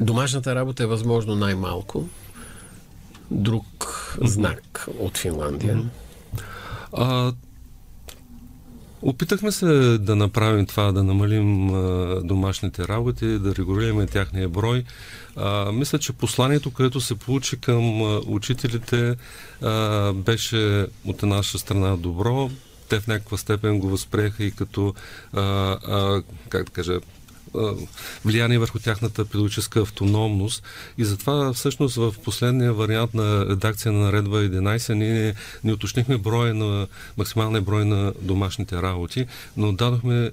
Домашната 0.01 0.55
работа 0.55 0.83
е 0.83 0.87
възможно 0.87 1.35
най-малко. 1.35 2.09
Друг 3.31 3.65
знак 4.21 4.87
от 4.99 5.19
Финландия. 5.19 5.83
А, 6.93 7.33
Опитахме 9.03 9.53
се 9.53 9.67
да 9.99 10.17
направим 10.17 10.67
това, 10.67 10.93
да 10.93 11.05
намалим 11.05 11.67
домашните 12.27 12.89
работи, 12.89 13.39
да 13.39 13.55
регулираме 13.55 14.07
тяхния 14.07 14.49
брой. 14.49 14.85
А, 15.37 15.73
мисля, 15.73 15.99
че 15.99 16.13
посланието, 16.13 16.71
което 16.71 17.01
се 17.01 17.15
получи 17.15 17.61
към 17.61 18.03
учителите, 18.35 19.17
а, 19.63 20.13
беше 20.13 20.87
от 21.05 21.23
наша 21.23 21.59
страна 21.59 21.97
добро. 21.97 22.51
Те 22.89 23.01
в 23.01 23.07
някаква 23.07 23.37
степен 23.37 23.79
го 23.79 23.89
възприеха 23.89 24.45
и 24.45 24.51
като, 24.51 24.95
а, 25.33 25.43
а, 25.43 26.23
как 26.49 26.65
да 26.65 26.71
кажа, 26.73 27.01
влияние 28.25 28.59
върху 28.59 28.79
тяхната 28.79 29.25
педагогическа 29.25 29.81
автономност. 29.81 30.63
И 30.99 31.05
затова 31.05 31.53
всъщност 31.53 31.97
в 31.97 32.15
последния 32.25 32.73
вариант 32.73 33.15
на 33.15 33.47
редакция 33.47 33.93
на 33.93 33.99
наредба 33.99 34.37
11 34.37 34.95
ние 34.95 35.35
не 35.65 35.73
уточнихме 35.73 36.19
броя 36.19 36.55
на, 36.55 36.87
максималния 37.17 37.63
брой 37.63 37.85
на 37.85 38.13
домашните 38.21 38.83
работи, 38.83 39.27
но 39.57 39.73
дадохме 39.73 40.31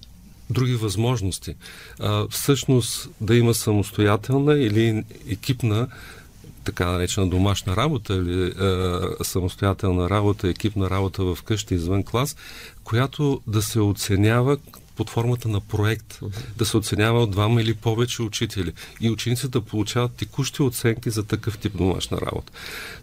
други 0.49 0.76
възможности. 0.76 1.55
А, 1.99 2.28
всъщност 2.28 3.09
да 3.22 3.36
има 3.36 3.53
самостоятелна 3.53 4.53
или 4.53 5.03
екипна 5.28 5.88
така 6.63 6.91
наречена 6.91 7.28
домашна 7.28 7.76
работа 7.76 8.13
или 8.13 8.43
е, 8.43 9.24
самостоятелна 9.24 10.09
работа, 10.09 10.49
екипна 10.49 10.89
работа 10.89 11.24
в 11.24 11.38
къща 11.43 11.76
извън 11.76 12.03
клас, 12.03 12.36
която 12.84 13.41
да 13.47 13.61
се 13.61 13.80
оценява 13.80 14.57
под 14.99 15.09
формата 15.09 15.47
на 15.47 15.61
проект, 15.61 16.19
да 16.57 16.65
се 16.65 16.77
оценява 16.77 17.23
от 17.23 17.31
двама 17.31 17.61
или 17.61 17.73
повече 17.73 18.21
учители 18.21 18.73
и 19.01 19.09
учениците 19.09 19.47
да 19.47 19.61
получават 19.61 20.11
текущи 20.11 20.61
оценки 20.61 21.09
за 21.09 21.23
такъв 21.23 21.57
тип 21.57 21.77
домашна 21.77 22.17
работа. 22.21 22.51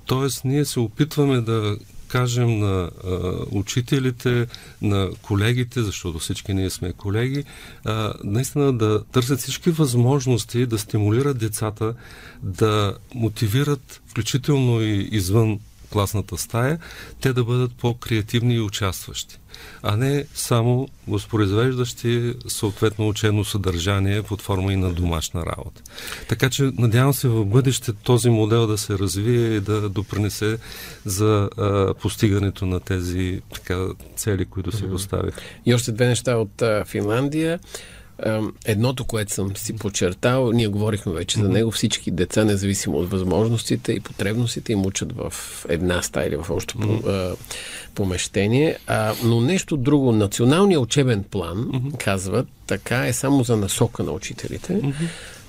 Тоест, 0.06 0.44
ние 0.44 0.64
се 0.64 0.80
опитваме 0.80 1.40
да 1.40 1.76
кажем 2.08 2.58
на 2.58 2.90
а, 3.04 3.10
учителите, 3.50 4.46
на 4.82 5.10
колегите, 5.22 5.82
защото 5.82 6.18
всички 6.18 6.54
ние 6.54 6.70
сме 6.70 6.92
колеги, 6.92 7.44
а, 7.84 8.14
наистина 8.24 8.72
да 8.72 9.04
търсят 9.04 9.38
всички 9.38 9.70
възможности 9.70 10.66
да 10.66 10.78
стимулират 10.78 11.38
децата, 11.38 11.94
да 12.42 12.96
мотивират, 13.14 14.02
включително 14.06 14.82
и 14.82 15.08
извън 15.12 15.60
класната 15.96 16.38
стая, 16.38 16.78
те 17.20 17.32
да 17.32 17.44
бъдат 17.44 17.72
по-креативни 17.74 18.54
и 18.54 18.60
участващи 18.60 19.38
а 19.82 19.96
не 19.96 20.24
само 20.34 20.88
възпроизвеждащи 21.08 22.34
съответно 22.48 23.08
учено 23.08 23.44
съдържание 23.44 24.22
под 24.22 24.42
форма 24.42 24.72
и 24.72 24.76
на 24.76 24.92
домашна 24.92 25.46
работа. 25.46 25.82
Така 26.28 26.50
че 26.50 26.70
надявам 26.78 27.14
се 27.14 27.28
в 27.28 27.44
бъдеще 27.44 27.92
този 27.92 28.30
модел 28.30 28.66
да 28.66 28.78
се 28.78 28.98
развие 28.98 29.54
и 29.56 29.60
да 29.60 29.88
допринесе 29.88 30.58
за 31.04 31.50
а, 31.56 31.94
постигането 31.94 32.66
на 32.66 32.80
тези 32.80 33.40
така, 33.54 33.86
цели, 34.16 34.44
които 34.44 34.76
си 34.76 34.90
поставих. 34.90 35.34
И 35.66 35.74
още 35.74 35.92
две 35.92 36.06
неща 36.06 36.36
от 36.36 36.62
а, 36.62 36.84
Финландия. 36.84 37.58
Едното, 38.64 39.04
което 39.04 39.32
съм 39.32 39.56
си 39.56 39.76
подчертал, 39.76 40.52
ние 40.52 40.66
говорихме 40.66 41.12
вече 41.12 41.38
за 41.38 41.48
него, 41.48 41.70
всички 41.70 42.10
деца, 42.10 42.44
независимо 42.44 42.96
от 42.96 43.10
възможностите 43.10 43.92
и 43.92 44.00
потребностите, 44.00 44.72
им 44.72 44.86
учат 44.86 45.12
в 45.12 45.34
една 45.68 46.02
стая 46.02 46.28
или 46.28 46.36
в 46.36 46.50
още 46.50 46.74
помещение. 47.94 48.78
А, 48.86 49.14
но 49.24 49.40
нещо 49.40 49.76
друго, 49.76 50.12
националният 50.12 50.82
учебен 50.82 51.22
план, 51.22 51.82
казват, 51.98 52.46
така 52.66 53.06
е 53.06 53.12
само 53.12 53.44
за 53.44 53.56
насока 53.56 54.02
на 54.02 54.12
учителите. 54.12 54.94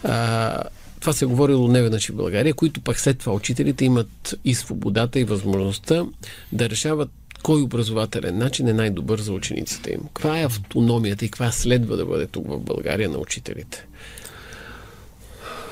А, 0.04 0.64
това 1.00 1.14
се 1.14 1.26
е 1.26 1.28
говорило 1.28 1.68
неведнъж 1.68 2.10
в 2.10 2.16
България, 2.16 2.54
които 2.54 2.82
пък 2.82 3.00
след 3.00 3.20
това 3.20 3.34
учителите 3.34 3.86
имат 3.86 4.36
и 4.46 4.56
свободата 4.56 5.20
и 5.20 5.24
възможността 5.24 6.06
да 6.52 6.70
решават 6.70 7.10
кой 7.48 7.62
образователен 7.62 8.38
начин 8.38 8.68
е 8.68 8.74
най-добър 8.74 9.20
за 9.20 9.34
учениците 9.34 9.92
им. 9.92 10.00
Каква 10.14 10.40
е 10.40 10.44
автономията 10.44 11.26
и 11.26 11.30
каква 11.30 11.52
следва 11.52 11.98
да 11.98 12.06
бъде 12.06 12.28
тук 12.28 12.48
в 12.48 12.60
България 12.60 13.10
на 13.10 13.18
учителите? 13.18 13.88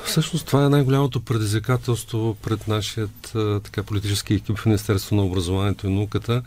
Всъщност 0.04 0.46
това 0.46 0.64
е 0.64 0.68
най-голямото 0.68 1.20
предизвикателство 1.20 2.36
пред 2.42 2.68
нашият 2.68 3.32
така, 3.64 3.82
политически 3.82 4.34
екип 4.34 4.58
в 4.58 4.66
Министерство 4.66 5.16
на 5.16 5.22
образованието 5.22 5.86
и 5.86 5.94
науката. 5.94 6.42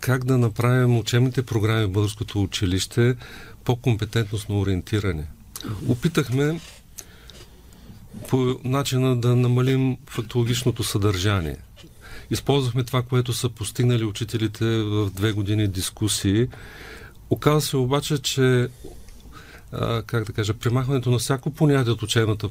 Как 0.00 0.24
да 0.24 0.38
направим 0.38 0.98
учебните 0.98 1.42
програми 1.42 1.84
в 1.84 1.90
българското 1.90 2.42
училище 2.42 3.16
по-компетентностно 3.64 4.60
ориентиране. 4.60 5.26
Опитахме 5.88 6.60
по 8.28 8.58
начина 8.64 9.16
да 9.16 9.36
намалим 9.36 9.96
фактологичното 10.06 10.82
съдържание. 10.82 11.56
Използвахме 12.30 12.84
това, 12.84 13.02
което 13.02 13.32
са 13.32 13.48
постигнали 13.48 14.04
учителите 14.04 14.64
в 14.64 15.10
две 15.10 15.32
години 15.32 15.68
дискусии. 15.68 16.48
Оказва 17.30 17.60
се 17.60 17.76
обаче, 17.76 18.18
че 18.18 18.68
как 20.06 20.24
да 20.24 20.32
кажа, 20.32 20.54
примахването 20.54 21.10
на 21.10 21.18
всяко 21.18 21.50
понятие 21.50 21.92
от 21.92 22.02
учебната 22.02 22.48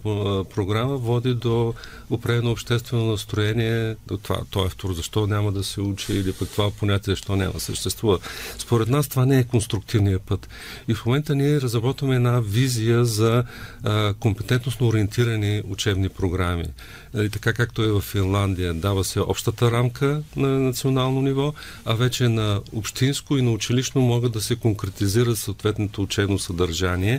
програма 0.55 0.97
води 0.97 1.33
до 1.33 1.73
определено 2.09 2.51
обществено 2.51 3.05
настроение, 3.05 3.95
до 4.07 4.17
това, 4.17 4.41
това 4.49 4.65
е 4.65 4.69
второ, 4.69 4.93
защо 4.93 5.27
няма 5.27 5.51
да 5.51 5.63
се 5.63 5.81
учи 5.81 6.13
или 6.13 6.33
пък 6.33 6.49
това 6.49 6.71
понятие, 6.71 7.11
защо 7.11 7.35
няма 7.35 7.53
да 7.53 7.59
съществува. 7.59 8.19
Според 8.57 8.89
нас 8.89 9.07
това 9.07 9.25
не 9.25 9.39
е 9.39 9.43
конструктивният 9.43 10.21
път. 10.21 10.49
И 10.87 10.93
в 10.93 11.05
момента 11.05 11.35
ние 11.35 11.61
разработваме 11.61 12.15
една 12.15 12.39
визия 12.39 13.05
за 13.05 13.43
а, 13.83 14.13
компетентностно 14.13 14.87
ориентирани 14.87 15.61
учебни 15.67 16.09
програми. 16.09 16.63
И 16.63 17.17
нали, 17.17 17.29
така 17.29 17.53
както 17.53 17.83
е 17.83 17.91
в 17.91 18.01
Финландия, 18.01 18.73
дава 18.73 19.03
се 19.03 19.19
общата 19.19 19.71
рамка 19.71 20.23
на 20.35 20.47
национално 20.47 21.21
ниво, 21.21 21.53
а 21.85 21.93
вече 21.93 22.29
на 22.29 22.61
общинско 22.73 23.37
и 23.37 23.41
на 23.41 23.51
училищно 23.51 24.01
могат 24.01 24.31
да 24.31 24.41
се 24.41 24.55
конкретизират 24.55 25.37
съответното 25.37 26.01
учебно 26.01 26.39
съдържание 26.39 27.12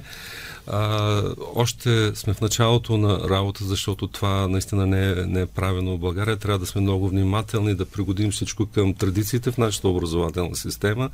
а, 0.67 1.23
още 1.55 2.13
сме 2.15 2.35
в 2.35 2.41
началото 2.41 2.97
на 2.97 3.29
работа, 3.29 3.65
защото 3.65 4.07
това 4.07 4.49
наистина 4.49 4.87
не 4.87 5.11
е, 5.11 5.15
не 5.15 5.41
е 5.41 5.47
правено 5.47 5.97
в 5.97 5.99
България. 5.99 6.37
Трябва 6.37 6.59
да 6.59 6.67
сме 6.67 6.81
много 6.81 7.09
внимателни, 7.09 7.75
да 7.75 7.87
пригодим 7.87 8.31
всичко 8.31 8.67
към 8.67 8.95
традициите 8.95 9.51
в 9.51 9.59
нашата 9.59 9.89
образователна 9.89 10.57
система. 10.57 11.11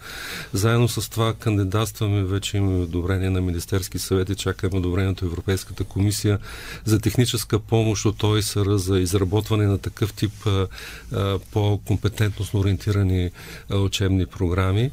Заедно 0.53 0.89
с 0.89 1.11
това 1.11 1.35
кандидатстваме, 1.35 2.25
вече 2.25 2.57
имаме 2.57 2.83
одобрение 2.83 3.31
на 3.31 3.41
Министерски 3.41 3.99
съвет 3.99 4.31
и 4.31 4.35
чакаме 4.35 4.79
одобрението 4.79 5.25
Европейската 5.25 5.85
комисия 5.85 6.39
за 6.85 7.01
техническа 7.01 7.59
помощ 7.59 8.05
от 8.05 8.23
ОИСР 8.23 8.77
за 8.77 9.01
изработване 9.01 9.67
на 9.67 9.79
такъв 9.79 10.13
тип 10.13 10.33
а, 10.47 10.67
а, 11.13 11.39
по-компетентностно 11.53 12.61
ориентирани 12.61 13.31
а, 13.71 13.77
учебни 13.77 14.27
програми 14.27 14.91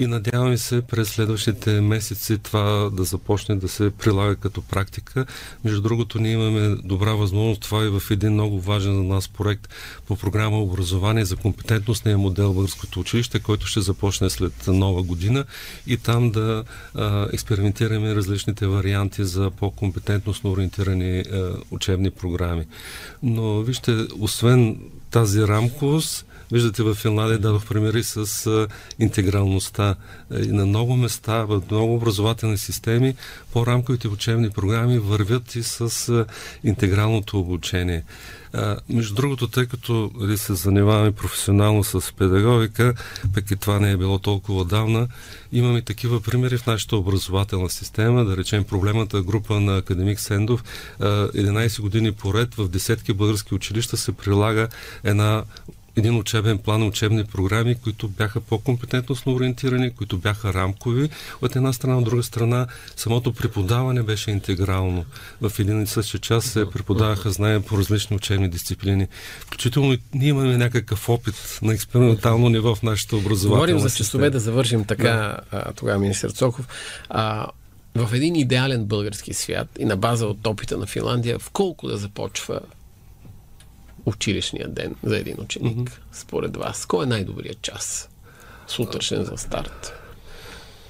и 0.00 0.06
надяваме 0.06 0.58
се 0.58 0.82
през 0.82 1.08
следващите 1.08 1.80
месеци 1.80 2.38
това 2.38 2.90
да 2.92 3.04
започне 3.04 3.56
да 3.56 3.68
се 3.68 3.90
прилага 3.90 4.36
като 4.36 4.62
практика. 4.62 5.26
Между 5.64 5.80
другото, 5.80 6.18
ние 6.18 6.32
имаме 6.32 6.76
добра 6.84 7.12
възможност 7.12 7.62
това 7.62 7.84
и 7.84 7.88
в 7.88 8.02
един 8.10 8.32
много 8.32 8.60
важен 8.60 8.94
за 8.94 9.02
нас 9.02 9.28
проект 9.28 9.68
по 10.06 10.16
програма 10.16 10.58
Образование 10.58 11.24
за 11.24 11.36
компетентностния 11.36 12.18
модел 12.18 12.52
Българското 12.52 13.00
училище, 13.00 13.40
който 13.40 13.66
ще 13.66 13.80
започне 13.80 14.30
след 14.30 14.66
нова 14.66 15.02
година 15.02 15.44
и 15.86 15.96
там 15.96 16.30
да 16.30 16.64
а, 16.94 17.28
експериментираме 17.32 18.14
различните 18.14 18.66
варианти 18.66 19.24
за 19.24 19.50
по-компетентностно 19.50 20.50
ориентирани 20.50 21.18
а, 21.20 21.52
учебни 21.70 22.10
програми. 22.10 22.66
Но 23.22 23.60
вижте, 23.60 24.06
освен 24.18 24.80
тази 25.10 25.42
рамковост, 25.42 26.26
Виждате, 26.52 26.82
в 26.82 26.94
Финландия 26.94 27.38
дадох 27.38 27.66
примери 27.66 28.04
с 28.04 28.46
а, 28.46 28.68
интегралността. 28.98 29.94
И 30.42 30.46
на 30.46 30.66
много 30.66 30.96
места, 30.96 31.44
в 31.44 31.62
много 31.70 31.94
образователни 31.94 32.58
системи, 32.58 33.14
по-рамковите 33.52 34.08
учебни 34.08 34.50
програми 34.50 34.98
вървят 34.98 35.54
и 35.54 35.62
с 35.62 36.08
а, 36.08 36.26
интегралното 36.64 37.40
обучение. 37.40 38.04
А, 38.52 38.76
между 38.88 39.14
другото, 39.14 39.48
тъй 39.48 39.66
като 39.66 40.10
ли, 40.20 40.24
нали, 40.24 40.38
се 40.38 40.54
занимаваме 40.54 41.12
професионално 41.12 41.84
с 41.84 42.12
педагогика, 42.16 42.94
пък 43.34 43.50
и 43.50 43.56
това 43.56 43.78
не 43.78 43.90
е 43.90 43.96
било 43.96 44.18
толкова 44.18 44.64
давна, 44.64 45.08
имаме 45.52 45.82
такива 45.82 46.22
примери 46.22 46.58
в 46.58 46.66
нашата 46.66 46.96
образователна 46.96 47.70
система. 47.70 48.24
Да 48.24 48.36
речем 48.36 48.64
проблемата 48.64 49.22
група 49.22 49.60
на 49.60 49.76
академик 49.76 50.20
Сендов. 50.20 50.64
11 51.00 51.80
години 51.80 52.12
поред 52.12 52.54
в 52.54 52.68
десетки 52.68 53.12
български 53.12 53.54
училища 53.54 53.96
се 53.96 54.12
прилага 54.12 54.68
една 55.04 55.44
един 56.00 56.18
учебен 56.18 56.58
план, 56.58 56.82
учебни 56.82 57.24
програми, 57.24 57.74
които 57.74 58.08
бяха 58.08 58.40
по-компетентностно 58.40 59.34
ориентирани, 59.34 59.90
които 59.90 60.18
бяха 60.18 60.54
рамкови. 60.54 61.08
От 61.42 61.56
една 61.56 61.72
страна, 61.72 61.98
от 61.98 62.04
друга 62.04 62.22
страна, 62.22 62.66
самото 62.96 63.32
преподаване 63.32 64.02
беше 64.02 64.30
интегрално. 64.30 65.04
В 65.40 65.52
един 65.58 65.82
и 65.82 65.86
същи 65.86 66.18
час 66.18 66.44
се 66.44 66.70
преподаваха 66.70 67.30
знания 67.30 67.60
по 67.60 67.78
различни 67.78 68.16
учебни 68.16 68.48
дисциплини. 68.48 69.06
Включително 69.40 69.96
ние 70.14 70.28
имаме 70.28 70.56
някакъв 70.56 71.08
опит 71.08 71.58
на 71.62 71.74
експериментално 71.74 72.48
ниво 72.48 72.74
в 72.74 72.82
нашата 72.82 73.16
образователна 73.16 73.66
Говорим 73.66 73.88
за 73.88 73.96
часове 73.96 74.30
да 74.30 74.40
завършим 74.40 74.84
така, 74.84 75.38
да. 75.52 75.64
тогава 75.76 75.98
министър 75.98 76.30
Цоков. 76.30 76.68
А, 77.08 77.46
в 77.94 78.14
един 78.14 78.36
идеален 78.36 78.84
български 78.84 79.34
свят 79.34 79.68
и 79.78 79.84
на 79.84 79.96
база 79.96 80.26
от 80.26 80.46
опита 80.46 80.78
на 80.78 80.86
Финландия, 80.86 81.38
в 81.38 81.50
колко 81.50 81.88
да 81.88 81.96
започва 81.96 82.60
училищния 84.06 84.68
ден 84.68 84.94
за 85.02 85.16
един 85.16 85.36
ученик, 85.40 85.90
mm-hmm. 85.90 85.98
според 86.12 86.56
вас? 86.56 86.86
Кой 86.86 87.04
е 87.04 87.08
най-добрият 87.08 87.62
час? 87.62 88.08
Сутрешен 88.66 89.24
за 89.24 89.36
старт. 89.36 89.92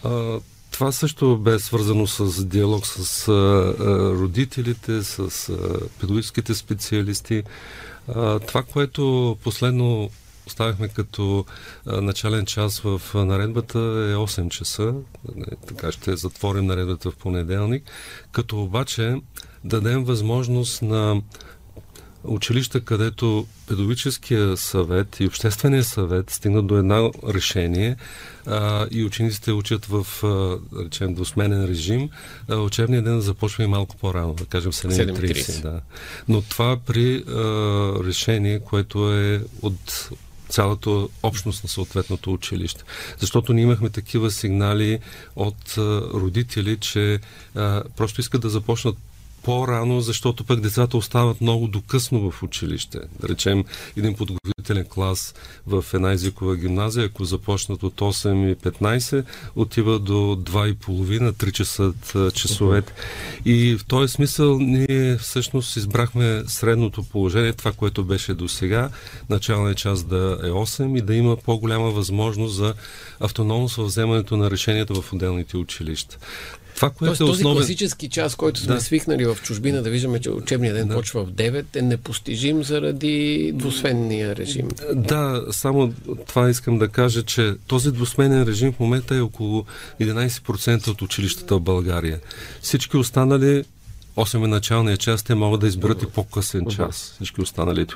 А, 0.05 0.41
това 0.71 0.93
също 0.93 1.39
бе 1.39 1.59
свързано 1.59 2.07
с 2.07 2.45
диалог 2.45 2.87
с 2.87 3.29
а, 3.29 3.75
родителите, 4.21 5.03
с 5.03 5.19
а, 5.49 5.57
педагогическите 6.01 6.55
специалисти. 6.55 7.43
А, 8.09 8.39
това, 8.39 8.63
което 8.63 9.37
последно 9.43 10.11
оставихме 10.47 10.89
като 10.89 11.45
а, 11.87 12.01
начален 12.01 12.47
час 12.47 12.81
в 12.81 13.03
а, 13.15 13.25
наредбата 13.25 13.79
е 13.79 14.15
8 14.15 14.49
часа. 14.49 14.95
Така 15.67 15.93
ще 15.93 16.17
затворим 16.17 16.67
наредбата 16.67 17.11
в 17.11 17.17
понеделник. 17.17 17.85
Като 18.33 18.63
обаче 18.63 19.17
дадем 19.65 20.05
възможност 20.05 20.83
на 20.83 21.23
училища, 22.25 22.81
където 22.81 23.47
педагогическия 23.69 24.57
съвет 24.57 25.21
и 25.21 25.27
обществения 25.27 25.85
съвет 25.85 26.31
стигнат 26.31 26.67
до 26.67 26.77
едно 26.77 27.13
решение 27.29 27.97
а, 28.47 28.87
и 28.91 29.05
учениците 29.05 29.53
учат 29.53 29.87
в, 29.87 30.07
а, 30.25 30.59
речем, 30.85 31.15
двусменен 31.15 31.65
режим, 31.65 32.11
а, 32.49 32.57
учебният 32.57 33.05
ден 33.05 33.21
започва 33.21 33.65
и 33.65 33.67
малко 33.67 33.97
по-рано, 33.97 34.35
да 34.35 34.45
кажем 34.45 34.73
7.30. 34.73 35.63
Да. 35.63 35.81
Но 36.29 36.43
това 36.43 36.77
при 36.87 37.25
а, 37.29 37.33
решение, 38.05 38.61
което 38.61 39.13
е 39.15 39.43
от 39.63 40.11
цялата 40.49 40.91
общност 41.23 41.63
на 41.65 41.69
съответното 41.69 42.33
училище. 42.33 42.85
Защото 43.19 43.53
ние 43.53 43.65
имахме 43.65 43.91
такива 43.91 44.31
сигнали 44.31 44.99
от 45.37 45.79
а, 45.79 46.01
родители, 46.01 46.77
че 46.77 47.21
а, 47.55 47.83
просто 47.97 48.21
искат 48.21 48.41
да 48.41 48.51
започнат 48.51 48.97
по-рано, 49.43 50.01
защото 50.01 50.45
пък 50.45 50.61
децата 50.61 50.97
остават 50.97 51.41
много 51.41 51.67
докъсно 51.67 52.31
в 52.31 52.43
училище. 52.43 52.99
Да 53.21 53.29
речем, 53.29 53.65
един 53.97 54.15
подготвителен 54.15 54.85
клас 54.85 55.35
в 55.67 55.85
една 55.95 56.13
езикова 56.13 56.57
гимназия, 56.57 57.05
ако 57.07 57.25
започнат 57.25 57.83
от 57.83 58.01
8.15, 58.01 59.25
отива 59.57 59.99
до 59.99 60.13
2.30, 60.13 61.33
3 61.33 61.53
часа 61.53 61.93
часовете. 62.33 62.93
И 63.45 63.77
в 63.77 63.85
този 63.85 64.13
смисъл 64.13 64.59
ние 64.59 65.17
всъщност 65.17 65.77
избрахме 65.77 66.43
средното 66.47 67.03
положение, 67.03 67.53
това, 67.53 67.73
което 67.73 68.05
беше 68.05 68.35
до 68.35 68.49
сега, 68.49 68.91
началният 69.29 69.79
час 69.79 70.05
да 70.05 70.39
е 70.43 70.47
8 70.47 70.99
и 70.99 71.03
да 71.03 71.15
има 71.15 71.37
по-голяма 71.37 71.91
възможност 71.91 72.55
за 72.55 72.75
автономност 73.21 73.77
в 73.77 73.85
вземането 73.85 74.37
на 74.37 74.51
решенията 74.51 74.95
в 74.95 75.13
отделните 75.13 75.57
училища. 75.57 76.19
Това, 76.81 76.91
което 76.91 77.09
Тоест, 77.09 77.21
е 77.21 77.25
този 77.25 77.41
основен... 77.41 77.57
класически 77.57 78.09
час, 78.09 78.35
който 78.35 78.61
сме 78.61 78.75
Да. 78.75 78.81
свикнали 78.81 79.25
в 79.25 79.39
чужбина 79.43 79.83
да 79.83 79.91
виждаме, 79.91 80.21
че 80.21 80.31
учебният 80.31 80.77
ден 80.77 80.89
Да. 80.89 80.95
почва 80.95 81.25
в 81.25 81.33
9, 81.33 81.77
е 81.77 81.83
непостижим 81.83 82.65
заради 82.65 83.53
двусменния 83.55 84.37
режим. 84.37 84.69
Да, 84.95 85.45
само 85.51 85.93
това 86.27 86.51
искам 86.51 86.79
да 86.79 86.89
кажа, 86.89 87.23
че 87.23 87.55
този 87.67 87.93
двусменен 87.93 88.43
режим 88.43 88.73
в 88.73 88.81
момента 88.81 89.15
е 89.15 89.21
около 89.21 89.65
11% 90.01 90.89
от 90.89 91.03
училищата 91.03 91.57
в 91.57 91.61
България. 91.61 92.21
Всички 92.61 92.97
останали 92.97 93.65
8 94.17 94.45
е 94.45 94.47
началния 94.47 94.97
час, 94.97 95.23
те 95.23 95.35
могат 95.35 95.61
да 95.61 95.67
изберат 95.67 96.03
и 96.03 96.07
по-късен 96.07 96.67
час. 96.67 97.13
Всички 97.15 97.41
останали, 97.41 97.87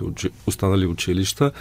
останали 0.47 0.87
училища. 0.87 1.53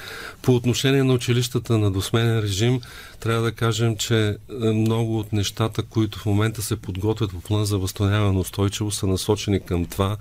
По 0.41 0.55
отношение 0.55 1.03
на 1.03 1.13
училищата 1.13 1.77
на 1.77 1.91
двусменен 1.91 2.39
режим, 2.39 2.81
трябва 3.19 3.43
да 3.43 3.51
кажем, 3.51 3.97
че 3.97 4.29
е, 4.29 4.35
много 4.65 5.19
от 5.19 5.33
нещата, 5.33 5.83
които 5.83 6.19
в 6.19 6.25
момента 6.25 6.61
се 6.61 6.75
подготвят 6.75 7.31
в 7.31 7.39
план 7.39 7.65
за 7.65 7.77
възстановяване 7.77 8.33
на 8.33 8.39
устойчивост, 8.39 8.99
са 8.99 9.07
насочени 9.07 9.59
към 9.59 9.85
това 9.85 10.17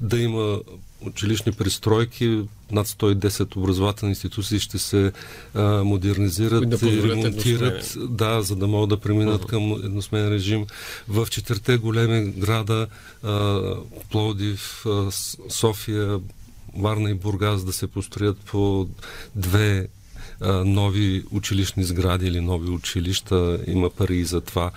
да 0.00 0.18
има 0.18 0.58
училищни 1.00 1.52
пристройки, 1.52 2.44
над 2.72 2.86
110 2.86 3.56
образователни 3.56 4.10
институции 4.10 4.60
ще 4.60 4.78
се 4.78 5.12
а, 5.54 5.84
модернизират 5.84 6.70
да 6.70 6.88
и 6.88 7.02
ремонтират, 7.02 7.96
да, 7.96 8.42
за 8.42 8.56
да 8.56 8.66
могат 8.66 8.88
да 8.88 9.00
преминат 9.00 9.46
към 9.46 9.72
едносменен 9.72 10.32
режим. 10.32 10.66
В 11.08 11.26
четирите 11.30 11.76
големи 11.76 12.30
града 12.30 12.86
а, 13.22 13.60
Пловдив, 14.10 14.86
а, 14.86 15.10
София, 15.48 16.20
Варна 16.76 17.10
и 17.10 17.14
Бургас 17.14 17.64
да 17.64 17.72
се 17.72 17.86
построят 17.86 18.38
по 18.38 18.88
две 19.34 19.88
нови 20.64 21.24
училищни 21.30 21.84
сгради 21.84 22.26
или 22.26 22.40
нови 22.40 22.70
училища. 22.70 23.58
Има 23.66 23.90
пари 23.90 24.16
и 24.16 24.24
за 24.24 24.40
това. 24.40 24.70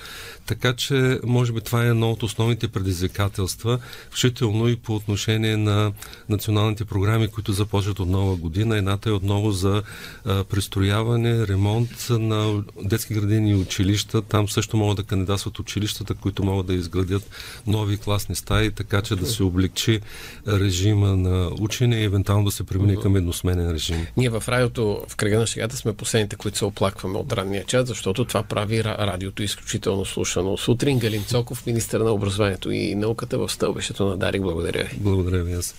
Така 0.45 0.73
че, 0.73 1.19
може 1.23 1.53
би, 1.53 1.61
това 1.61 1.85
е 1.85 1.89
едно 1.89 2.11
от 2.11 2.23
основните 2.23 2.67
предизвикателства, 2.67 3.79
включително 4.07 4.67
и 4.67 4.75
по 4.75 4.95
отношение 4.95 5.57
на 5.57 5.91
националните 6.29 6.85
програми, 6.85 7.27
които 7.27 7.51
започват 7.51 7.99
от 7.99 8.09
нова 8.09 8.35
година. 8.35 8.77
Едната 8.77 9.09
е 9.09 9.13
отново 9.13 9.51
за 9.51 9.83
а, 10.25 10.43
пристрояване, 10.43 11.47
ремонт 11.47 12.07
на 12.09 12.63
детски 12.83 13.13
градини 13.13 13.51
и 13.51 13.55
училища. 13.55 14.21
Там 14.21 14.49
също 14.49 14.77
могат 14.77 14.97
да 14.97 15.03
кандидатстват 15.03 15.59
училищата, 15.59 16.13
които 16.13 16.43
могат 16.43 16.67
да 16.67 16.73
изградят 16.73 17.29
нови 17.67 17.97
класни 17.97 18.35
стаи, 18.35 18.71
така 18.71 19.01
че 19.01 19.15
да 19.15 19.25
се 19.27 19.43
облегчи 19.43 19.99
режима 20.47 21.15
на 21.17 21.51
учене 21.59 21.95
и 21.95 22.03
евентуално 22.03 22.45
да 22.45 22.51
се 22.51 22.63
премине 22.63 22.95
към 22.95 23.15
едносменен 23.15 23.71
режим. 23.71 24.07
Ние 24.17 24.29
в 24.29 24.43
радиото 24.47 25.03
в 25.07 25.15
кръга 25.15 25.39
на 25.39 25.47
шегата 25.47 25.77
сме 25.77 25.93
последните, 25.93 26.35
които 26.35 26.57
се 26.57 26.65
оплакваме 26.65 27.17
от 27.17 27.33
ранния 27.33 27.63
час, 27.65 27.87
защото 27.87 28.25
това 28.25 28.43
прави 28.43 28.83
ра- 28.83 28.97
радиото 28.97 29.43
изключително 29.43 30.05
слушано. 30.05 30.40
Сутрин 30.57 30.99
Галин 30.99 31.23
Цоков, 31.23 31.65
министър 31.65 32.01
на 32.01 32.11
образованието 32.11 32.71
и 32.71 32.95
науката 32.95 33.37
в 33.37 33.51
стълбището 33.51 34.05
на 34.05 34.17
Дарик. 34.17 34.41
Благодаря 34.41 34.83
ви. 34.83 34.97
Благодаря 34.99 35.43
ви 35.43 35.53
аз. 35.53 35.75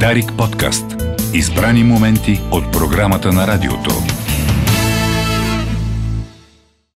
Дарик 0.00 0.32
подкаст. 0.38 0.84
Избрани 1.34 1.84
моменти 1.84 2.40
от 2.52 2.72
програмата 2.72 3.32
на 3.32 3.46
радиото. 3.46 4.17